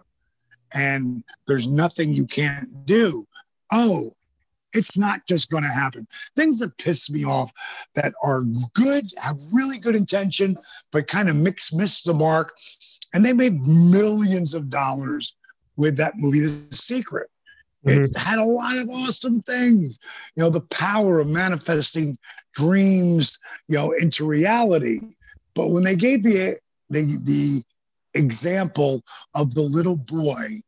And 0.73 1.23
there's 1.47 1.67
nothing 1.67 2.11
you 2.13 2.25
can't 2.25 2.85
do. 2.85 3.25
Oh 3.71 4.13
it's 4.73 4.97
not 4.97 5.25
just 5.27 5.49
going 5.49 5.63
to 5.63 5.69
happen. 5.69 6.07
Things 6.35 6.59
that 6.59 6.77
piss 6.77 7.09
me 7.09 7.23
off 7.23 7.51
that 7.95 8.13
are 8.23 8.41
good, 8.73 9.05
have 9.23 9.37
really 9.53 9.77
good 9.77 9.95
intention, 9.95 10.57
but 10.91 11.07
kind 11.07 11.29
of 11.29 11.35
mix 11.35 11.73
miss 11.73 12.03
the 12.03 12.13
mark. 12.13 12.55
And 13.13 13.23
they 13.23 13.33
made 13.33 13.61
millions 13.61 14.53
of 14.53 14.69
dollars 14.69 15.35
with 15.77 15.95
that 15.97 16.17
movie, 16.17 16.41
The 16.41 16.49
Secret. 16.71 17.29
Mm-hmm. 17.85 18.05
It 18.05 18.17
had 18.17 18.39
a 18.39 18.43
lot 18.43 18.77
of 18.77 18.89
awesome 18.89 19.41
things. 19.41 19.97
You 20.35 20.43
know, 20.43 20.49
the 20.49 20.61
power 20.61 21.19
of 21.19 21.27
manifesting 21.27 22.17
dreams, 22.53 23.37
you 23.67 23.77
know, 23.77 23.91
into 23.91 24.25
reality. 24.25 24.99
But 25.53 25.69
when 25.69 25.83
they 25.83 25.95
gave 25.95 26.23
the 26.23 26.57
the, 26.89 27.03
the 27.23 27.63
example 28.13 29.01
of 29.35 29.53
the 29.53 29.61
little 29.61 29.97
boy 29.97 30.61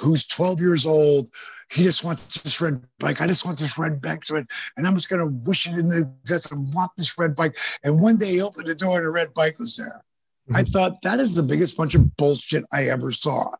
who's 0.00 0.26
12 0.26 0.60
years 0.60 0.86
old. 0.86 1.28
He 1.70 1.82
just 1.82 2.04
wants 2.04 2.42
this 2.42 2.60
red 2.60 2.80
bike. 2.98 3.20
I 3.20 3.26
just 3.26 3.44
want 3.44 3.58
this 3.58 3.78
red 3.78 4.00
bike. 4.00 4.22
And 4.30 4.86
I'm 4.86 4.94
just 4.94 5.08
going 5.08 5.26
to 5.26 5.34
wish 5.48 5.66
it 5.66 5.78
in 5.78 5.88
the 5.88 6.12
just 6.26 6.52
want 6.52 6.92
this 6.96 7.16
red 7.18 7.34
bike. 7.34 7.56
And 7.82 8.00
one 8.00 8.16
day 8.16 8.32
he 8.32 8.42
opened 8.42 8.66
the 8.66 8.74
door 8.74 8.98
and 8.98 9.06
a 9.06 9.10
red 9.10 9.32
bike 9.34 9.58
was 9.58 9.76
there. 9.76 10.04
Mm-hmm. 10.48 10.56
I 10.56 10.62
thought 10.64 11.00
that 11.02 11.20
is 11.20 11.34
the 11.34 11.42
biggest 11.42 11.74
bunch 11.76 11.94
of 11.94 12.16
bullshit 12.16 12.64
I 12.70 12.84
ever 12.84 13.10
saw. 13.10 13.50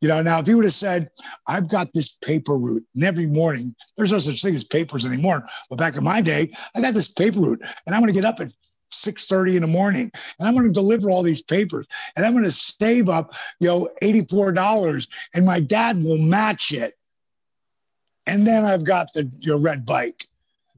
You 0.00 0.08
know, 0.08 0.22
now 0.22 0.40
if 0.40 0.46
he 0.46 0.54
would 0.54 0.64
have 0.64 0.72
said, 0.72 1.10
I've 1.46 1.68
got 1.68 1.92
this 1.92 2.12
paper 2.24 2.56
route, 2.56 2.84
and 2.94 3.04
every 3.04 3.26
morning, 3.26 3.74
there's 3.96 4.12
no 4.12 4.18
such 4.18 4.40
thing 4.40 4.54
as 4.54 4.64
papers 4.64 5.04
anymore. 5.04 5.46
But 5.68 5.78
back 5.78 5.96
in 5.96 6.04
my 6.04 6.22
day, 6.22 6.50
I 6.74 6.80
got 6.80 6.94
this 6.94 7.08
paper 7.08 7.40
route, 7.40 7.60
and 7.84 7.94
I'm 7.94 8.00
going 8.00 8.12
to 8.12 8.18
get 8.18 8.24
up 8.24 8.40
at 8.40 8.50
6.30 8.90 9.56
in 9.56 9.62
the 9.62 9.68
morning 9.68 10.10
and 10.38 10.48
i'm 10.48 10.54
going 10.54 10.66
to 10.66 10.72
deliver 10.72 11.10
all 11.10 11.22
these 11.22 11.42
papers 11.42 11.86
and 12.16 12.26
i'm 12.26 12.32
going 12.32 12.44
to 12.44 12.52
save 12.52 13.08
up 13.08 13.32
you 13.58 13.68
know 13.68 13.88
$84 14.02 15.08
and 15.34 15.46
my 15.46 15.60
dad 15.60 16.02
will 16.02 16.18
match 16.18 16.72
it. 16.72 16.96
And 18.26 18.46
then 18.46 18.64
i've 18.64 18.84
got 18.84 19.12
the 19.14 19.30
your 19.40 19.58
red 19.58 19.86
bike. 19.86 20.26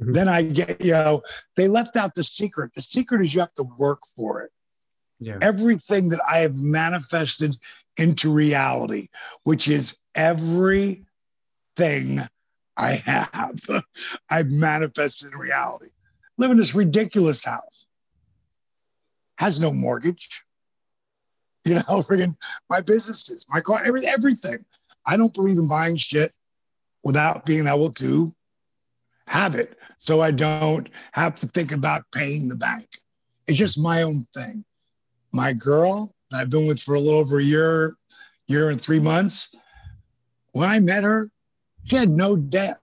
Mm-hmm. 0.01 0.13
then 0.13 0.29
i 0.29 0.43
get 0.43 0.83
you 0.83 0.93
know 0.93 1.23
they 1.57 1.69
left 1.69 1.97
out 1.97 2.15
the 2.15 2.25
secret. 2.25 2.73
The 2.75 2.83
secret 2.83 3.21
is 3.21 3.35
you 3.35 3.41
have 3.41 3.55
to 3.55 3.65
work 3.79 4.01
for 4.17 4.43
it. 4.43 4.51
Yeah. 5.19 5.39
everything 5.41 6.09
that 6.09 6.21
i 6.31 6.39
have 6.39 6.57
manifested 6.57 7.57
into 7.97 8.31
reality 8.31 9.09
which 9.45 9.69
is 9.69 9.95
everything 10.15 11.07
i 12.77 12.93
have 12.93 13.61
i've 14.31 14.51
manifested 14.51 15.33
in 15.33 15.39
reality. 15.39 15.89
Live 16.39 16.51
in 16.51 16.57
this 16.57 16.75
ridiculous 16.75 17.45
house 17.45 17.87
has 19.39 19.61
no 19.61 19.73
mortgage. 19.73 20.45
You 21.65 21.75
know, 21.75 21.81
friggin' 22.03 22.37
my 22.69 22.81
businesses, 22.81 23.47
my 23.49 23.61
car, 23.61 23.81
every, 23.85 24.07
everything. 24.07 24.65
I 25.07 25.17
don't 25.17 25.35
believe 25.35 25.59
in 25.59 25.69
buying 25.69 25.97
shit 25.97 26.33
without 27.05 27.45
being 27.45 27.67
able 27.67 27.91
to 27.91 28.35
have 29.27 29.55
it. 29.55 29.79
So 29.99 30.21
I 30.21 30.31
don't 30.31 30.89
have 31.13 31.35
to 31.37 31.47
think 31.47 31.73
about 31.73 32.05
paying 32.13 32.49
the 32.49 32.57
bank. 32.57 32.87
It's 33.47 33.59
just 33.59 33.79
my 33.79 34.03
own 34.03 34.27
thing. 34.35 34.65
My 35.33 35.53
girl 35.53 36.13
that 36.31 36.41
I've 36.41 36.51
been 36.51 36.67
with 36.67 36.81
for 36.81 36.95
a 36.95 37.01
little 37.01 37.21
over 37.21 37.39
a 37.39 37.43
year, 37.43 37.97
year 38.49 38.71
and 38.71 38.81
three 38.81 39.01
months, 39.01 39.55
when 40.53 40.69
I 40.69 40.79
met 40.81 41.05
her, 41.05 41.31
she 41.85 41.97
had 41.97 42.11
no 42.11 42.37
debt. 42.37 42.79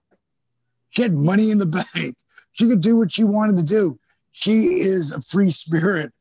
She 0.90 1.02
had 1.02 1.14
money 1.14 1.50
in 1.50 1.58
the 1.58 1.66
bank. 1.94 2.16
She 2.52 2.68
could 2.68 2.80
do 2.80 2.98
what 2.98 3.12
she 3.12 3.24
wanted 3.24 3.56
to 3.58 3.62
do. 3.62 3.98
She 4.32 4.80
is 4.80 5.12
a 5.12 5.20
free 5.20 5.50
spirit 5.50 6.12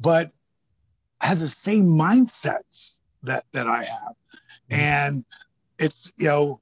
but 0.00 0.32
has 1.20 1.40
the 1.40 1.48
same 1.48 1.86
mindsets 1.86 3.00
that 3.22 3.44
that 3.52 3.66
I 3.66 3.84
have. 3.84 4.14
Mm-hmm. 4.70 4.80
And 4.80 5.24
it's, 5.78 6.12
you 6.18 6.28
know, 6.28 6.60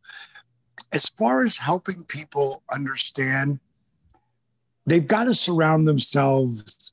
as 0.93 1.09
far 1.09 1.43
as 1.43 1.57
helping 1.57 2.05
people 2.05 2.63
understand, 2.73 3.59
they've 4.87 5.07
got 5.07 5.25
to 5.25 5.35
surround 5.35 5.87
themselves 5.87 6.93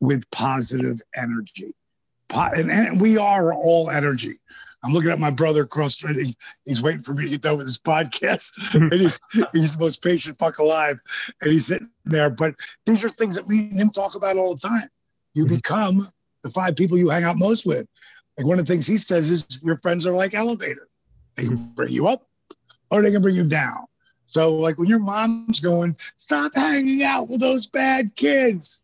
with 0.00 0.28
positive 0.30 1.00
energy. 1.16 1.74
and, 2.32 2.70
and 2.70 3.00
we 3.00 3.18
are 3.18 3.52
all 3.52 3.90
energy. 3.90 4.38
I'm 4.84 4.92
looking 4.92 5.10
at 5.10 5.20
my 5.20 5.30
brother 5.30 5.62
across 5.62 5.96
the 5.96 6.12
street. 6.12 6.36
He's 6.64 6.82
waiting 6.82 7.02
for 7.02 7.14
me 7.14 7.24
to 7.24 7.30
get 7.30 7.42
done 7.42 7.56
with 7.56 7.66
this 7.66 7.78
podcast. 7.78 8.50
and 8.74 8.92
he, 8.92 9.44
he's 9.52 9.76
the 9.76 9.84
most 9.84 10.02
patient 10.02 10.38
fuck 10.38 10.58
alive. 10.58 10.98
And 11.40 11.52
he's 11.52 11.66
sitting 11.66 11.88
there. 12.04 12.30
But 12.30 12.54
these 12.84 13.04
are 13.04 13.08
things 13.08 13.36
that 13.36 13.46
me 13.46 13.68
and 13.70 13.80
him 13.80 13.90
talk 13.90 14.16
about 14.16 14.36
all 14.36 14.54
the 14.54 14.68
time 14.68 14.88
you 15.34 15.44
mm-hmm. 15.44 15.56
become 15.56 16.06
the 16.42 16.50
five 16.50 16.76
people 16.76 16.98
you 16.98 17.08
hang 17.08 17.24
out 17.24 17.38
most 17.38 17.66
with. 17.66 17.86
Like 18.38 18.46
one 18.46 18.58
of 18.58 18.66
the 18.66 18.72
things 18.72 18.86
he 18.86 18.96
says 18.96 19.30
is 19.30 19.62
your 19.62 19.76
friends 19.78 20.06
are 20.06 20.12
like 20.12 20.34
elevator. 20.34 20.88
They 21.34 21.44
can 21.44 21.54
mm-hmm. 21.54 21.74
bring 21.74 21.92
you 21.92 22.08
up 22.08 22.26
or 22.90 23.02
they 23.02 23.10
can 23.10 23.22
bring 23.22 23.34
you 23.34 23.44
down. 23.44 23.86
So 24.26 24.54
like 24.54 24.78
when 24.78 24.88
your 24.88 24.98
mom's 24.98 25.60
going, 25.60 25.94
stop 26.16 26.52
hanging 26.54 27.02
out 27.02 27.28
with 27.28 27.40
those 27.40 27.66
bad 27.66 28.14
kids. 28.16 28.80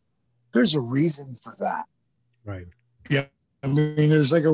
There's 0.52 0.74
a 0.74 0.80
reason 0.80 1.34
for 1.34 1.54
that. 1.60 1.84
Right. 2.44 2.66
Yeah. 3.08 3.26
I 3.62 3.66
mean, 3.66 4.10
there's 4.10 4.32
like 4.32 4.44
a 4.44 4.52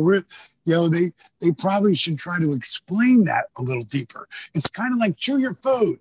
you 0.64 0.74
know, 0.74 0.88
they 0.88 1.12
they 1.40 1.52
probably 1.58 1.94
should 1.94 2.18
try 2.18 2.38
to 2.40 2.52
explain 2.54 3.24
that 3.24 3.46
a 3.58 3.62
little 3.62 3.82
deeper. 3.82 4.28
It's 4.54 4.66
kind 4.66 4.92
of 4.92 4.98
like 4.98 5.16
chew 5.16 5.38
your 5.38 5.54
food. 5.54 5.98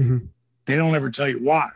Mm-hmm. 0.00 0.26
They 0.64 0.76
don't 0.76 0.94
ever 0.94 1.10
tell 1.10 1.28
you 1.28 1.38
why, 1.38 1.68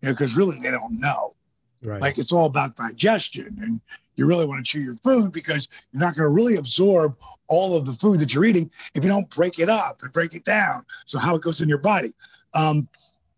you 0.00 0.08
know, 0.08 0.12
because 0.12 0.36
really 0.36 0.56
they 0.62 0.70
don't 0.70 1.00
know. 1.00 1.34
Right. 1.82 2.00
Like 2.00 2.18
it's 2.18 2.32
all 2.32 2.46
about 2.46 2.76
digestion, 2.76 3.56
and 3.60 3.80
you 4.16 4.26
really 4.26 4.46
want 4.46 4.64
to 4.64 4.68
chew 4.68 4.80
your 4.80 4.96
food 4.96 5.32
because 5.32 5.68
you're 5.92 6.00
not 6.00 6.16
going 6.16 6.24
to 6.24 6.34
really 6.34 6.56
absorb 6.56 7.16
all 7.46 7.76
of 7.76 7.86
the 7.86 7.92
food 7.92 8.18
that 8.18 8.34
you're 8.34 8.44
eating 8.44 8.68
if 8.94 9.04
you 9.04 9.08
don't 9.08 9.30
break 9.30 9.60
it 9.60 9.68
up 9.68 10.00
and 10.02 10.12
break 10.12 10.34
it 10.34 10.44
down. 10.44 10.84
So 11.06 11.18
how 11.18 11.36
it 11.36 11.42
goes 11.42 11.60
in 11.60 11.68
your 11.68 11.78
body. 11.78 12.12
Um, 12.54 12.88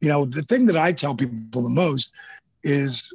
you 0.01 0.09
know, 0.09 0.25
the 0.25 0.43
thing 0.43 0.65
that 0.67 0.77
I 0.77 0.93
tell 0.93 1.15
people 1.15 1.63
the 1.63 1.69
most 1.69 2.13
is 2.63 3.13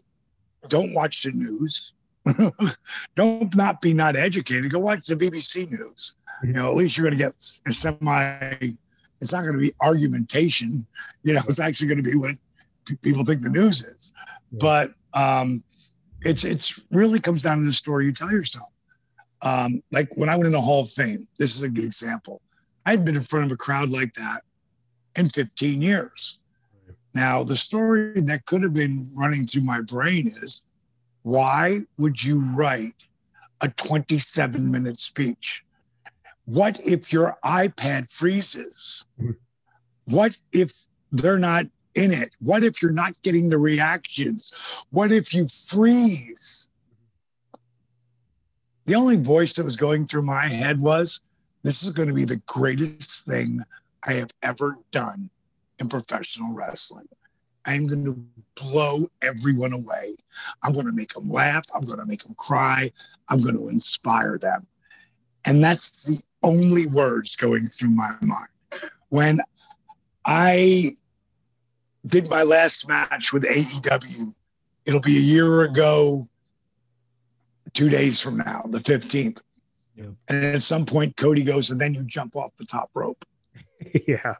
don't 0.67 0.93
watch 0.93 1.23
the 1.23 1.32
news. 1.32 1.93
don't 3.15 3.55
not 3.55 3.82
be 3.82 3.93
not 3.93 4.15
educated. 4.15 4.71
Go 4.71 4.80
watch 4.80 5.07
the 5.07 5.15
BBC 5.15 5.69
news. 5.71 6.15
You 6.43 6.53
know, 6.53 6.67
at 6.69 6.76
least 6.76 6.97
you're 6.97 7.07
going 7.07 7.17
to 7.17 7.23
get 7.23 7.34
a 7.67 7.71
semi. 7.71 8.76
It's 9.21 9.32
not 9.32 9.41
going 9.41 9.53
to 9.53 9.59
be 9.59 9.73
argumentation. 9.82 10.86
You 11.23 11.34
know, 11.34 11.41
it's 11.47 11.59
actually 11.59 11.88
going 11.88 12.03
to 12.03 12.09
be 12.09 12.15
what 12.15 12.36
people 13.01 13.26
think 13.26 13.41
the 13.41 13.49
news 13.49 13.84
is. 13.84 14.11
Yeah. 14.51 14.57
But 14.59 14.93
um, 15.16 15.63
it's 16.22 16.43
it's 16.43 16.74
really 16.91 17.20
comes 17.20 17.41
down 17.41 17.57
to 17.57 17.63
the 17.63 17.74
story 17.74 18.05
you 18.05 18.11
tell 18.11 18.32
yourself. 18.32 18.70
Um, 19.41 19.82
like 19.91 20.09
when 20.16 20.30
I 20.30 20.36
went 20.36 20.47
in 20.47 20.51
the 20.51 20.61
Hall 20.61 20.84
of 20.84 20.91
Fame, 20.91 21.28
this 21.38 21.55
is 21.55 21.63
a 21.63 21.70
good 21.70 21.86
example. 21.86 22.41
I 22.86 22.91
had 22.91 23.05
been 23.05 23.16
in 23.16 23.24
front 23.24 23.45
of 23.45 23.51
a 23.51 23.57
crowd 23.57 23.89
like 23.89 24.13
that 24.13 24.41
in 25.18 25.30
15 25.30 25.82
years. 25.82 26.38
Now, 27.13 27.43
the 27.43 27.55
story 27.55 28.20
that 28.22 28.45
could 28.45 28.61
have 28.61 28.74
been 28.74 29.09
running 29.13 29.45
through 29.45 29.63
my 29.63 29.82
brain 29.82 30.34
is 30.41 30.63
why 31.24 31.80
would 31.97 32.22
you 32.22 32.41
write 32.53 32.93
a 33.61 33.70
27 33.70 34.70
minute 34.70 34.97
speech? 34.97 35.63
What 36.45 36.80
if 36.86 37.11
your 37.11 37.38
iPad 37.43 38.11
freezes? 38.11 39.05
What 40.05 40.38
if 40.51 40.72
they're 41.11 41.39
not 41.39 41.66
in 41.96 42.12
it? 42.12 42.32
What 42.39 42.64
if 42.64 42.82
you're 42.82 42.91
not 42.91 43.22
getting 43.24 43.50
the 43.50 43.58
reactions? 43.58 44.86
What 44.91 45.12
if 45.12 45.34
you 45.34 45.48
freeze? 45.48 46.70
The 48.86 48.96
only 48.96 49.18
voice 49.18 49.54
that 49.54 49.64
was 49.64 49.76
going 49.76 50.06
through 50.06 50.24
my 50.24 50.48
head 50.48 50.80
was 50.80 51.22
this 51.64 51.84
is 51.84 51.89
going 51.89 52.08
to 52.08 52.14
be 52.14 52.26
the 52.26 52.41
greatest 52.46 53.26
thing 53.26 53.64
I 54.08 54.14
have 54.14 54.30
ever 54.43 54.78
done 54.91 55.30
in 55.80 55.88
professional 55.88 56.54
wrestling. 56.54 57.08
I'm 57.66 57.88
going 57.88 58.06
to 58.06 58.16
blow 58.62 59.00
everyone 59.24 59.74
away. 59.74 60.16
I'm 60.64 60.74
going 60.74 60.86
to 60.86 60.91
make 60.91 61.14
them 61.14 61.30
laugh. 61.32 61.66
I'm 61.74 61.82
going 61.82 62.00
to 62.00 62.06
make 62.06 62.22
them 62.22 62.36
cry. 62.38 62.91
I'm 63.30 63.41
going 63.41 63.56
to 63.56 63.70
inspire 63.70 64.38
them. 64.38 64.68
And 65.46 65.64
that's 65.64 66.06
the 66.06 66.22
only 66.43 66.86
words 66.88 67.36
going 67.36 67.68
through 67.68 67.89
my 67.89 68.12
mind. 68.22 68.50
When 69.10 69.39
I 70.26 70.91
did 72.06 72.30
my 72.30 72.43
last 72.43 72.88
match 72.88 73.34
with 73.34 73.43
AEW. 73.43 74.34
It'll 74.86 74.99
be 74.99 75.18
a 75.18 75.22
year 75.22 75.64
ago, 75.64 76.28
two 77.74 77.89
days 77.89 78.22
from 78.22 78.38
now, 78.38 78.64
the 78.70 78.80
15th. 78.80 79.39
Yeah. 79.95 80.06
And 80.28 80.45
at 80.45 80.62
some 80.62 80.86
point, 80.86 81.16
Cody 81.16 81.43
goes, 81.43 81.72
and 81.72 81.80
then 81.80 81.93
you 81.93 82.03
jump 82.03 82.36
off 82.36 82.56
the 82.58 82.66
top 82.66 82.89
rope. 82.93 83.24
yeah. 84.08 84.36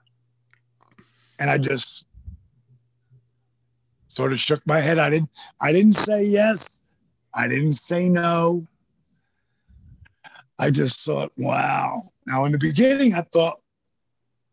And 1.39 1.49
I 1.49 1.57
just 1.57 2.07
sort 4.07 4.32
of 4.32 4.39
shook 4.39 4.66
my 4.66 4.82
head. 4.82 4.99
I 4.99 5.09
didn't 5.09 5.30
I 5.61 5.72
didn't 5.72 5.93
say 5.93 6.24
yes. 6.24 6.84
I 7.34 7.47
didn't 7.47 7.74
say 7.74 8.07
no. 8.07 8.66
I 10.57 10.72
just 10.72 11.03
thought, 11.03 11.32
wow. 11.38 12.03
Now 12.26 12.45
in 12.45 12.53
the 12.53 12.57
beginning, 12.57 13.13
I 13.13 13.22
thought, 13.22 13.59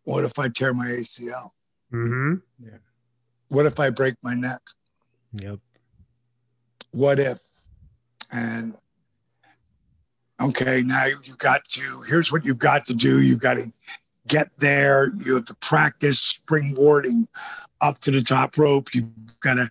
what 0.03 0.25
if 0.25 0.37
I 0.39 0.49
tear 0.49 0.75
my 0.75 0.87
ACL? 0.87 1.51
Mm-hmm. 1.93 2.35
Yeah. 2.65 2.79
What 3.53 3.67
if 3.67 3.79
I 3.79 3.91
break 3.91 4.15
my 4.23 4.33
neck? 4.33 4.63
Yep. 5.35 5.59
What 6.93 7.21
if? 7.21 7.39
And 8.31 8.75
okay, 10.41 10.81
now 10.81 11.05
you've 11.05 11.37
got 11.37 11.63
to, 11.65 11.83
here's 12.09 12.33
what 12.33 12.47
you've 12.47 12.59
got 12.59 12.87
to 12.87 12.95
do. 12.95 13.21
You've 13.21 13.41
got 13.41 13.59
to 13.59 13.71
get 14.27 14.49
there. 14.57 15.13
You 15.17 15.35
have 15.35 15.45
to 15.45 15.55
practice 15.57 16.41
springboarding 16.41 17.27
up 17.83 17.99
to 17.99 18.11
the 18.11 18.23
top 18.23 18.57
rope. 18.57 18.95
You've 18.95 19.11
got 19.41 19.55
to, 19.55 19.71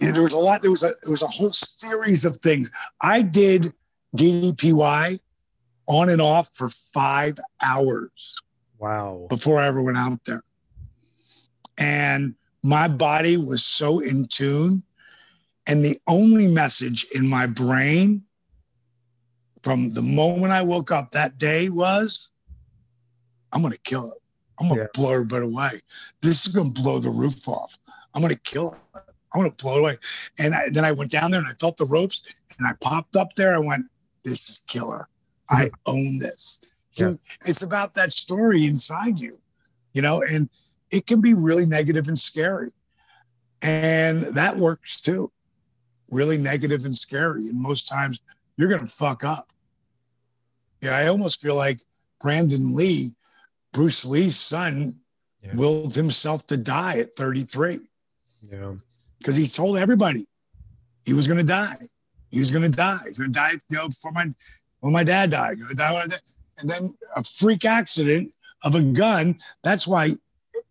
there 0.00 0.22
was 0.22 0.32
a 0.32 0.36
lot, 0.36 0.62
there 0.62 0.72
was 0.72 0.82
a, 0.82 0.90
there 1.04 1.12
was 1.12 1.22
a 1.22 1.28
whole 1.28 1.50
series 1.50 2.24
of 2.24 2.34
things. 2.38 2.72
I 3.00 3.22
did 3.22 3.72
DDPY 4.16 5.20
on 5.86 6.08
and 6.08 6.20
off 6.20 6.50
for 6.52 6.68
five 6.68 7.34
hours. 7.62 8.42
Wow. 8.80 9.28
Before 9.30 9.60
I 9.60 9.68
ever 9.68 9.82
went 9.82 9.98
out 9.98 10.18
there. 10.24 10.42
And 11.78 12.34
my 12.64 12.88
body 12.88 13.36
was 13.36 13.62
so 13.62 14.00
in 14.00 14.26
tune. 14.26 14.82
And 15.66 15.84
the 15.84 16.00
only 16.06 16.48
message 16.48 17.06
in 17.14 17.26
my 17.26 17.46
brain 17.46 18.22
from 19.62 19.94
the 19.94 20.02
moment 20.02 20.52
I 20.52 20.62
woke 20.62 20.90
up 20.90 21.10
that 21.12 21.38
day 21.38 21.68
was, 21.68 22.32
I'm 23.52 23.60
going 23.60 23.72
to 23.72 23.78
kill 23.80 24.08
it. 24.08 24.18
I'm 24.58 24.68
going 24.68 24.80
to 24.80 24.84
yeah. 24.84 25.00
blow 25.00 25.12
everybody 25.12 25.44
away. 25.44 25.80
This 26.22 26.46
is 26.46 26.48
going 26.48 26.72
to 26.72 26.82
blow 26.82 26.98
the 26.98 27.10
roof 27.10 27.46
off. 27.48 27.76
I'm 28.14 28.20
going 28.20 28.32
to 28.32 28.40
kill 28.40 28.72
it. 28.72 29.00
I'm 29.32 29.40
going 29.40 29.50
to 29.50 29.62
blow 29.62 29.76
it 29.76 29.80
away. 29.80 29.98
And 30.38 30.54
I, 30.54 30.68
then 30.70 30.84
I 30.84 30.92
went 30.92 31.10
down 31.10 31.30
there 31.30 31.40
and 31.40 31.48
I 31.48 31.54
felt 31.60 31.76
the 31.76 31.86
ropes 31.86 32.22
and 32.58 32.66
I 32.66 32.72
popped 32.82 33.16
up 33.16 33.34
there. 33.34 33.54
I 33.54 33.58
went, 33.58 33.86
this 34.24 34.48
is 34.48 34.62
killer. 34.66 35.08
I 35.50 35.64
mm-hmm. 35.64 35.90
own 35.90 36.18
this. 36.18 36.72
So 36.90 37.04
yeah. 37.04 37.14
it's 37.46 37.62
about 37.62 37.94
that 37.94 38.12
story 38.12 38.64
inside 38.64 39.18
you, 39.18 39.38
you 39.92 40.02
know, 40.02 40.22
and 40.22 40.48
it 40.94 41.06
can 41.06 41.20
be 41.20 41.34
really 41.34 41.66
negative 41.66 42.06
and 42.06 42.18
scary. 42.18 42.70
And 43.62 44.20
that 44.20 44.56
works 44.56 45.00
too. 45.00 45.30
Really 46.10 46.38
negative 46.38 46.84
and 46.84 46.94
scary. 46.94 47.48
And 47.48 47.60
most 47.60 47.88
times 47.88 48.20
you're 48.56 48.68
going 48.68 48.82
to 48.82 48.86
fuck 48.86 49.24
up. 49.24 49.48
Yeah, 50.80 50.96
I 50.96 51.08
almost 51.08 51.42
feel 51.42 51.56
like 51.56 51.80
Brandon 52.20 52.76
Lee, 52.76 53.10
Bruce 53.72 54.04
Lee's 54.04 54.36
son, 54.36 54.94
yeah. 55.42 55.54
willed 55.56 55.94
himself 55.94 56.46
to 56.46 56.56
die 56.56 56.98
at 56.98 57.16
33. 57.16 57.80
Yeah. 58.42 58.74
Because 59.18 59.34
he 59.34 59.48
told 59.48 59.78
everybody 59.78 60.26
he 61.06 61.12
was 61.12 61.26
going 61.26 61.40
to 61.40 61.46
die. 61.46 61.74
He 62.30 62.38
was 62.38 62.50
going 62.50 62.70
to 62.70 62.76
die. 62.76 63.00
He's 63.06 63.18
going 63.18 63.32
to 63.32 63.38
die, 63.38 63.52
you 63.70 63.76
know, 63.78 63.88
before 63.88 64.12
my, 64.12 64.26
when 64.80 64.92
my 64.92 65.02
dad 65.02 65.30
died. 65.30 65.58
Going 65.58 65.70
to 65.70 65.74
die 65.74 65.92
when 65.92 66.02
I 66.02 66.06
died. 66.06 66.20
And 66.58 66.68
then 66.68 66.94
a 67.16 67.24
freak 67.24 67.64
accident 67.64 68.32
of 68.64 68.74
a 68.74 68.82
gun. 68.82 69.38
That's 69.62 69.86
why 69.86 70.10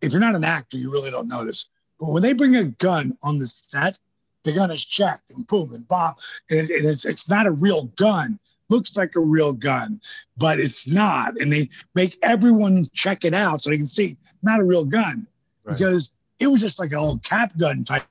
if 0.03 0.11
you're 0.11 0.19
not 0.19 0.35
an 0.35 0.43
actor, 0.43 0.77
you 0.77 0.91
really 0.91 1.09
don't 1.09 1.29
notice. 1.29 1.65
But 1.99 2.09
when 2.09 2.21
they 2.21 2.33
bring 2.33 2.55
a 2.57 2.65
gun 2.65 3.17
on 3.23 3.39
the 3.39 3.47
set, 3.47 3.97
the 4.43 4.51
gun 4.51 4.69
is 4.69 4.83
checked 4.83 5.31
and 5.31 5.47
boom 5.47 5.73
and 5.73 5.87
bomb, 5.87 6.13
and, 6.49 6.59
it, 6.59 6.69
and 6.69 6.85
it's 6.85 7.05
it's 7.05 7.29
not 7.29 7.47
a 7.47 7.51
real 7.51 7.85
gun. 7.95 8.37
Looks 8.69 8.97
like 8.97 9.15
a 9.15 9.21
real 9.21 9.53
gun, 9.53 10.01
but 10.37 10.59
it's 10.59 10.85
not. 10.85 11.39
And 11.39 11.51
they 11.51 11.69
make 11.95 12.17
everyone 12.21 12.87
check 12.93 13.23
it 13.23 13.33
out 13.33 13.61
so 13.61 13.69
they 13.69 13.77
can 13.77 13.87
see 13.87 14.17
not 14.41 14.59
a 14.59 14.65
real 14.65 14.83
gun 14.83 15.25
right. 15.63 15.77
because 15.77 16.11
it 16.39 16.47
was 16.47 16.59
just 16.59 16.79
like 16.79 16.91
a 16.91 16.99
little 16.99 17.19
cap 17.19 17.57
gun 17.57 17.83
type 17.83 18.03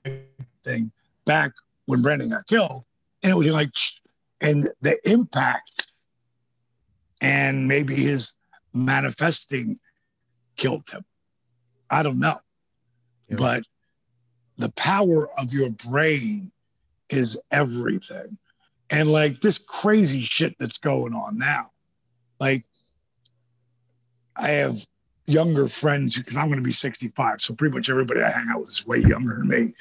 thing 0.65 0.91
back 1.27 1.53
when 1.87 2.01
Brandon 2.01 2.31
got 2.31 2.47
killed, 2.47 2.85
and 3.23 3.31
it 3.31 3.37
was 3.37 3.49
like, 3.49 3.71
and 4.41 4.67
the 4.81 4.99
impact 5.09 5.89
and 7.21 7.69
maybe 7.69 7.95
his 7.95 8.33
manifesting 8.73 9.79
killed 10.57 10.89
him. 10.91 11.05
I 11.93 12.03
don't 12.03 12.19
know. 12.19 12.39
Yeah. 13.29 13.37
But 13.39 13.65
the 14.57 14.71
power 14.71 15.29
of 15.39 15.53
your 15.53 15.71
brain 15.71 16.51
is 17.11 17.41
everything. 17.51 18.39
And 18.91 19.11
like 19.11 19.41
this 19.41 19.59
crazy 19.59 20.23
shit 20.23 20.57
that's 20.59 20.79
going 20.79 21.15
on 21.15 21.39
now. 21.39 21.67
Like, 22.41 22.65
I 24.37 24.49
have 24.49 24.85
younger 25.27 25.69
friends 25.69 26.17
because 26.17 26.37
I'm 26.37 26.47
going 26.47 26.59
to 26.59 26.65
be 26.65 26.73
65. 26.73 27.41
So 27.41 27.55
pretty 27.55 27.75
much 27.75 27.91
everybody 27.91 28.23
I 28.23 28.31
hang 28.31 28.49
out 28.51 28.61
with 28.61 28.71
is 28.71 28.87
way 28.87 28.99
younger 28.99 29.39
than 29.39 29.49
me. 29.49 29.75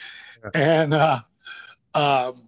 Yeah. 0.44 0.50
And 0.54 0.94
uh, 0.94 1.20
um, 1.96 2.48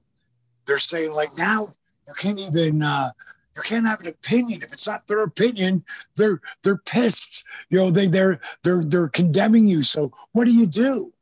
they're 0.66 0.78
saying, 0.78 1.14
like, 1.14 1.30
now 1.38 1.68
you 2.08 2.14
can't 2.20 2.40
even, 2.40 2.84
uh, 2.84 3.12
you 3.56 3.62
can't 3.64 3.86
have 3.86 4.02
an 4.02 4.08
opinion 4.08 4.62
if 4.64 4.74
it's 4.74 4.88
not 4.88 5.06
their 5.08 5.24
opinion. 5.24 5.84
They're 6.16 6.42
they're 6.64 6.78
pissed. 6.78 7.44
You 7.70 7.78
know, 7.78 7.92
they 7.92 8.08
they're 8.08 8.40
they're 8.64 8.84
they're 8.84 9.10
condemning 9.10 9.68
you. 9.68 9.84
So 9.84 10.12
what 10.32 10.46
do 10.46 10.52
you 10.52 10.66
do? 10.66 11.14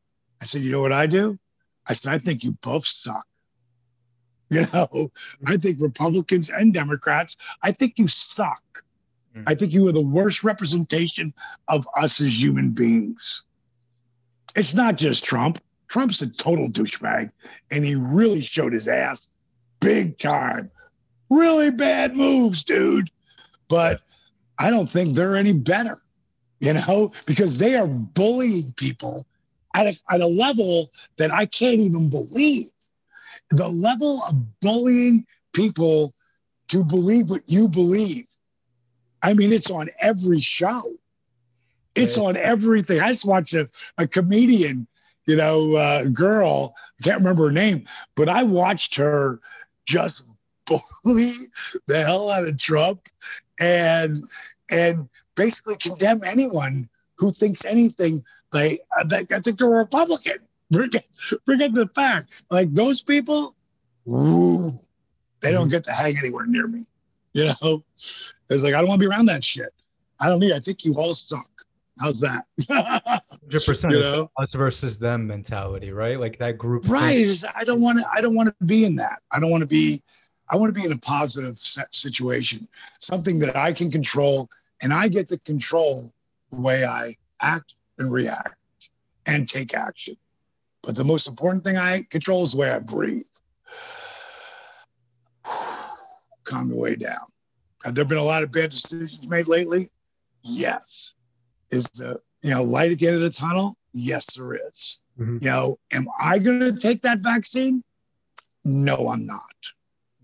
I 0.42 0.46
said, 0.46 0.62
you 0.62 0.72
know 0.72 0.82
what 0.82 0.94
I 0.94 1.06
do? 1.06 1.38
I 1.88 1.94
said, 1.94 2.14
I 2.14 2.18
think 2.18 2.44
you 2.44 2.58
both 2.62 2.86
suck. 2.86 3.26
You 4.52 4.66
know, 4.74 5.08
I 5.48 5.56
think 5.56 5.80
Republicans 5.80 6.50
and 6.50 6.74
Democrats, 6.74 7.38
I 7.64 7.72
think 7.72 7.98
you 7.98 8.06
suck. 8.10 8.84
Mm. 9.34 9.44
I 9.48 9.56
think 9.56 9.72
you 9.72 9.88
are 9.88 9.94
the 9.94 10.02
worst 10.02 10.44
representation 10.44 11.34
of 11.70 11.88
us 11.96 12.20
as 12.20 12.38
human 12.38 12.72
beings. 12.72 13.44
It's 14.54 14.74
not 14.74 14.98
just 14.98 15.24
Trump. 15.24 15.60
Trump's 15.88 16.22
a 16.22 16.28
total 16.28 16.68
douchebag, 16.68 17.32
and 17.72 17.86
he 17.86 17.96
really 17.96 18.42
showed 18.42 18.74
his 18.74 18.90
ass 18.90 19.30
big 19.80 20.18
time 20.18 20.70
really 21.32 21.72
bad 21.72 22.16
moves, 22.16 22.64
dude. 22.64 23.10
But 23.70 24.02
I 24.60 24.70
don't 24.70 24.90
think 24.90 25.16
they're 25.16 25.36
any 25.36 25.54
better, 25.54 25.98
you 26.60 26.74
know, 26.74 27.12
because 27.26 27.58
they 27.58 27.76
are 27.76 27.88
bullying 27.88 28.74
people 28.78 29.26
at 29.74 29.88
a, 29.88 29.96
at 30.12 30.22
a 30.22 30.28
level 30.28 30.92
that 31.18 31.34
I 31.34 31.46
can't 31.46 31.80
even 31.80 32.10
believe. 32.10 32.68
The 33.50 33.68
level 33.68 34.22
of 34.30 34.36
bullying 34.60 35.26
people 35.54 36.14
to 36.68 36.84
believe 36.84 37.30
what 37.30 37.42
you 37.48 37.68
believe. 37.68 38.28
I 39.24 39.34
mean, 39.34 39.52
it's 39.52 39.72
on 39.72 39.88
every 40.00 40.40
show. 40.40 40.82
It's 41.96 42.18
on 42.18 42.38
everything. 42.38 43.02
I 43.02 43.10
just 43.10 43.26
watched 43.26 43.54
a, 43.54 43.68
a 43.98 44.08
comedian, 44.08 44.88
you 45.28 45.36
know, 45.36 45.76
uh, 45.76 46.06
girl, 46.06 46.74
I 47.00 47.04
can't 47.04 47.20
remember 47.20 47.48
her 47.48 47.52
name, 47.52 47.84
but 48.16 48.30
I 48.30 48.44
watched 48.44 48.96
her 48.96 49.40
just 49.86 50.31
bully 51.03 51.34
the 51.88 52.03
hell 52.03 52.30
out 52.30 52.47
of 52.47 52.57
Trump 52.57 53.07
and 53.59 54.24
and 54.69 55.09
basically 55.36 55.76
condemn 55.78 56.22
anyone 56.26 56.88
who 57.17 57.32
thinks 57.32 57.65
anything 57.65 58.24
they, 58.51 58.80
they 59.05 59.26
I 59.32 59.39
think 59.39 59.59
they're 59.59 59.74
a 59.74 59.78
Republican. 59.78 60.38
Forget, 60.72 61.05
forget 61.45 61.74
the 61.74 61.89
fact. 61.93 62.43
Like 62.49 62.72
those 62.74 63.01
people, 63.01 63.55
ooh, 64.07 64.72
they 65.41 65.51
don't 65.51 65.63
mm-hmm. 65.63 65.72
get 65.72 65.84
to 65.84 65.91
hang 65.91 66.17
anywhere 66.17 66.45
near 66.45 66.67
me. 66.67 66.86
You 67.34 67.51
know, 67.61 67.84
it's 67.95 68.39
like 68.49 68.74
I 68.74 68.80
don't 68.80 68.88
want 68.88 69.01
to 69.01 69.07
be 69.07 69.11
around 69.11 69.26
that 69.28 69.43
shit. 69.43 69.69
I 70.19 70.28
don't 70.28 70.39
need. 70.39 70.53
I 70.53 70.59
think 70.59 70.86
you 70.86 70.95
all 70.97 71.13
suck. 71.13 71.47
How's 71.99 72.19
that? 72.22 72.45
Hundred 73.30 73.65
percent. 73.65 73.93
You 73.93 74.01
know, 74.01 74.28
us 74.38 74.53
versus 74.53 74.97
them 74.97 75.28
mentality, 75.28 75.91
right? 75.91 76.19
Like 76.19 76.38
that 76.39 76.57
group. 76.57 76.88
Right. 76.88 77.28
I 77.55 77.63
don't 77.63 77.82
want 77.82 77.99
to. 77.99 78.05
I 78.13 78.22
don't 78.22 78.36
want 78.36 78.49
to 78.49 78.65
be 78.65 78.86
in 78.86 78.95
that. 78.95 79.22
I 79.32 79.39
don't 79.39 79.51
want 79.51 79.61
to 79.61 79.67
be. 79.67 80.01
I 80.52 80.58
want 80.58 80.74
to 80.74 80.80
be 80.80 80.86
in 80.86 80.91
a 80.91 80.97
positive 80.97 81.58
situation, 81.58 82.68
something 82.99 83.39
that 83.39 83.56
I 83.56 83.72
can 83.72 83.89
control, 83.89 84.49
and 84.82 84.93
I 84.93 85.08
get 85.08 85.30
to 85.30 85.39
control 85.39 86.12
the 86.52 86.60
way 86.60 86.84
I 86.84 87.16
act 87.41 87.76
and 87.97 88.12
react 88.12 88.58
and 89.26 89.47
take 89.47 89.74
action. 89.74 90.18
But 90.84 90.95
the 90.95 91.06
most 91.06 91.28
important 91.28 91.64
thing 91.64 91.78
I 91.78 92.04
control 92.10 92.43
is 92.43 92.52
the 92.52 92.58
way 92.58 92.70
I 92.70 92.80
breathe. 92.80 93.24
Calm 96.43 96.70
the 96.70 96.76
way 96.76 96.95
down. 96.95 97.26
Have 97.86 97.95
there 97.95 98.04
been 98.04 98.18
a 98.18 98.24
lot 98.24 98.43
of 98.43 98.52
bad 98.52 98.72
decisions 98.72 99.30
made 99.30 99.47
lately? 99.47 99.88
Yes. 100.43 101.14
Is 101.70 101.86
the 101.86 102.20
you 102.41 102.49
know 102.49 102.64
light 102.64 102.91
at 102.91 102.99
the 102.99 103.08
end 103.08 103.16
of 103.16 103.22
the 103.22 103.30
tunnel? 103.30 103.78
Yes, 103.93 104.34
there 104.34 104.54
is. 104.54 105.02
Mm-hmm. 105.18 105.38
You 105.41 105.49
know, 105.49 105.78
am 105.93 106.08
I 106.20 106.39
going 106.39 106.60
to 106.60 106.74
take 106.74 107.02
that 107.04 107.20
vaccine? 107.20 107.84
No, 108.66 109.10
I'm 109.10 109.26
not. 109.26 109.41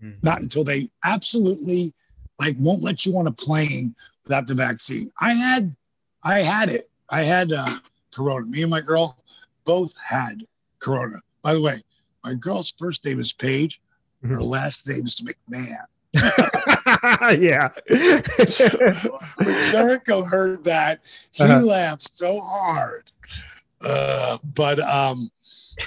Mm-hmm. 0.02 0.18
Not 0.22 0.40
until 0.40 0.64
they 0.64 0.88
absolutely 1.04 1.92
like 2.38 2.56
won't 2.58 2.82
let 2.82 3.04
you 3.04 3.16
on 3.16 3.26
a 3.26 3.32
plane 3.32 3.94
without 4.24 4.46
the 4.46 4.54
vaccine. 4.54 5.10
I 5.20 5.32
had, 5.32 5.74
I 6.22 6.40
had 6.40 6.70
it. 6.70 6.88
I 7.10 7.22
had 7.22 7.52
uh, 7.52 7.78
Corona. 8.12 8.46
Me 8.46 8.62
and 8.62 8.70
my 8.70 8.80
girl 8.80 9.18
both 9.64 9.94
had 9.98 10.46
Corona. 10.78 11.20
By 11.42 11.54
the 11.54 11.62
way, 11.62 11.80
my 12.24 12.34
girl's 12.34 12.72
first 12.78 13.04
name 13.04 13.18
is 13.18 13.32
Paige. 13.32 13.80
Mm-hmm. 14.24 14.34
Her 14.34 14.42
last 14.42 14.88
name 14.88 15.04
is 15.04 15.20
McMahon. 15.20 15.84
yeah. 17.38 17.68
when 19.36 19.60
Jericho 19.70 20.22
heard 20.22 20.64
that, 20.64 21.00
he 21.32 21.44
uh-huh. 21.44 21.60
laughed 21.60 22.16
so 22.16 22.38
hard. 22.42 23.10
Uh, 23.80 24.38
but 24.54 24.80
um, 24.80 25.30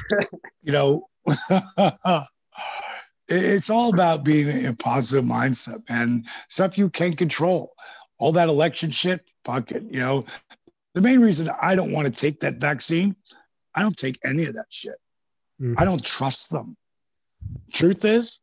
you 0.63 0.71
know, 0.71 1.09
it's 3.31 3.69
all 3.69 3.93
about 3.93 4.23
being 4.23 4.49
in 4.49 4.65
a 4.65 4.73
positive 4.73 5.25
mindset 5.25 5.81
and 5.89 6.27
stuff 6.49 6.77
you 6.77 6.89
can't 6.89 7.17
control. 7.17 7.73
All 8.19 8.31
that 8.33 8.49
election 8.49 8.91
shit, 8.91 9.21
fuck 9.43 9.71
it. 9.71 9.83
You 9.89 9.99
know, 9.99 10.25
the 10.93 11.01
main 11.01 11.19
reason 11.19 11.49
I 11.61 11.75
don't 11.75 11.91
want 11.91 12.07
to 12.07 12.11
take 12.11 12.39
that 12.41 12.55
vaccine, 12.55 13.15
I 13.73 13.81
don't 13.81 13.97
take 13.97 14.19
any 14.23 14.45
of 14.45 14.53
that 14.53 14.65
shit. 14.69 14.95
Mm-hmm. 15.61 15.75
I 15.77 15.85
don't 15.85 16.03
trust 16.03 16.51
them. 16.51 16.75
Truth 17.71 18.05
is, 18.05 18.39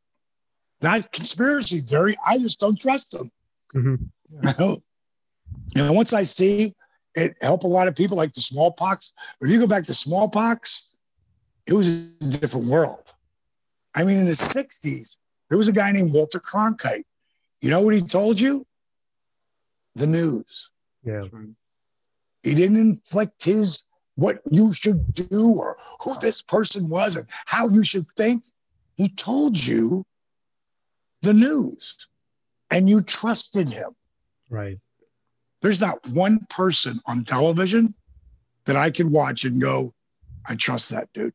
not 0.83 1.13
conspiracy 1.13 1.81
theory. 1.81 2.17
I 2.27 2.39
just 2.39 2.59
don't 2.59 2.79
trust 2.79 3.13
them. 3.13 3.31
Mm-hmm. 3.75 3.95
You 4.31 4.53
know, 4.59 4.79
you 5.75 5.85
know, 5.85 5.93
once 5.93 6.13
I 6.13 6.23
see 6.23 6.75
it 7.15 7.35
help 7.41 7.63
a 7.63 7.67
lot 7.67 7.89
of 7.89 7.95
people 7.95 8.17
like 8.17 8.33
the 8.33 8.41
smallpox. 8.41 9.13
If 9.41 9.51
you 9.51 9.59
go 9.59 9.67
back 9.67 9.85
to 9.85 9.95
smallpox, 9.95 10.91
it 11.67 11.73
was 11.73 11.89
a 11.89 12.39
different 12.39 12.67
world. 12.67 13.08
I 13.95 14.05
mean, 14.05 14.17
in 14.19 14.27
the 14.27 14.33
60s, 14.33 15.17
there 15.49 15.59
was 15.59 15.69
a 15.69 15.73
guy 15.73 15.93
named 15.93 16.13
Walter 16.13 16.41
Cronkite. 16.41 17.05
You 17.61 17.71
know 17.71 17.83
what 17.83 17.95
he 17.95 18.01
told 18.01 18.39
you? 18.39 18.65
The 19.95 20.07
news. 20.07 20.73
Yeah. 21.05 21.25
He 22.43 22.55
didn't 22.55 22.77
inflict 22.77 23.45
his 23.45 23.83
what 24.17 24.41
you 24.51 24.73
should 24.75 25.13
do 25.15 25.55
or 25.57 25.77
who 26.03 26.13
this 26.21 26.43
person 26.43 26.89
was 26.89 27.17
and 27.17 27.27
how 27.47 27.69
you 27.69 27.85
should 27.85 28.07
think. 28.17 28.45
He 28.97 29.09
told 29.09 29.65
you 29.65 30.05
the 31.23 31.35
news 31.35 32.09
and 32.71 32.89
you 32.89 33.01
trusted 33.01 33.69
him. 33.69 33.95
Right. 34.51 34.79
There's 35.63 35.81
not 35.81 36.05
one 36.09 36.47
person 36.51 37.01
on 37.07 37.25
television 37.25 37.95
that 38.65 38.77
I 38.77 38.91
can 38.91 39.11
watch 39.11 39.45
and 39.45 39.61
go, 39.61 39.95
I 40.47 40.55
trust 40.55 40.91
that 40.91 41.09
dude. 41.15 41.33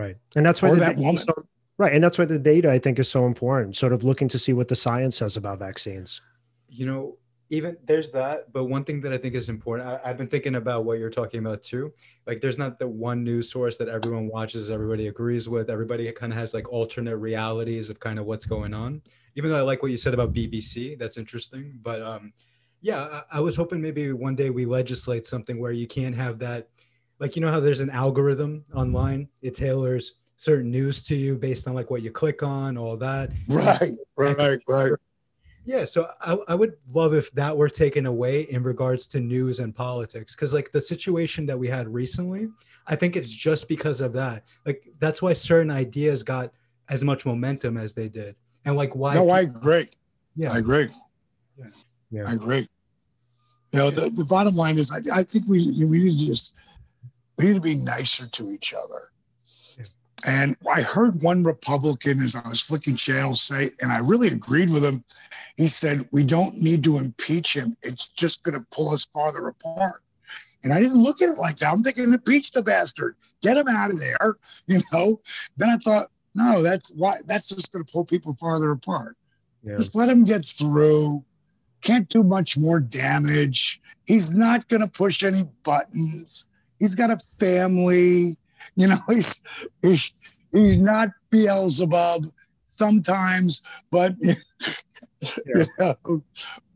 Right. 0.00 0.16
And 0.34 0.46
that's 0.46 0.62
why 0.62 0.74
that 0.74 0.96
woman. 0.96 1.18
So, 1.18 1.34
right. 1.76 1.92
And 1.92 2.02
that's 2.02 2.16
why 2.18 2.24
the 2.24 2.38
data 2.38 2.70
I 2.70 2.78
think 2.78 2.98
is 2.98 3.08
so 3.08 3.26
important, 3.26 3.76
sort 3.76 3.92
of 3.92 4.02
looking 4.02 4.28
to 4.28 4.38
see 4.38 4.54
what 4.54 4.68
the 4.68 4.76
science 4.76 5.16
says 5.16 5.36
about 5.36 5.58
vaccines. 5.58 6.22
You 6.68 6.86
know, 6.86 7.18
even 7.50 7.76
there's 7.84 8.10
that 8.10 8.52
but 8.52 8.64
one 8.64 8.84
thing 8.84 9.00
that 9.00 9.12
i 9.12 9.18
think 9.18 9.34
is 9.34 9.48
important 9.48 9.88
I, 9.88 10.08
have 10.08 10.16
been 10.16 10.28
thinking 10.28 10.54
about 10.54 10.84
what 10.84 10.98
you're 10.98 11.10
talking 11.10 11.40
about 11.40 11.62
too 11.62 11.92
like 12.26 12.40
there's 12.40 12.58
not 12.58 12.78
the 12.78 12.86
one 12.86 13.24
news 13.24 13.50
source 13.50 13.76
that 13.78 13.88
everyone 13.88 14.28
watches 14.28 14.70
everybody 14.70 15.08
agrees 15.08 15.48
with 15.48 15.68
everybody 15.68 16.10
kind 16.12 16.32
of 16.32 16.38
has 16.38 16.54
like 16.54 16.72
alternate 16.72 17.16
realities 17.16 17.90
of 17.90 17.98
kind 17.98 18.18
of 18.18 18.24
what's 18.24 18.46
going 18.46 18.72
on 18.72 19.02
even 19.34 19.50
though 19.50 19.58
i 19.58 19.62
like 19.62 19.82
what 19.82 19.90
you 19.90 19.96
said 19.96 20.14
about 20.14 20.32
bbc 20.32 20.96
that's 20.98 21.16
interesting 21.16 21.76
but 21.82 22.00
um 22.02 22.32
yeah 22.80 23.22
I, 23.30 23.38
I 23.38 23.40
was 23.40 23.56
hoping 23.56 23.82
maybe 23.82 24.12
one 24.12 24.36
day 24.36 24.50
we 24.50 24.64
legislate 24.64 25.26
something 25.26 25.58
where 25.58 25.72
you 25.72 25.88
can't 25.88 26.14
have 26.14 26.38
that 26.38 26.68
like 27.20 27.36
you 27.36 27.42
know 27.42 27.50
how 27.50 27.60
there's 27.60 27.80
an 27.80 27.90
algorithm 27.90 28.64
online 28.74 29.28
it 29.42 29.54
tailors 29.54 30.14
certain 30.36 30.70
news 30.70 31.02
to 31.02 31.14
you 31.14 31.36
based 31.36 31.68
on 31.68 31.74
like 31.74 31.90
what 31.90 32.02
you 32.02 32.10
click 32.10 32.42
on 32.42 32.76
all 32.76 32.96
that 32.96 33.30
right 33.48 33.94
right 34.16 34.58
right 34.66 34.92
yeah, 35.64 35.84
so 35.84 36.10
I, 36.20 36.36
I 36.48 36.54
would 36.54 36.76
love 36.92 37.14
if 37.14 37.30
that 37.32 37.56
were 37.56 37.68
taken 37.68 38.06
away 38.06 38.42
in 38.42 38.62
regards 38.62 39.06
to 39.08 39.20
news 39.20 39.60
and 39.60 39.74
politics. 39.74 40.34
Cause 40.34 40.54
like 40.54 40.72
the 40.72 40.80
situation 40.80 41.46
that 41.46 41.58
we 41.58 41.68
had 41.68 41.86
recently, 41.86 42.48
I 42.86 42.96
think 42.96 43.14
it's 43.14 43.30
just 43.30 43.68
because 43.68 44.00
of 44.00 44.12
that. 44.14 44.44
Like 44.64 44.82
that's 44.98 45.20
why 45.20 45.32
certain 45.32 45.70
ideas 45.70 46.22
got 46.22 46.52
as 46.88 47.04
much 47.04 47.26
momentum 47.26 47.76
as 47.76 47.92
they 47.92 48.08
did. 48.08 48.36
And 48.64 48.76
like 48.76 48.96
why 48.96 49.14
No, 49.14 49.30
I 49.30 49.42
agree. 49.42 49.86
Yeah. 50.34 50.52
I 50.52 50.58
agree. 50.58 50.88
Yeah. 51.58 51.66
yeah. 52.10 52.24
I 52.28 52.34
agree. 52.34 52.66
You 53.72 53.78
know, 53.78 53.90
the, 53.90 54.10
the 54.16 54.24
bottom 54.24 54.56
line 54.56 54.76
is 54.76 54.90
I, 54.90 55.20
I 55.20 55.22
think 55.22 55.44
we 55.46 55.84
we 55.84 55.98
need 56.04 56.18
to 56.18 56.26
just 56.26 56.54
we 57.40 57.48
need 57.48 57.54
to 57.54 57.60
be 57.60 57.74
nicer 57.74 58.26
to 58.26 58.50
each 58.50 58.74
other. 58.74 59.10
And 60.26 60.54
I 60.70 60.82
heard 60.82 61.22
one 61.22 61.44
Republican 61.44 62.20
as 62.20 62.36
I 62.36 62.46
was 62.46 62.60
flicking 62.60 62.94
channels 62.94 63.40
say, 63.40 63.70
and 63.80 63.90
I 63.90 63.98
really 63.98 64.28
agreed 64.28 64.68
with 64.68 64.84
him. 64.84 65.02
He 65.56 65.66
said, 65.66 66.06
We 66.12 66.24
don't 66.24 66.56
need 66.56 66.84
to 66.84 66.98
impeach 66.98 67.54
him. 67.56 67.74
It's 67.82 68.08
just 68.08 68.42
going 68.42 68.58
to 68.58 68.66
pull 68.70 68.92
us 68.92 69.06
farther 69.06 69.48
apart. 69.48 70.02
And 70.62 70.74
I 70.74 70.80
didn't 70.80 71.02
look 71.02 71.22
at 71.22 71.30
it 71.30 71.38
like 71.38 71.56
that. 71.56 71.72
I'm 71.72 71.82
thinking, 71.82 72.12
impeach 72.12 72.50
the 72.50 72.62
bastard, 72.62 73.16
get 73.40 73.56
him 73.56 73.68
out 73.68 73.90
of 73.90 73.98
there. 73.98 74.36
You 74.66 74.80
know. 74.92 75.18
Then 75.56 75.70
I 75.70 75.76
thought, 75.76 76.10
no, 76.34 76.62
that's 76.62 76.90
why. 76.90 77.14
That's 77.26 77.48
just 77.48 77.72
going 77.72 77.84
to 77.84 77.92
pull 77.92 78.04
people 78.04 78.34
farther 78.34 78.70
apart. 78.72 79.16
Yeah. 79.62 79.76
Just 79.76 79.96
let 79.96 80.08
him 80.08 80.24
get 80.24 80.44
through. 80.44 81.24
Can't 81.80 82.08
do 82.10 82.22
much 82.22 82.58
more 82.58 82.78
damage. 82.78 83.80
He's 84.04 84.32
not 84.32 84.68
going 84.68 84.82
to 84.82 84.88
push 84.88 85.22
any 85.22 85.42
buttons. 85.62 86.46
He's 86.80 86.96
got 86.96 87.10
a 87.10 87.18
family. 87.38 88.36
You 88.74 88.88
know, 88.88 88.98
he's 89.08 89.40
he's, 89.82 90.10
he's 90.50 90.78
not 90.78 91.10
Beelzebub 91.30 92.26
sometimes, 92.66 93.60
but 93.92 94.14
you 94.20 94.34
know, 95.78 95.94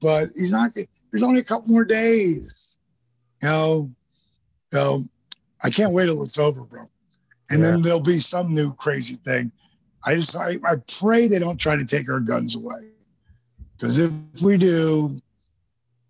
but 0.01 0.29
he's 0.37 0.53
not. 0.53 0.71
There's 1.11 1.25
only 1.25 1.41
a 1.41 1.45
couple 1.45 1.73
more 1.73 1.85
days. 1.85 2.77
You 3.43 3.49
know, 3.49 3.91
know, 4.75 5.03
I 5.63 5.71
can't 5.71 5.95
wait 5.95 6.07
till 6.07 6.23
it's 6.23 6.39
over, 6.39 6.65
bro. 6.67 6.83
And 7.51 7.63
yeah. 7.63 7.71
then 7.71 7.83
there'll 7.83 8.01
be 8.01 8.21
some 8.21 8.53
new 8.53 8.75
crazy 8.75 9.17
thing. 9.17 9.51
I 10.05 10.15
just 10.15 10.37
I, 10.37 10.59
I 10.65 10.77
pray 10.99 11.27
they 11.27 11.39
don't 11.39 11.59
try 11.59 11.77
to 11.77 11.85
take 11.85 12.11
our 12.11 12.21
guns 12.21 12.57
away, 12.57 12.91
because 13.77 13.97
if 13.97 14.13
we 14.43 14.59
do, 14.59 15.19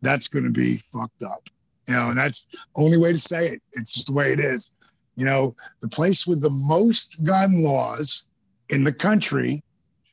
that's 0.03 0.27
going 0.27 0.45
to 0.45 0.51
be 0.51 0.77
fucked 0.77 1.23
up. 1.23 1.49
You 1.89 1.95
know, 1.95 2.09
and 2.11 2.19
that's 2.19 2.45
the 2.45 2.59
only 2.77 2.97
way 2.97 3.13
to 3.13 3.19
say 3.19 3.47
it. 3.47 3.63
It's 3.73 3.93
just 3.93 4.07
the 4.07 4.13
way 4.13 4.33
it 4.33 4.41
is. 4.41 4.73
You 5.17 5.25
know, 5.25 5.55
the 5.81 5.89
place 5.89 6.27
with 6.27 6.41
the 6.41 6.51
most 6.51 7.23
gun 7.25 7.63
laws 7.63 8.25
in 8.71 8.85
the 8.85 8.93
country 8.93 9.63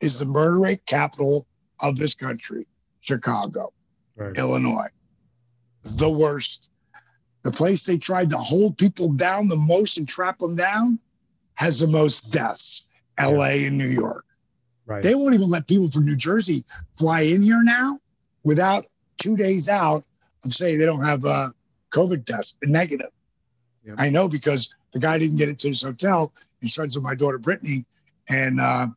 is 0.02 0.20
the 0.20 0.26
murder 0.26 0.60
rate 0.60 0.86
capital 0.86 1.48
of 1.82 1.98
this 1.98 2.14
country, 2.14 2.66
Chicago, 3.00 3.70
right. 4.16 4.38
Illinois. 4.38 4.90
The 5.84 6.10
worst. 6.10 6.70
The 7.44 7.52
place 7.52 7.84
they 7.84 7.98
tried 7.98 8.30
to 8.32 8.38
hold 8.38 8.78
people 8.78 9.12
down 9.14 9.48
the 9.48 9.56
most 9.56 9.98
and 9.98 10.08
trap 10.08 10.40
them 10.40 10.56
down 10.56 11.00
has 11.56 11.80
the 11.80 11.88
most 11.88 12.32
deaths, 12.32 12.86
LA 13.20 13.50
yeah. 13.50 13.68
and 13.68 13.78
New 13.78 13.88
York. 13.88 14.26
Right. 14.86 15.02
They 15.02 15.16
won't 15.16 15.34
even 15.34 15.50
let 15.50 15.68
people 15.68 15.90
from 15.90 16.06
New 16.06 16.16
Jersey 16.16 16.64
fly 16.98 17.22
in 17.22 17.42
here 17.42 17.64
now 17.64 17.98
without 18.44 18.86
two 19.18 19.36
days 19.36 19.70
out 19.70 20.06
of 20.44 20.54
saying 20.54 20.78
they 20.78 20.86
don't 20.86 21.04
have 21.04 21.24
a 21.26 21.54
COVID 21.92 22.26
test, 22.26 22.58
negative. 22.64 23.12
Yep. 23.86 23.96
I 23.98 24.10
know 24.10 24.28
because 24.28 24.70
the 24.94 25.00
guy 25.00 25.18
didn't 25.18 25.38
get 25.38 25.50
into 25.50 25.68
his 25.68 25.82
hotel. 25.82 26.34
He's 26.60 26.74
friends 26.76 26.96
with 26.96 27.04
my 27.04 27.16
daughter 27.16 27.38
Brittany, 27.38 27.86
and 28.30 28.60
uh, 28.60 28.88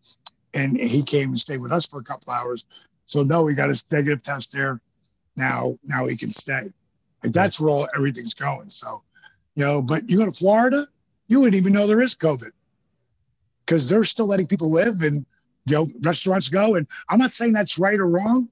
and 0.52 0.76
he 0.76 1.02
came 1.02 1.30
and 1.30 1.38
stayed 1.38 1.60
with 1.60 1.72
us 1.72 1.86
for 1.86 2.00
a 2.00 2.04
couple 2.04 2.32
hours. 2.32 2.64
So 3.06 3.22
no, 3.22 3.46
he 3.46 3.54
got 3.54 3.68
his 3.68 3.84
negative 3.90 4.22
test 4.22 4.52
there. 4.52 4.80
Now 5.36 5.74
now 5.84 6.06
he 6.06 6.16
can 6.16 6.30
stay. 6.30 6.62
Like 7.22 7.32
that's 7.32 7.60
where 7.60 7.70
all 7.70 7.88
everything's 7.96 8.34
going. 8.34 8.68
So, 8.68 9.02
you 9.54 9.64
know, 9.64 9.82
but 9.82 10.08
you 10.08 10.18
go 10.18 10.26
to 10.26 10.32
Florida, 10.32 10.86
you 11.28 11.40
wouldn't 11.40 11.56
even 11.56 11.72
know 11.72 11.86
there 11.86 12.00
is 12.00 12.14
COVID 12.14 12.50
because 13.64 13.88
they're 13.88 14.04
still 14.04 14.26
letting 14.26 14.46
people 14.46 14.70
live 14.70 15.02
and 15.02 15.24
you 15.66 15.74
know 15.74 15.86
restaurants 16.02 16.48
go. 16.48 16.74
And 16.74 16.86
I'm 17.08 17.18
not 17.18 17.32
saying 17.32 17.52
that's 17.52 17.78
right 17.78 17.98
or 17.98 18.06
wrong, 18.06 18.48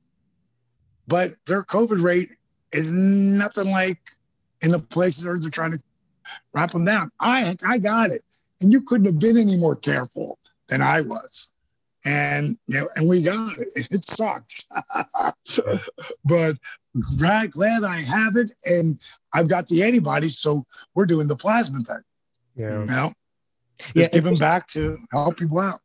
but 1.06 1.34
their 1.46 1.62
COVID 1.64 2.02
rate 2.02 2.30
is 2.72 2.90
nothing 2.90 3.70
like 3.70 3.98
in 4.62 4.70
the 4.70 4.78
places 4.78 5.24
where 5.24 5.38
they're 5.38 5.50
trying 5.50 5.72
to 5.72 5.80
wrap 6.54 6.70
them 6.70 6.84
down. 6.84 7.10
I 7.20 7.56
I 7.66 7.78
got 7.78 8.10
it, 8.10 8.22
and 8.60 8.72
you 8.72 8.80
couldn't 8.82 9.06
have 9.06 9.20
been 9.20 9.36
any 9.36 9.56
more 9.56 9.76
careful 9.76 10.38
than 10.68 10.82
I 10.82 11.00
was. 11.02 11.50
And 12.04 12.56
you 12.66 12.80
know, 12.80 12.88
and 12.96 13.08
we 13.08 13.22
got 13.22 13.54
it. 13.58 13.88
It 13.92 14.04
sucked, 14.04 14.64
but 16.24 16.56
glad, 17.16 17.52
glad 17.52 17.84
I 17.84 18.00
have 18.00 18.36
it, 18.36 18.52
and 18.66 19.00
I've 19.34 19.48
got 19.48 19.68
the 19.68 19.82
antibodies, 19.82 20.38
so 20.38 20.64
we're 20.94 21.06
doing 21.06 21.28
the 21.28 21.36
plasma 21.36 21.80
thing. 21.80 22.02
Yeah, 22.56 22.80
you 22.80 22.86
know, 22.86 23.12
just 23.78 23.96
yeah, 23.96 24.08
give 24.08 24.24
them 24.24 24.38
back 24.38 24.66
to 24.68 24.98
help 25.12 25.36
people 25.36 25.60
out. 25.60 25.80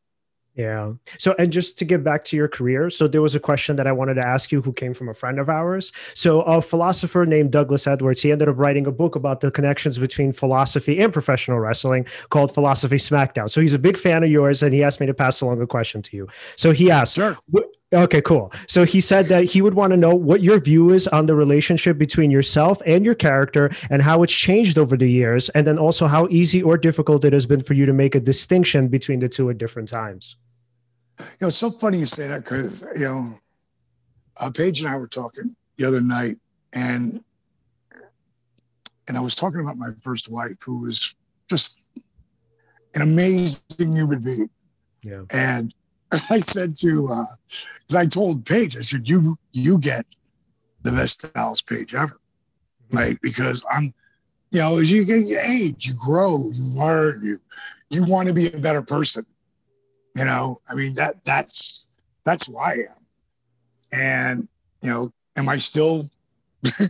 Yeah. 0.58 0.94
So, 1.20 1.36
and 1.38 1.54
just 1.54 1.78
to 1.78 1.86
get 1.86 2.04
back 2.04 2.24
to 2.26 2.36
your 2.36 2.48
career, 2.48 2.90
so 2.90 3.08
there 3.08 3.22
was 3.22 3.36
a 3.36 3.40
question 3.40 3.76
that 3.76 3.86
I 3.86 3.92
wanted 3.92 4.16
to 4.16 4.26
ask 4.26 4.52
you 4.52 4.64
who 4.64 4.74
came 4.74 4.96
from 4.96 5.08
a 5.08 5.14
friend 5.14 5.40
of 5.40 5.50
ours. 5.50 5.92
So, 6.16 6.42
a 6.42 6.64
philosopher 6.64 7.28
named 7.28 7.52
Douglas 7.52 7.86
Edwards, 7.86 8.24
he 8.24 8.32
ended 8.32 8.50
up 8.50 8.58
writing 8.58 8.88
a 8.88 8.92
book 8.92 9.16
about 9.16 9.42
the 9.42 9.52
connections 9.52 10.00
between 10.00 10.32
philosophy 10.32 11.00
and 11.00 11.14
professional 11.14 11.60
wrestling 11.60 12.08
called 12.30 12.52
Philosophy 12.52 12.96
Smackdown. 12.96 13.52
So, 13.52 13.62
he's 13.62 13.76
a 13.76 13.80
big 13.80 13.98
fan 13.98 14.24
of 14.24 14.32
yours 14.32 14.64
and 14.64 14.74
he 14.74 14.84
asked 14.84 15.00
me 15.00 15.06
to 15.06 15.14
pass 15.14 15.42
along 15.42 15.62
a 15.62 15.68
question 15.68 16.02
to 16.02 16.18
you. 16.18 16.28
So, 16.56 16.72
he 16.72 16.90
asked, 16.90 17.16
sure. 17.16 17.38
Okay, 17.94 18.22
cool. 18.22 18.52
So 18.68 18.84
he 18.84 19.00
said 19.00 19.28
that 19.28 19.46
he 19.46 19.62
would 19.62 19.76
want 19.76 19.92
to 19.92 19.98
know 19.98 20.14
what 20.14 20.44
your 20.44 20.60
view 20.60 20.90
is 20.90 21.08
on 21.08 21.26
the 21.26 21.36
relationship 21.36 21.98
between 21.98 22.32
yourself 22.32 22.82
and 22.86 23.06
your 23.06 23.16
character 23.16 23.72
and 23.90 24.02
how 24.02 24.24
it's 24.24 24.34
changed 24.34 24.78
over 24.78 24.98
the 24.98 25.10
years, 25.10 25.48
and 25.50 25.66
then 25.66 25.78
also 25.78 26.06
how 26.06 26.28
easy 26.30 26.62
or 26.62 26.78
difficult 26.78 27.24
it 27.24 27.32
has 27.32 27.46
been 27.46 27.64
for 27.64 27.76
you 27.76 27.86
to 27.86 27.94
make 27.94 28.14
a 28.14 28.20
distinction 28.20 28.90
between 28.90 29.20
the 29.20 29.30
two 29.30 29.50
at 29.50 29.58
different 29.58 29.88
times. 29.88 30.36
You 31.20 31.26
know, 31.42 31.48
it's 31.48 31.58
so 31.58 31.72
funny 31.72 32.00
you 32.00 32.06
say 32.06 32.28
that 32.28 32.44
because, 32.44 32.84
you 32.96 33.06
know, 33.06 33.34
uh, 34.38 34.52
Paige 34.52 34.82
and 34.82 34.90
I 34.90 34.98
were 34.98 35.08
talking 35.08 35.56
the 35.78 35.86
other 35.86 36.02
night, 36.02 36.38
and 36.74 37.24
and 39.08 39.18
I 39.18 39.20
was 39.20 39.36
talking 39.36 39.62
about 39.62 39.78
my 39.78 39.92
first 40.02 40.30
wife, 40.30 40.58
who 40.62 40.84
was 40.84 41.16
just 41.50 41.84
an 42.94 43.02
amazing 43.02 43.94
human 43.94 44.22
being. 44.22 44.50
Yeah. 45.02 45.24
And 45.32 45.74
I 46.30 46.38
said 46.38 46.76
to, 46.78 47.04
because 47.04 47.96
uh, 47.96 48.00
I 48.00 48.06
told 48.06 48.46
Paige, 48.46 48.78
I 48.78 48.82
said, 48.82 49.08
you 49.08 49.38
you 49.54 49.78
get 49.78 50.06
the 50.84 50.92
best 50.92 51.34
Dallas 51.34 51.62
Page 51.62 51.96
ever, 51.96 52.20
mm-hmm. 52.92 52.98
right? 52.98 53.18
Because 53.22 53.66
I'm, 53.72 53.92
you 54.52 54.60
know, 54.60 54.78
as 54.78 54.92
you 54.92 55.06
get 55.06 55.48
age, 55.48 55.88
you 55.88 55.94
grow, 55.96 56.38
you 56.54 56.64
learn, 56.64 57.22
you 57.24 57.40
you 57.90 58.06
want 58.06 58.28
to 58.28 58.34
be 58.34 58.48
a 58.48 58.60
better 58.60 58.82
person. 58.82 59.26
You 60.18 60.26
know, 60.26 60.58
I 60.70 60.74
mean 60.74 60.96
that 60.96 61.24
that's 61.24 61.86
that's 62.24 62.48
who 62.48 62.58
I 62.58 62.72
am. 62.74 63.06
And 63.94 64.48
you 64.82 64.90
know, 64.90 65.12
am 65.36 65.48
I 65.48 65.58
still 65.58 66.10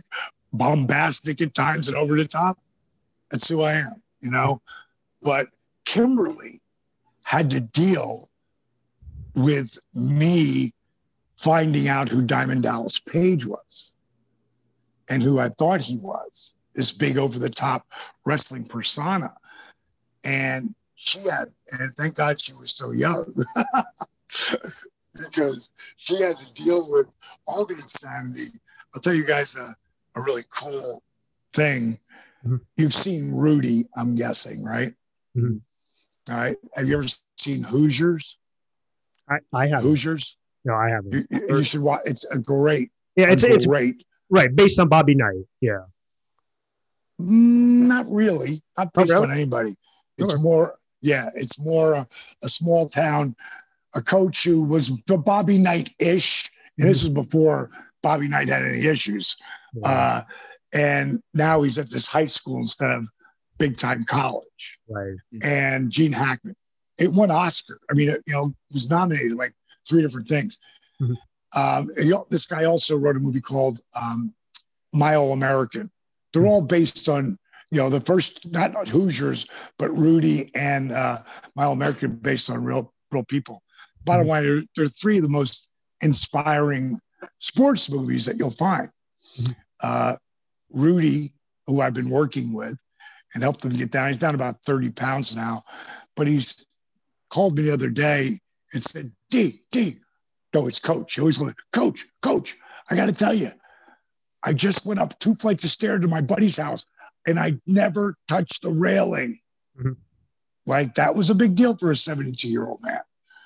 bombastic 0.52 1.40
at 1.42 1.54
times 1.54 1.88
and 1.88 1.96
over 1.96 2.16
the 2.16 2.24
top? 2.24 2.58
That's 3.30 3.48
who 3.48 3.62
I 3.62 3.74
am. 3.74 4.02
You 4.20 4.30
know, 4.30 4.62
but 5.22 5.48
Kimberly 5.84 6.60
had 7.24 7.50
to 7.50 7.60
deal 7.60 8.28
with 9.34 9.78
me 9.94 10.72
finding 11.36 11.88
out 11.88 12.08
who 12.08 12.22
Diamond 12.22 12.62
Dallas 12.62 12.98
Page 12.98 13.46
was 13.46 13.92
and 15.08 15.22
who 15.22 15.38
I 15.38 15.48
thought 15.48 15.80
he 15.80 15.98
was 15.98 16.54
this 16.74 16.92
big 16.92 17.18
over 17.18 17.38
the 17.38 17.50
top 17.50 17.86
wrestling 18.24 18.64
persona. 18.64 19.34
And 20.24 20.74
she 21.00 21.20
had, 21.20 21.46
and 21.78 21.94
thank 21.94 22.16
God 22.16 22.40
she 22.40 22.52
was 22.54 22.72
so 22.72 22.90
young 22.90 23.24
because 25.12 25.72
she 25.96 26.20
had 26.20 26.36
to 26.36 26.54
deal 26.54 26.84
with 26.90 27.06
all 27.46 27.64
the 27.64 27.74
insanity. 27.74 28.48
I'll 28.92 29.00
tell 29.00 29.14
you 29.14 29.24
guys 29.24 29.54
a, 29.54 29.76
a 30.18 30.22
really 30.22 30.42
cool 30.50 31.04
thing. 31.52 32.00
Mm-hmm. 32.44 32.56
You've 32.76 32.92
seen 32.92 33.30
Rudy, 33.30 33.86
I'm 33.96 34.16
guessing, 34.16 34.64
right? 34.64 34.92
Mm-hmm. 35.36 36.32
All 36.32 36.36
right. 36.36 36.56
Have 36.74 36.88
you 36.88 36.98
ever 36.98 37.06
seen 37.36 37.62
Hoosiers? 37.62 38.36
I, 39.30 39.38
I 39.54 39.68
have 39.68 39.84
Hoosiers. 39.84 40.36
No, 40.64 40.74
I 40.74 40.88
haven't. 40.88 41.14
You, 41.30 41.40
you, 41.48 41.62
should 41.62 41.80
watch. 41.80 42.00
It's 42.06 42.28
a 42.32 42.40
great. 42.40 42.90
Yeah, 43.14 43.30
it's 43.30 43.44
it's 43.44 43.66
great. 43.66 44.04
Right, 44.30 44.54
based 44.54 44.80
on 44.80 44.88
Bobby 44.88 45.14
Knight. 45.14 45.44
Yeah. 45.60 45.84
Mm, 47.20 47.86
not 47.86 48.06
really. 48.08 48.62
Not 48.76 48.92
based 48.92 49.12
oh, 49.12 49.20
really? 49.20 49.26
on 49.26 49.36
anybody. 49.36 49.74
It's 50.18 50.34
okay. 50.34 50.42
more 50.42 50.77
yeah, 51.00 51.28
it's 51.34 51.58
more 51.58 51.94
a, 51.94 52.06
a 52.42 52.48
small 52.48 52.86
town, 52.86 53.34
a 53.94 54.02
coach 54.02 54.44
who 54.44 54.62
was 54.62 54.90
Bobby 55.06 55.58
Knight 55.58 55.90
ish. 55.98 56.50
And 56.78 56.88
this 56.88 57.02
was 57.02 57.10
before 57.10 57.70
Bobby 58.02 58.28
Knight 58.28 58.48
had 58.48 58.64
any 58.64 58.86
issues. 58.86 59.36
Uh, 59.82 60.22
and 60.72 61.22
now 61.34 61.62
he's 61.62 61.78
at 61.78 61.90
this 61.90 62.06
high 62.06 62.24
school 62.24 62.58
instead 62.58 62.90
of 62.90 63.06
big 63.58 63.76
time 63.76 64.04
college. 64.04 64.78
Right. 64.88 65.16
And 65.42 65.90
Gene 65.90 66.12
Hackman. 66.12 66.56
It 66.98 67.12
won 67.12 67.30
Oscar. 67.30 67.80
I 67.90 67.94
mean, 67.94 68.08
it, 68.08 68.22
you 68.26 68.32
know, 68.32 68.54
was 68.72 68.90
nominated 68.90 69.34
like 69.34 69.54
three 69.88 70.02
different 70.02 70.26
things. 70.26 70.58
Mm-hmm. 71.00 71.14
Um, 71.58 71.88
he, 71.96 72.12
this 72.30 72.44
guy 72.44 72.64
also 72.64 72.96
wrote 72.96 73.16
a 73.16 73.20
movie 73.20 73.40
called 73.40 73.78
um, 74.00 74.34
My 74.92 75.14
All 75.14 75.32
American. 75.32 75.90
They're 76.32 76.46
all 76.46 76.60
based 76.60 77.08
on 77.08 77.38
you 77.70 77.78
know, 77.78 77.90
the 77.90 78.00
first 78.00 78.40
not 78.46 78.88
Hoosiers, 78.88 79.46
but 79.78 79.90
Rudy 79.96 80.50
and 80.54 80.92
uh, 80.92 81.22
My 81.54 81.64
All 81.64 81.72
American 81.72 82.16
based 82.16 82.50
on 82.50 82.64
real 82.64 82.92
real 83.12 83.24
people. 83.24 83.62
Bottom 84.04 84.22
mm-hmm. 84.22 84.30
line, 84.30 84.42
they're, 84.44 84.62
they're 84.76 84.86
three 84.86 85.16
of 85.16 85.22
the 85.22 85.28
most 85.28 85.68
inspiring 86.00 86.98
sports 87.38 87.90
movies 87.90 88.24
that 88.24 88.38
you'll 88.38 88.50
find. 88.50 88.88
Mm-hmm. 89.38 89.52
Uh, 89.82 90.16
Rudy, 90.70 91.32
who 91.66 91.80
I've 91.80 91.94
been 91.94 92.10
working 92.10 92.52
with 92.52 92.76
and 93.34 93.42
helped 93.42 93.64
him 93.64 93.72
get 93.72 93.90
down, 93.90 94.08
he's 94.08 94.18
down 94.18 94.34
about 94.34 94.62
30 94.64 94.90
pounds 94.90 95.34
now, 95.34 95.64
but 96.16 96.26
he's 96.26 96.64
called 97.30 97.56
me 97.56 97.64
the 97.64 97.72
other 97.72 97.90
day 97.90 98.32
and 98.72 98.82
said, 98.82 99.12
D, 99.30 99.62
D, 99.70 99.98
no, 100.54 100.66
it's 100.66 100.78
coach. 100.78 101.14
He 101.14 101.20
always 101.20 101.38
goes, 101.38 101.54
Coach, 101.72 102.06
coach, 102.22 102.56
I 102.90 102.96
got 102.96 103.06
to 103.06 103.14
tell 103.14 103.34
you, 103.34 103.52
I 104.42 104.52
just 104.52 104.86
went 104.86 105.00
up 105.00 105.18
two 105.18 105.34
flights 105.34 105.64
of 105.64 105.70
stairs 105.70 106.00
to 106.00 106.08
my 106.08 106.20
buddy's 106.20 106.56
house 106.56 106.84
and 107.28 107.38
I 107.38 107.58
never 107.66 108.14
touched 108.26 108.62
the 108.62 108.72
railing. 108.72 109.38
Mm-hmm. 109.78 109.92
Like 110.66 110.94
that 110.94 111.14
was 111.14 111.28
a 111.28 111.34
big 111.34 111.54
deal 111.54 111.76
for 111.76 111.90
a 111.90 111.96
72 111.96 112.48
year 112.48 112.64
old 112.64 112.80
man 112.82 113.00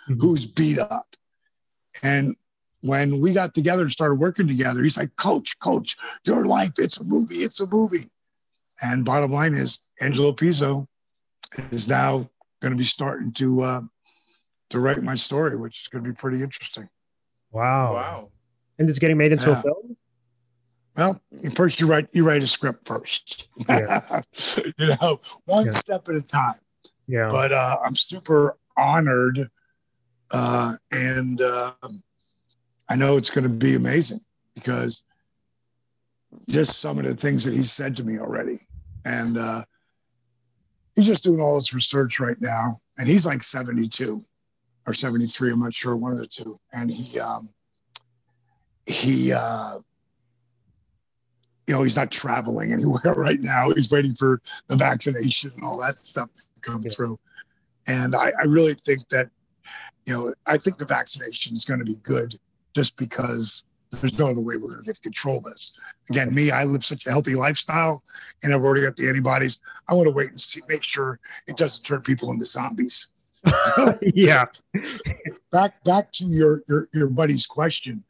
mm-hmm. 0.08 0.20
who's 0.20 0.46
beat 0.46 0.78
up. 0.78 1.06
And 2.02 2.36
when 2.80 3.20
we 3.20 3.32
got 3.32 3.54
together 3.54 3.82
and 3.82 3.90
started 3.90 4.16
working 4.16 4.46
together, 4.46 4.82
he's 4.82 4.96
like, 4.96 5.14
Coach, 5.16 5.58
Coach, 5.58 5.96
your 6.24 6.46
life, 6.46 6.72
it's 6.78 7.00
a 7.00 7.04
movie, 7.04 7.36
it's 7.36 7.60
a 7.60 7.66
movie. 7.66 8.06
And 8.82 9.04
bottom 9.04 9.30
line 9.30 9.54
is, 9.54 9.80
Angelo 10.00 10.32
Pizzo 10.32 10.86
is 11.70 11.88
now 11.88 12.28
going 12.60 12.72
to 12.72 12.78
be 12.78 12.84
starting 12.84 13.32
to 13.32 13.62
uh, 13.62 13.80
to 14.70 14.80
write 14.80 15.02
my 15.02 15.14
story, 15.14 15.56
which 15.56 15.82
is 15.82 15.88
going 15.88 16.02
to 16.02 16.10
be 16.10 16.14
pretty 16.14 16.42
interesting. 16.42 16.88
Wow! 17.52 17.94
Wow! 17.94 18.30
And 18.78 18.88
it's 18.88 18.98
getting 18.98 19.18
made 19.18 19.30
into 19.30 19.50
yeah. 19.50 19.58
a 19.58 19.62
film. 19.62 19.96
Well, 20.96 21.20
first 21.54 21.80
you 21.80 21.86
write 21.86 22.08
you 22.12 22.24
write 22.24 22.42
a 22.42 22.46
script 22.46 22.86
first. 22.86 23.48
Yeah. 23.68 24.22
you 24.78 24.88
know, 24.88 25.18
one 25.46 25.66
yeah. 25.66 25.70
step 25.70 26.02
at 26.08 26.14
a 26.14 26.20
time. 26.22 26.54
Yeah. 27.06 27.28
But 27.30 27.52
uh, 27.52 27.76
I'm 27.84 27.94
super 27.94 28.58
honored, 28.76 29.50
uh, 30.30 30.74
and 30.90 31.40
uh, 31.40 31.72
I 32.88 32.96
know 32.96 33.16
it's 33.16 33.30
going 33.30 33.50
to 33.50 33.56
be 33.56 33.74
amazing 33.74 34.20
because 34.54 35.04
just 36.48 36.80
some 36.80 36.98
of 36.98 37.04
the 37.04 37.14
things 37.14 37.44
that 37.44 37.54
he 37.54 37.64
said 37.64 37.96
to 37.96 38.04
me 38.04 38.18
already, 38.18 38.58
and 39.04 39.38
uh, 39.38 39.64
he's 40.94 41.06
just 41.06 41.22
doing 41.22 41.40
all 41.40 41.56
this 41.56 41.74
research 41.74 42.20
right 42.20 42.40
now, 42.40 42.76
and 42.98 43.08
he's 43.08 43.26
like 43.26 43.42
72. 43.42 44.22
or 44.86 44.92
73. 44.92 45.52
I'm 45.52 45.60
not 45.60 45.74
sure, 45.74 45.96
one 45.96 46.12
of 46.12 46.18
the 46.18 46.26
two. 46.26 46.56
And 46.72 46.90
he, 46.90 47.20
um, 47.20 47.48
he, 48.86 49.32
uh, 49.32 49.78
you 51.66 51.74
know, 51.74 51.82
he's 51.82 51.96
not 51.96 52.10
traveling 52.10 52.72
anywhere 52.72 53.14
right 53.16 53.40
now. 53.40 53.70
He's 53.70 53.90
waiting 53.90 54.14
for 54.14 54.40
the 54.68 54.76
vaccination 54.76 55.52
and 55.54 55.64
all 55.64 55.80
that 55.80 56.04
stuff 56.04 56.32
to 56.34 56.42
come 56.60 56.80
yeah. 56.82 56.90
through. 56.94 57.18
And 57.86 58.14
I, 58.14 58.30
I 58.40 58.44
really 58.46 58.74
think 58.74 59.08
that, 59.08 59.28
you 60.06 60.12
know, 60.12 60.32
I 60.46 60.56
think 60.56 60.78
the 60.78 60.86
vaccination 60.86 61.52
is 61.52 61.64
going 61.64 61.80
to 61.80 61.86
be 61.86 61.96
good 62.02 62.34
just 62.74 62.96
because 62.96 63.64
there's 64.00 64.18
no 64.18 64.30
other 64.30 64.40
way 64.40 64.56
we're 64.56 64.68
going 64.68 64.78
to 64.78 64.84
get 64.84 64.94
to 64.96 65.00
control 65.00 65.40
this. 65.40 65.78
Again, 66.10 66.34
me, 66.34 66.50
I 66.50 66.64
live 66.64 66.82
such 66.82 67.06
a 67.06 67.10
healthy 67.10 67.34
lifestyle 67.34 68.02
and 68.42 68.54
I've 68.54 68.62
already 68.62 68.82
got 68.82 68.96
the 68.96 69.08
antibodies. 69.08 69.60
I 69.88 69.94
want 69.94 70.06
to 70.06 70.14
wait 70.14 70.30
and 70.30 70.40
see, 70.40 70.60
make 70.68 70.82
sure 70.82 71.20
it 71.46 71.56
doesn't 71.56 71.84
turn 71.84 72.00
people 72.00 72.30
into 72.30 72.44
zombies. 72.44 73.08
yeah. 74.02 74.44
back 75.52 75.82
back 75.84 76.12
to 76.12 76.24
your 76.24 76.62
your, 76.68 76.88
your 76.92 77.08
buddy's 77.08 77.44
question. 77.44 78.02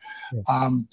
Um, 0.50 0.86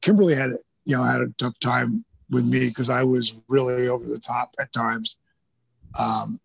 Kimberly 0.00 0.34
had 0.34 0.50
you 0.88 0.96
know 0.96 1.04
had 1.04 1.20
a 1.20 1.28
tough 1.36 1.58
time 1.58 2.04
with 2.30 2.46
me 2.46 2.68
because 2.68 2.88
I 2.88 3.04
was 3.04 3.44
really 3.48 3.88
over 3.88 4.04
the 4.04 4.18
top 4.18 4.54
at 4.58 4.72
times. 4.72 5.18
Um, 5.98 6.40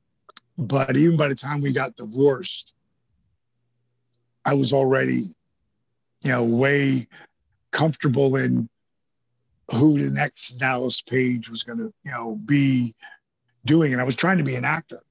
but 0.58 0.96
even 0.98 1.18
by 1.18 1.30
the 1.30 1.36
time 1.36 1.62
we 1.62 1.72
got 1.72 1.96
divorced, 1.96 2.74
I 4.46 4.54
was 4.54 4.74
already, 4.74 5.34
you 6.24 6.32
know, 6.32 6.44
way 6.44 7.08
comfortable 7.72 8.36
in 8.36 8.70
who 9.72 9.98
the 9.98 10.14
next 10.14 10.58
Dallas 10.60 11.02
Page 11.02 11.50
was 11.50 11.64
going 11.64 11.80
to, 11.80 11.94
you 12.04 12.12
know, 12.12 12.36
be 12.46 12.94
doing. 13.66 13.94
And 13.94 14.02
I 14.02 14.04
was 14.04 14.16
trying 14.16 14.38
to 14.38 14.44
be 14.44 14.56
an 14.56 14.66
actor. 14.66 15.02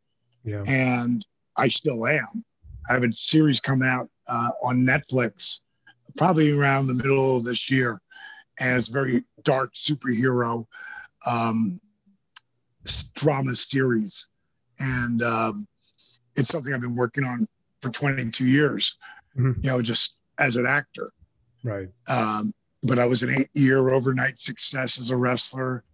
Yeah. 0.44 0.62
And 0.66 1.24
I 1.56 1.68
still 1.68 2.06
am. 2.06 2.44
I 2.88 2.94
have 2.94 3.04
a 3.04 3.12
series 3.12 3.60
coming 3.60 3.88
out 3.88 4.10
uh, 4.26 4.50
on 4.62 4.84
Netflix 4.84 5.60
probably 6.16 6.52
around 6.52 6.86
the 6.86 6.94
middle 6.94 7.38
of 7.38 7.44
this 7.44 7.70
year. 7.70 8.01
And 8.62 8.76
it's 8.76 8.88
a 8.88 8.92
very 8.92 9.24
dark 9.42 9.74
superhero 9.74 10.66
um, 11.26 11.80
drama 13.14 13.54
series. 13.54 14.28
And 14.78 15.22
um, 15.22 15.66
it's 16.36 16.48
something 16.48 16.72
I've 16.72 16.80
been 16.80 16.96
working 16.96 17.24
on 17.24 17.46
for 17.80 17.90
22 17.90 18.46
years, 18.46 18.96
mm-hmm. 19.36 19.60
you 19.62 19.70
know, 19.70 19.82
just 19.82 20.14
as 20.38 20.56
an 20.56 20.66
actor. 20.66 21.12
Right. 21.64 21.88
Um, 22.08 22.52
but 22.84 22.98
I 22.98 23.06
was 23.06 23.22
an 23.22 23.30
eight 23.30 23.50
year 23.54 23.90
overnight 23.90 24.38
success 24.38 24.98
as 24.98 25.10
a 25.10 25.16
wrestler. 25.16 25.84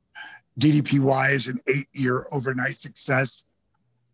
DDPY 0.61 1.33
is 1.33 1.49
an 1.49 1.59
eight 1.69 1.89
year 1.93 2.27
overnight 2.33 2.75
success 2.75 3.47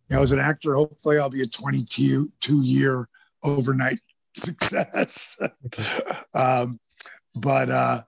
you 0.09 0.17
know, 0.17 0.23
as 0.23 0.33
an 0.33 0.41
actor, 0.41 0.75
hopefully 0.75 1.19
I'll 1.19 1.31
be 1.31 1.43
a 1.43 1.47
22-year 1.47 3.09
overnight 3.43 3.99
success. 4.37 5.37
um, 6.35 6.79
but 7.35 7.71
uh, 7.71 8.03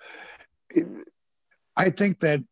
it, 0.70 0.86
I 1.76 1.90
think 1.90 2.20
that 2.20 2.42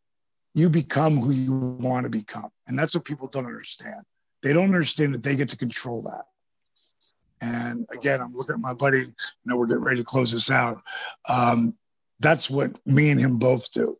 you 0.54 0.68
become 0.68 1.16
who 1.16 1.32
you 1.32 1.52
want 1.80 2.04
to 2.04 2.10
become. 2.10 2.50
And 2.66 2.78
that's 2.78 2.94
what 2.94 3.04
people 3.04 3.28
don't 3.28 3.46
understand. 3.46 4.02
They 4.42 4.52
don't 4.52 4.64
understand 4.64 5.14
that 5.14 5.22
they 5.22 5.36
get 5.36 5.48
to 5.50 5.56
control 5.56 6.02
that. 6.02 6.24
And 7.40 7.86
again, 7.92 8.20
I'm 8.20 8.32
looking 8.32 8.54
at 8.54 8.60
my 8.60 8.74
buddy. 8.74 9.00
You 9.00 9.14
know, 9.44 9.56
we're 9.56 9.66
getting 9.66 9.82
ready 9.82 9.98
to 9.98 10.04
close 10.04 10.32
this 10.32 10.50
out. 10.50 10.80
Um, 11.28 11.74
that's 12.20 12.48
what 12.48 12.74
me 12.86 13.10
and 13.10 13.20
him 13.20 13.38
both 13.38 13.70
do. 13.72 13.98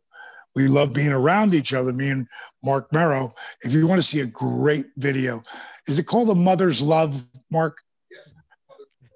We 0.55 0.67
love 0.67 0.93
being 0.93 1.11
around 1.11 1.53
each 1.53 1.73
other, 1.73 1.91
me 1.91 2.09
and 2.09 2.27
Marc 2.63 2.91
Mero. 2.93 3.35
If 3.63 3.73
you 3.73 3.85
want 3.85 4.01
to 4.01 4.07
see 4.07 4.21
a 4.21 4.25
great 4.25 4.85
video, 4.95 5.43
is 5.87 5.99
it 5.99 6.03
called 6.03 6.29
A 6.29 6.35
Mother's 6.35 6.81
Love, 6.81 7.21
Marc? 7.51 7.77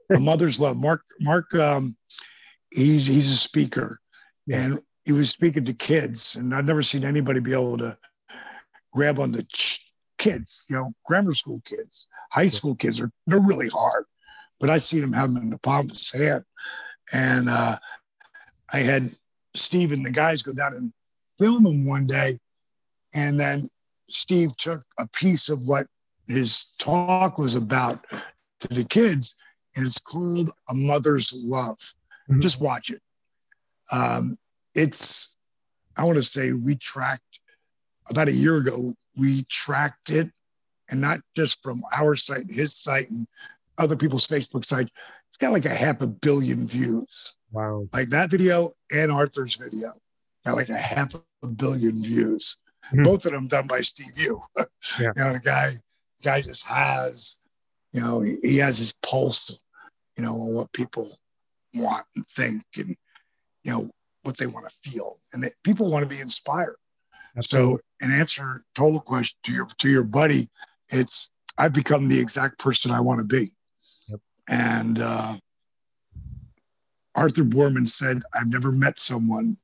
a 0.09 0.19
Mother's 0.19 0.59
Love. 0.59 0.77
Marc, 0.77 1.01
Marc, 1.21 1.53
um, 1.55 1.95
he's 2.71 3.05
he's 3.05 3.31
a 3.31 3.35
speaker, 3.35 3.99
yeah. 4.47 4.61
and 4.61 4.81
he 5.05 5.11
was 5.11 5.29
speaking 5.29 5.65
to 5.65 5.73
kids, 5.73 6.35
and 6.35 6.53
I've 6.53 6.67
never 6.67 6.83
seen 6.83 7.03
anybody 7.03 7.39
be 7.39 7.53
able 7.53 7.77
to 7.77 7.97
grab 8.93 9.19
on 9.19 9.31
the 9.31 9.43
ch- 9.43 9.81
kids. 10.17 10.65
You 10.69 10.75
know, 10.75 10.93
grammar 11.05 11.33
school 11.33 11.61
kids, 11.65 12.07
high 12.31 12.47
school 12.47 12.75
kids 12.75 12.99
are 12.99 13.11
they're 13.27 13.39
really 13.39 13.69
hard, 13.69 14.05
but 14.59 14.69
I 14.69 14.77
seen 14.77 15.03
him 15.03 15.13
have 15.13 15.33
them 15.33 15.43
in 15.43 15.49
the 15.49 15.57
palm 15.57 15.85
of 15.85 15.91
his 15.91 16.11
hand, 16.11 16.43
and 17.13 17.49
uh, 17.49 17.79
I 18.73 18.79
had 18.79 19.15
Steve 19.55 19.91
and 19.91 20.05
the 20.05 20.11
guys 20.11 20.41
go 20.41 20.53
down 20.53 20.73
and 20.73 20.93
film 21.39 21.65
him 21.65 21.85
one 21.85 22.05
day. 22.05 22.39
And 23.15 23.39
then 23.39 23.69
Steve 24.09 24.55
took 24.57 24.81
a 24.99 25.07
piece 25.15 25.49
of 25.49 25.67
what 25.67 25.87
his 26.27 26.67
talk 26.77 27.37
was 27.37 27.55
about 27.55 28.05
to 28.59 28.67
the 28.67 28.83
kids, 28.83 29.35
and 29.75 29.85
it's 29.85 29.99
called 29.99 30.51
A 30.69 30.73
Mother's 30.73 31.33
Love. 31.35 31.77
Mm-hmm. 32.29 32.39
Just 32.39 32.61
watch 32.61 32.91
it. 32.91 33.01
Um, 33.91 34.37
it's, 34.75 35.29
I 35.97 36.03
want 36.03 36.17
to 36.17 36.23
say, 36.23 36.51
we 36.53 36.75
tracked 36.75 37.39
about 38.09 38.27
a 38.27 38.33
year 38.33 38.57
ago, 38.57 38.93
we 39.15 39.43
tracked 39.49 40.09
it, 40.09 40.29
and 40.89 40.99
not 40.99 41.19
just 41.35 41.61
from 41.61 41.81
our 41.97 42.15
site, 42.15 42.49
his 42.49 42.75
site, 42.75 43.09
and 43.09 43.27
other 43.77 43.95
people's 43.95 44.27
Facebook 44.27 44.65
sites. 44.65 44.91
It's 45.27 45.37
got 45.37 45.53
like 45.53 45.65
a 45.65 45.69
half 45.69 46.01
a 46.01 46.07
billion 46.07 46.67
views. 46.67 47.33
Wow. 47.51 47.87
Like 47.93 48.09
that 48.09 48.29
video 48.29 48.71
and 48.91 49.11
Arthur's 49.11 49.55
video 49.55 49.93
got 50.45 50.55
like 50.55 50.69
a 50.69 50.77
half 50.77 51.13
a 51.43 51.47
billion 51.47 52.03
views. 52.03 52.57
Mm-hmm. 52.87 53.03
Both 53.03 53.25
of 53.25 53.31
them 53.31 53.47
done 53.47 53.67
by 53.67 53.81
Steve 53.81 54.07
yeah. 54.17 55.11
You 55.15 55.23
know, 55.23 55.33
the 55.33 55.41
guy, 55.43 55.69
the 55.69 56.23
guy 56.23 56.41
just 56.41 56.67
has, 56.67 57.39
you 57.93 58.01
know, 58.01 58.21
he, 58.21 58.37
he 58.41 58.57
has 58.57 58.77
his 58.77 58.93
pulse, 59.03 59.57
you 60.17 60.23
know, 60.23 60.33
on 60.33 60.53
what 60.53 60.73
people 60.73 61.07
want 61.73 62.05
and 62.15 62.25
think 62.27 62.63
and, 62.77 62.95
you 63.63 63.71
know, 63.71 63.89
what 64.23 64.37
they 64.37 64.47
want 64.47 64.67
to 64.67 64.89
feel. 64.89 65.17
And 65.33 65.43
they, 65.43 65.49
people 65.63 65.91
want 65.91 66.03
to 66.03 66.09
be 66.09 66.21
inspired. 66.21 66.75
Absolutely. 67.37 67.75
So, 67.75 67.79
an 68.01 68.11
answer 68.11 68.63
total 68.75 68.99
question 68.99 69.37
to 69.43 69.51
your 69.53 69.65
to 69.77 69.89
your 69.89 70.03
buddy, 70.03 70.49
it's 70.89 71.29
I've 71.57 71.73
become 71.73 72.07
the 72.07 72.19
exact 72.19 72.59
person 72.59 72.91
I 72.91 73.01
want 73.01 73.19
to 73.19 73.25
be. 73.25 73.51
Yep. 74.07 74.19
And 74.47 74.99
uh, 74.99 75.37
Arthur 77.15 77.43
Boorman 77.43 77.87
said, 77.87 78.21
I've 78.33 78.47
never 78.47 78.71
met 78.71 78.97
someone 78.97 79.57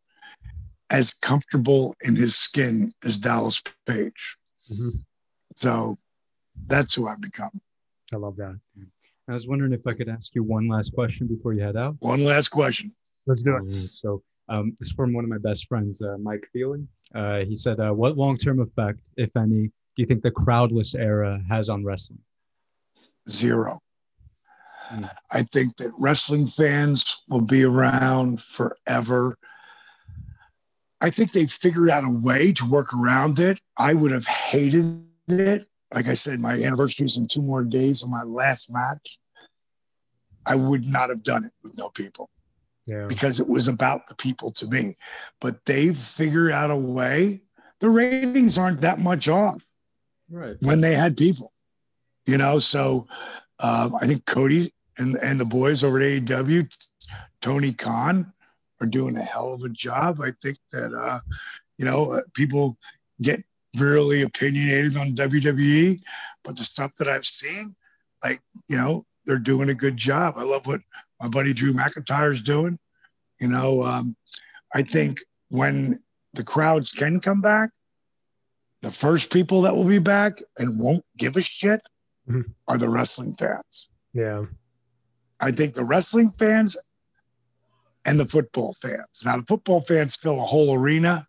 as 0.89 1.14
comfortable 1.14 1.95
in 2.01 2.16
his 2.16 2.36
skin 2.36 2.93
as 3.03 3.18
Dallas 3.18 3.62
Page. 3.88 4.38
Mm-hmm. 4.72 4.89
So 5.56 5.95
that's 6.68 6.93
who 6.93 7.08
I've 7.08 7.22
become. 7.22 7.51
I 8.14 8.18
love 8.18 8.36
that. 8.38 8.60
I 9.28 9.34
was 9.34 9.47
wondering 9.47 9.74
if 9.74 9.88
I 9.88 9.93
could 9.93 10.10
ask 10.10 10.36
you 10.36 10.43
one 10.43 10.68
last 10.68 10.93
question 10.93 11.28
before 11.28 11.53
you 11.53 11.62
head 11.62 11.76
out. 11.76 11.95
One 11.99 12.24
last 12.24 12.49
question. 12.49 12.91
Let's 13.26 13.41
do 13.41 13.58
it. 13.58 13.91
so 13.91 14.22
um, 14.49 14.75
this 14.79 14.89
is 14.89 14.93
from 14.93 15.13
one 15.13 15.23
of 15.23 15.29
my 15.29 15.37
best 15.37 15.67
friends, 15.67 16.01
uh, 16.01 16.17
Mike 16.19 16.47
Feeling. 16.53 16.87
Uh, 17.13 17.39
he 17.39 17.55
said, 17.55 17.79
uh, 17.79 17.91
"What 17.91 18.17
long-term 18.17 18.59
effect, 18.59 19.01
if 19.17 19.35
any, 19.37 19.67
do 19.67 19.97
you 19.97 20.05
think 20.05 20.21
the 20.21 20.31
crowdless 20.31 20.95
era 20.95 21.41
has 21.49 21.69
on 21.69 21.83
wrestling?" 21.83 22.19
Zero. 23.29 23.79
Mm. 24.89 25.09
I 25.31 25.41
think 25.41 25.77
that 25.77 25.91
wrestling 25.97 26.47
fans 26.47 27.17
will 27.27 27.41
be 27.41 27.63
around 27.63 28.41
forever 28.41 29.37
I 31.01 31.09
think 31.09 31.31
they've 31.31 31.51
figured 31.51 31.89
out 31.89 32.03
a 32.03 32.09
way 32.09 32.51
to 32.53 32.65
work 32.65 32.93
around 32.93 33.39
it. 33.39 33.59
I 33.77 33.93
would 33.93 34.11
have 34.11 34.25
hated 34.25 35.03
it. 35.27 35.67
Like 35.93 36.07
I 36.07 36.13
said, 36.13 36.39
my 36.39 36.53
anniversary 36.53 37.05
is 37.05 37.17
in 37.17 37.27
two 37.27 37.41
more 37.41 37.63
days 37.63 38.01
of 38.01 38.09
my 38.09 38.23
last 38.23 38.71
match. 38.71 39.19
I 40.45 40.55
would 40.55 40.85
not 40.85 41.09
have 41.09 41.23
done 41.23 41.45
it 41.45 41.51
with 41.63 41.77
no 41.77 41.89
people. 41.89 42.29
Yeah. 42.86 43.05
Because 43.07 43.39
it 43.39 43.47
was 43.47 43.67
about 43.67 44.07
the 44.07 44.15
people 44.15 44.51
to 44.51 44.67
me. 44.67 44.95
But 45.41 45.63
they 45.65 45.93
figured 45.93 46.51
out 46.51 46.71
a 46.71 46.75
way. 46.75 47.41
The 47.79 47.89
ratings 47.89 48.57
aren't 48.57 48.81
that 48.81 48.99
much 48.99 49.27
off. 49.27 49.61
Right. 50.29 50.55
When 50.61 50.81
they 50.81 50.93
had 50.95 51.17
people. 51.17 51.51
You 52.25 52.38
know, 52.38 52.57
so 52.57 53.07
um, 53.59 53.95
I 54.01 54.07
think 54.07 54.25
Cody 54.25 54.73
and 54.97 55.15
and 55.17 55.39
the 55.39 55.45
boys 55.45 55.83
over 55.83 55.99
at 56.01 56.23
AEW, 56.23 56.67
Tony 57.41 57.71
Khan, 57.71 58.31
are 58.81 58.88
doing 58.88 59.15
a 59.15 59.21
hell 59.21 59.53
of 59.53 59.63
a 59.63 59.69
job. 59.69 60.19
I 60.21 60.31
think 60.41 60.57
that 60.71 60.93
uh, 60.93 61.19
you 61.77 61.86
know 61.86 62.13
uh, 62.13 62.21
people 62.33 62.77
get 63.21 63.43
really 63.77 64.23
opinionated 64.23 64.97
on 64.97 65.15
WWE, 65.15 66.01
but 66.43 66.57
the 66.57 66.63
stuff 66.63 66.95
that 66.95 67.07
I've 67.07 67.25
seen, 67.25 67.75
like 68.23 68.39
you 68.67 68.77
know, 68.77 69.03
they're 69.25 69.38
doing 69.38 69.69
a 69.69 69.75
good 69.75 69.97
job. 69.97 70.36
I 70.38 70.43
love 70.43 70.65
what 70.65 70.81
my 71.22 71.28
buddy 71.28 71.53
Drew 71.53 71.74
McIntyre 71.74 72.32
is 72.32 72.41
doing. 72.41 72.78
You 73.39 73.49
know, 73.49 73.84
um, 73.84 74.16
I 74.74 74.82
think 74.82 75.20
when 75.49 75.99
the 76.34 76.43
crowds 76.43 76.91
can 76.91 77.20
come 77.20 77.41
back, 77.41 77.70
the 78.82 78.91
first 78.91 79.32
people 79.32 79.61
that 79.61 79.76
will 79.76 79.86
be 79.86 79.99
back 79.99 80.41
and 80.57 80.78
won't 80.78 81.03
give 81.18 81.38
a 81.38 81.41
shit 81.41 81.82
mm-hmm. 82.30 82.41
are 82.68 82.78
the 82.78 82.89
wrestling 82.89 83.36
fans. 83.36 83.89
Yeah. 84.13 84.45
I 85.39 85.51
think 85.51 85.74
the 85.74 85.84
wrestling 85.84 86.30
fans 86.30 86.78
and 88.05 88.20
the 88.20 88.26
football 88.26 88.74
fans. 88.82 89.24
Now, 89.26 89.38
the 89.38 89.45
football 89.47 89.82
fans 89.82 90.16
fill 90.16 90.39
a 90.39 90.45
whole 90.45 90.76
arena. 90.76 91.28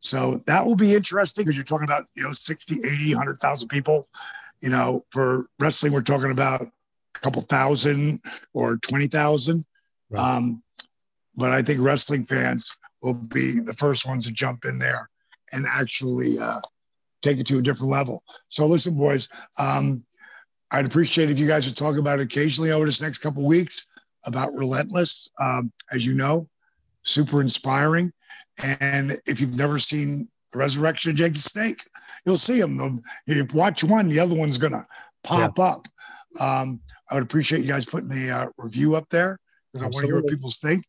So 0.00 0.42
that 0.46 0.64
will 0.64 0.76
be 0.76 0.94
interesting 0.94 1.44
because 1.44 1.56
you're 1.56 1.64
talking 1.64 1.86
about, 1.86 2.06
you 2.14 2.22
know, 2.22 2.32
60, 2.32 2.74
80, 2.84 3.14
100,000 3.14 3.68
people. 3.68 4.08
You 4.60 4.70
know, 4.70 5.04
for 5.10 5.46
wrestling, 5.60 5.92
we're 5.92 6.02
talking 6.02 6.32
about 6.32 6.68
couple 7.14 7.42
thousand 7.42 8.20
or 8.52 8.76
20,000. 8.78 9.64
Right. 10.10 10.20
Um, 10.20 10.62
but 11.36 11.52
I 11.52 11.62
think 11.62 11.80
wrestling 11.80 12.24
fans 12.24 12.70
will 13.02 13.14
be 13.14 13.60
the 13.60 13.74
first 13.74 14.06
ones 14.06 14.26
to 14.26 14.32
jump 14.32 14.64
in 14.64 14.78
there 14.78 15.08
and 15.52 15.66
actually 15.66 16.38
uh, 16.38 16.60
take 17.22 17.38
it 17.38 17.46
to 17.46 17.58
a 17.58 17.62
different 17.62 17.90
level. 17.90 18.22
So 18.48 18.66
listen, 18.66 18.96
boys, 18.96 19.28
um, 19.58 20.04
I'd 20.70 20.84
appreciate 20.84 21.30
if 21.30 21.38
you 21.38 21.46
guys 21.46 21.66
would 21.66 21.76
talk 21.76 21.96
about 21.96 22.20
it 22.20 22.24
occasionally 22.24 22.72
over 22.72 22.84
this 22.84 23.00
next 23.00 23.18
couple 23.18 23.46
weeks 23.46 23.86
about 24.26 24.54
Relentless. 24.54 25.28
Um, 25.40 25.72
as 25.92 26.04
you 26.04 26.14
know, 26.14 26.48
super 27.02 27.40
inspiring. 27.40 28.12
And 28.80 29.12
if 29.26 29.40
you've 29.40 29.56
never 29.56 29.78
seen 29.78 30.28
the 30.52 30.58
Resurrection 30.58 31.10
of 31.10 31.16
Jake 31.16 31.32
the 31.32 31.38
Snake, 31.38 31.80
you'll 32.24 32.36
see 32.36 32.58
him. 32.58 33.02
If 33.26 33.36
You 33.36 33.46
watch 33.56 33.84
one, 33.84 34.08
the 34.08 34.20
other 34.20 34.34
one's 34.34 34.58
gonna 34.58 34.86
pop 35.22 35.58
yeah. 35.58 35.64
up. 35.64 35.86
Um, 36.40 36.80
I 37.10 37.14
would 37.14 37.22
appreciate 37.22 37.62
you 37.62 37.68
guys 37.68 37.84
putting 37.84 38.28
a 38.28 38.30
uh, 38.30 38.46
review 38.58 38.96
up 38.96 39.08
there 39.10 39.38
because 39.72 39.82
I 39.82 39.86
want 39.86 40.04
to 40.04 40.06
hear 40.06 40.16
what 40.16 40.28
people 40.28 40.50
think. 40.50 40.84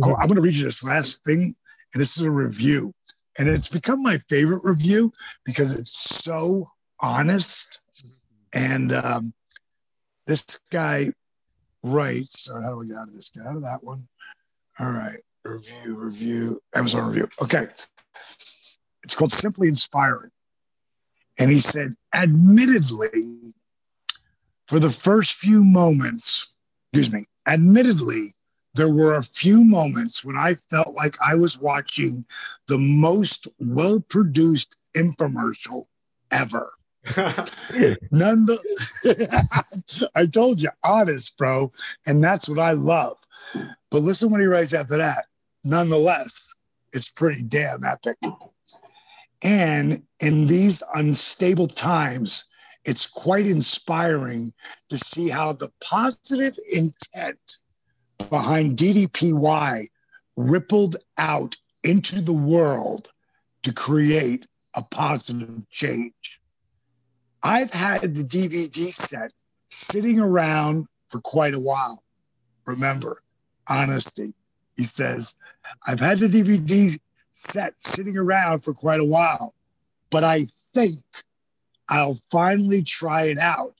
Mm-hmm. 0.00 0.14
I'm 0.20 0.26
going 0.28 0.36
to 0.36 0.42
read 0.42 0.54
you 0.54 0.64
this 0.64 0.82
last 0.82 1.24
thing, 1.24 1.54
and 1.92 2.00
this 2.00 2.16
is 2.16 2.22
a 2.22 2.30
review, 2.30 2.92
and 3.38 3.48
it's 3.48 3.68
become 3.68 4.02
my 4.02 4.18
favorite 4.28 4.62
review 4.64 5.12
because 5.44 5.78
it's 5.78 5.98
so 6.24 6.70
honest. 7.00 7.78
And 8.52 8.92
um, 8.92 9.32
this 10.26 10.44
guy 10.70 11.12
writes, 11.82 12.50
or 12.50 12.62
how 12.62 12.70
do 12.70 12.76
we 12.78 12.88
get 12.88 12.96
out 12.96 13.08
of 13.08 13.14
this? 13.14 13.28
Get 13.30 13.46
out 13.46 13.56
of 13.56 13.62
that 13.62 13.82
one. 13.82 14.06
All 14.78 14.90
right, 14.90 15.18
review, 15.44 15.94
review, 15.96 16.62
Amazon 16.74 17.08
review. 17.08 17.28
Okay, 17.42 17.68
it's 19.02 19.14
called 19.14 19.32
Simply 19.32 19.68
Inspiring, 19.68 20.30
and 21.38 21.50
he 21.50 21.60
said, 21.60 21.94
admittedly, 22.14 23.52
for 24.70 24.78
the 24.78 24.92
first 24.92 25.38
few 25.38 25.64
moments, 25.64 26.46
excuse 26.92 27.12
me, 27.12 27.24
admittedly, 27.48 28.36
there 28.76 28.88
were 28.88 29.16
a 29.16 29.22
few 29.22 29.64
moments 29.64 30.24
when 30.24 30.36
I 30.36 30.54
felt 30.54 30.94
like 30.94 31.16
I 31.20 31.34
was 31.34 31.58
watching 31.58 32.24
the 32.68 32.78
most 32.78 33.48
well 33.58 34.00
produced 34.00 34.76
infomercial 34.96 35.86
ever. 36.30 36.70
None 37.16 38.46
the 38.46 40.10
I 40.14 40.26
told 40.26 40.60
you, 40.60 40.70
honest, 40.84 41.36
bro. 41.36 41.72
And 42.06 42.22
that's 42.22 42.48
what 42.48 42.60
I 42.60 42.70
love. 42.70 43.18
But 43.52 44.02
listen 44.02 44.30
what 44.30 44.38
he 44.38 44.46
writes 44.46 44.72
after 44.72 44.98
that. 44.98 45.24
Nonetheless, 45.64 46.54
it's 46.92 47.08
pretty 47.08 47.42
damn 47.42 47.82
epic. 47.82 48.18
And 49.42 50.00
in 50.20 50.46
these 50.46 50.80
unstable 50.94 51.66
times, 51.66 52.44
it's 52.84 53.06
quite 53.06 53.46
inspiring 53.46 54.52
to 54.88 54.96
see 54.96 55.28
how 55.28 55.52
the 55.52 55.70
positive 55.82 56.56
intent 56.72 57.56
behind 58.30 58.78
DDPY 58.78 59.86
rippled 60.36 60.96
out 61.18 61.56
into 61.84 62.20
the 62.20 62.32
world 62.32 63.12
to 63.62 63.72
create 63.72 64.46
a 64.74 64.82
positive 64.82 65.68
change. 65.68 66.40
I've 67.42 67.72
had 67.72 68.02
the 68.02 68.22
DVD 68.22 68.92
set 68.92 69.32
sitting 69.68 70.18
around 70.18 70.86
for 71.08 71.20
quite 71.20 71.54
a 71.54 71.60
while. 71.60 72.02
Remember, 72.66 73.22
honesty. 73.68 74.34
He 74.76 74.84
says, 74.84 75.34
I've 75.86 76.00
had 76.00 76.18
the 76.18 76.28
DVD 76.28 76.98
set 77.30 77.74
sitting 77.78 78.16
around 78.16 78.60
for 78.60 78.72
quite 78.72 79.00
a 79.00 79.04
while, 79.04 79.54
but 80.10 80.24
I 80.24 80.46
think 80.72 81.02
I'll 81.90 82.14
finally 82.30 82.82
try 82.82 83.24
it 83.24 83.38
out 83.38 83.74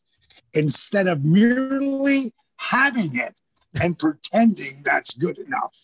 instead 0.54 1.06
of 1.06 1.24
merely 1.24 2.34
having 2.56 3.16
it 3.16 3.38
and 3.80 3.96
pretending 3.98 4.82
that's 4.84 5.14
good 5.14 5.38
enough. 5.38 5.76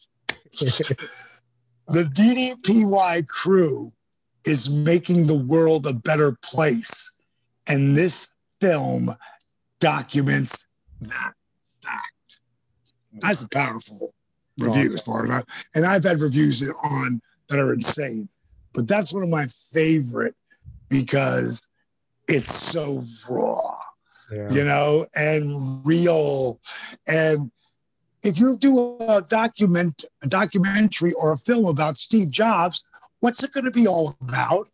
the 1.89 2.05
DDPY 2.05 3.27
crew 3.29 3.93
is 4.45 4.69
making 4.69 5.27
the 5.27 5.37
world 5.37 5.87
a 5.87 5.93
better 5.93 6.37
place. 6.43 7.11
And 7.69 7.97
this 7.97 8.29
film 8.61 9.17
documents 9.81 10.65
that 11.01 11.33
fact. 11.83 12.41
That's 13.21 13.43
a 13.43 13.49
powerful 13.49 14.15
review 14.59 14.95
as 14.95 15.03
far 15.03 15.25
as 15.25 15.31
I, 15.31 15.43
and 15.75 15.85
I've 15.85 16.05
had 16.05 16.21
reviews 16.21 16.69
on 16.83 17.21
that 17.49 17.59
are 17.59 17.73
insane, 17.73 18.29
but 18.73 18.89
that's 18.89 19.13
one 19.13 19.23
of 19.23 19.29
my 19.29 19.47
favorite 19.73 20.35
because 20.89 21.69
it's 22.29 22.55
so 22.55 23.05
raw, 23.29 23.79
yeah. 24.35 24.51
you 24.51 24.65
know, 24.65 25.07
and 25.15 25.85
real. 25.85 26.61
And 27.09 27.51
if 28.23 28.39
you 28.39 28.57
do 28.57 28.99
a 29.09 29.23
document, 29.23 30.05
a 30.23 30.27
documentary 30.27 31.13
or 31.13 31.33
a 31.33 31.37
film 31.37 31.67
about 31.67 31.97
Steve 31.97 32.31
Jobs, 32.31 32.85
what's 33.21 33.43
it 33.43 33.53
going 33.53 33.65
to 33.65 33.71
be 33.71 33.87
all 33.87 34.17
about? 34.21 34.69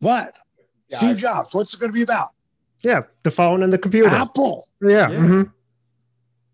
What? 0.00 0.34
Yeah, 0.88 0.98
Steve 0.98 1.10
I, 1.10 1.20
Jobs. 1.20 1.54
What's 1.54 1.74
it 1.74 1.80
going 1.80 1.90
to 1.90 1.94
be 1.94 2.02
about? 2.02 2.30
Yeah, 2.82 3.02
the 3.22 3.30
phone 3.30 3.62
and 3.62 3.72
the 3.72 3.78
computer. 3.78 4.08
Apple. 4.08 4.68
Yeah. 4.80 5.10
yeah. 5.10 5.16
Mm-hmm. 5.16 5.42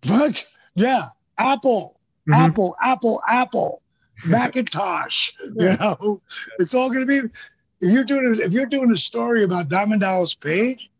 Fuck. 0.02 0.36
Yeah. 0.74 1.08
Apple. 1.38 2.00
Mm-hmm. 2.28 2.32
Apple. 2.32 2.76
Apple. 2.82 3.22
Apple. 3.28 3.82
Macintosh. 4.24 5.30
you 5.56 5.76
know, 5.76 6.22
it's 6.58 6.74
all 6.74 6.88
going 6.88 7.06
to 7.06 7.22
be 7.22 7.28
if 7.80 7.92
you're 7.92 8.04
doing 8.04 8.26
a, 8.26 8.44
if 8.44 8.52
you're 8.52 8.66
doing 8.66 8.90
a 8.90 8.96
story 8.96 9.44
about 9.44 9.68
Diamond 9.68 10.00
Dallas 10.00 10.34
Page, 10.34 10.90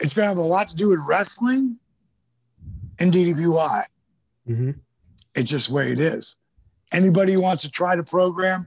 it's 0.00 0.12
going 0.12 0.24
to 0.24 0.28
have 0.28 0.38
a 0.38 0.40
lot 0.40 0.68
to 0.68 0.76
do 0.76 0.90
with 0.90 1.00
wrestling 1.08 1.76
and 2.98 3.12
DDPY. 3.12 3.82
Mm-hmm. 4.48 4.70
It's 5.34 5.50
just 5.50 5.68
the 5.68 5.74
way 5.74 5.92
it 5.92 6.00
is. 6.00 6.36
Anybody 6.92 7.34
who 7.34 7.40
wants 7.40 7.62
to 7.62 7.70
try 7.70 7.96
the 7.96 8.02
program, 8.02 8.66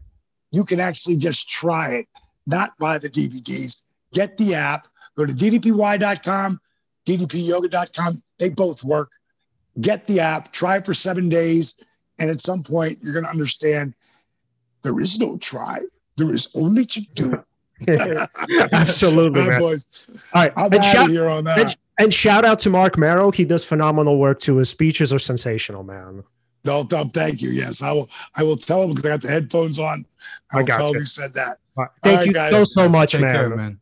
you 0.51 0.63
can 0.63 0.79
actually 0.79 1.17
just 1.17 1.49
try 1.49 1.91
it, 1.91 2.07
not 2.45 2.77
buy 2.77 2.97
the 2.97 3.09
DVDs. 3.09 3.83
Get 4.13 4.37
the 4.37 4.53
app. 4.53 4.85
Go 5.17 5.25
to 5.25 5.33
ddpy.com, 5.33 6.59
ddpyoga.com. 7.05 8.23
They 8.39 8.49
both 8.49 8.83
work. 8.83 9.11
Get 9.81 10.07
the 10.07 10.19
app. 10.19 10.51
Try 10.51 10.77
it 10.77 10.85
for 10.85 10.93
seven 10.93 11.29
days, 11.29 11.73
and 12.19 12.29
at 12.29 12.39
some 12.39 12.63
point, 12.63 12.99
you're 13.01 13.13
going 13.13 13.25
to 13.25 13.31
understand 13.31 13.93
there 14.83 14.99
is 14.99 15.19
no 15.19 15.37
try. 15.37 15.79
There 16.17 16.29
is 16.29 16.47
only 16.55 16.85
to 16.85 17.01
do. 17.13 17.43
Absolutely, 18.71 19.41
All 19.41 19.49
right, 19.49 19.59
boys. 19.59 20.31
All 20.35 20.43
right, 20.43 20.53
I'm 20.55 20.71
and 20.71 20.75
out 20.75 20.93
shout, 20.93 21.09
here 21.09 21.29
on 21.29 21.43
that. 21.45 21.59
And, 21.59 21.77
and, 21.99 22.13
shout 22.13 22.45
out 22.45 22.59
to 22.59 22.69
Marc 22.69 22.97
Mero. 22.97 23.31
He 23.31 23.45
does 23.45 23.65
phenomenal 23.65 24.17
work 24.17 24.39
too. 24.39 24.57
His 24.57 24.69
speeches 24.69 25.11
are 25.11 25.19
sensational, 25.19 25.83
man. 25.83 26.23
No, 26.65 26.85
no, 26.89 27.03
thank 27.05 27.41
you. 27.41 27.49
Yes, 27.49 27.81
I 27.81 27.91
will. 27.91 28.09
I 28.35 28.43
will 28.43 28.55
tell 28.55 28.83
him 28.83 28.91
because 28.91 29.05
I 29.05 29.09
got 29.09 29.21
the 29.21 29.27
headphones 29.27 29.79
on. 29.79 30.05
I 30.53 30.59
will 30.59 30.65
tell 30.67 30.89
you. 30.89 30.95
him 30.95 30.99
you 30.99 31.05
said 31.05 31.33
that. 31.33 31.57
Right. 31.75 31.89
Thank 32.03 32.17
right, 32.17 32.27
you 32.27 32.33
guys. 32.33 32.51
so 32.51 32.63
so 32.65 32.87
much, 32.87 33.19
man. 33.19 33.35
Care, 33.35 33.49
man. 33.49 33.79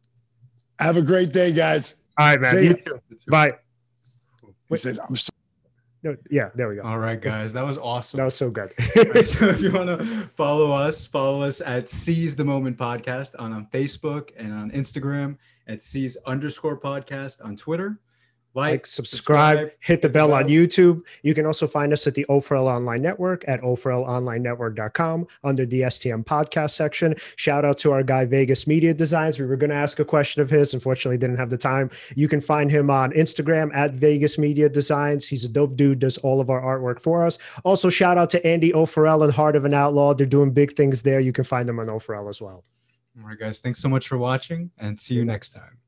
Have 0.80 0.98
a 0.98 1.02
great 1.02 1.32
day, 1.32 1.52
guys. 1.52 1.96
All 2.18 2.26
right, 2.26 2.42
man. 2.42 2.64
You 2.64 2.74
too. 2.76 3.02
Bye. 3.28 3.52
He 4.70 4.78
said, 4.78 4.98
I'm 5.08 5.16
still 5.16 5.36
no, 6.04 6.16
yeah, 6.30 6.50
there 6.56 6.68
we 6.68 6.76
go. 6.76 6.82
All 6.82 6.98
right, 6.98 7.22
guys, 7.22 7.54
that 7.54 7.64
was 7.64 7.78
awesome. 7.78 8.18
That 8.18 8.26
was 8.26 8.36
so 8.36 8.50
good. 8.50 8.74
right, 9.14 9.28
so 9.28 9.50
if 9.50 9.62
you 9.62 9.72
want 9.72 10.00
to 10.00 10.06
follow 10.36 10.72
us, 10.72 11.06
follow 11.06 11.44
us 11.44 11.62
at 11.62 11.90
Seize 11.90 12.36
the 12.36 12.46
Moment 12.46 12.78
Podcast 12.78 13.36
on, 13.38 13.54
on 13.54 13.68
Facebook 13.68 14.30
and 14.38 14.52
on 14.52 14.72
Instagram 14.72 15.38
at 15.68 15.84
Seize 15.84 16.18
underscore 16.26 16.78
podcast 16.80 17.44
on 17.46 17.56
Twitter 17.56 18.00
like, 18.54 18.72
like 18.72 18.86
subscribe, 18.86 19.58
subscribe, 19.58 19.72
hit 19.80 20.02
the 20.02 20.10
bell, 20.10 20.34
on 20.34 20.46
YouTube. 20.46 21.02
You 21.24 21.34
can 21.34 21.46
also 21.46 21.68
find 21.68 21.94
us 21.94 22.06
at 22.08 22.16
the 22.16 22.26
O4L 22.30 22.64
Online 22.64 23.02
Network 23.02 23.44
at 23.48 23.62
O4LOnlineNetwork.com 23.62 25.28
under 25.44 25.66
the 25.66 25.82
STM 25.82 26.26
podcast 26.26 26.72
section. 26.72 27.16
Shout 27.36 27.66
out 27.66 27.78
to 27.80 27.92
our 27.92 28.04
guy 28.04 28.26
Vegas 28.26 28.68
Media 28.68 28.94
Designs. 28.94 29.40
We 29.40 29.46
were 29.46 29.56
going 29.56 29.70
to 29.70 29.76
ask 29.76 30.00
a 30.00 30.06
question 30.06 30.42
of 30.42 30.50
his, 30.50 30.74
unfortunately, 30.74 31.18
didn't 31.18 31.38
have 31.38 31.50
the 31.50 31.58
time. 31.58 31.90
You 32.16 32.28
can 32.28 32.42
find 32.42 32.72
him 32.72 32.90
on 32.90 33.12
Instagram 33.12 33.72
at 33.74 33.92
Vegas 33.92 34.38
Media 34.38 34.70
Designs. 34.70 35.28
He's 35.28 35.44
a 35.44 35.50
dope 35.50 35.76
dude, 35.76 36.00
does 36.00 36.18
all 36.20 36.42
of 36.42 36.50
our 36.50 36.62
artwork 36.62 37.02
for 37.02 37.24
us. 37.24 37.38
Also, 37.64 37.90
shout 37.90 38.18
out 38.18 38.30
to 38.32 38.46
Andy 38.46 38.72
O4L 38.72 39.24
and 39.24 39.34
Heart 39.34 39.56
of 39.56 39.66
an 39.66 39.74
Outlaw. 39.74 40.14
They're 40.14 40.26
doing 40.26 40.52
big 40.52 40.76
things 40.76 41.02
there. 41.02 41.20
You 41.20 41.34
can 41.34 41.44
find 41.44 41.68
them 41.68 41.80
on 41.80 41.88
O4L 41.88 42.30
as 42.30 42.42
well. 42.42 42.64
All 43.20 43.28
right, 43.28 43.38
guys. 43.38 43.60
Thanks 43.60 43.80
so 43.80 43.90
much 43.90 44.08
for 44.08 44.18
watching 44.18 44.72
and 44.78 45.00
see 45.00 45.16
you 45.16 45.26
next 45.26 45.52
time. 45.52 45.82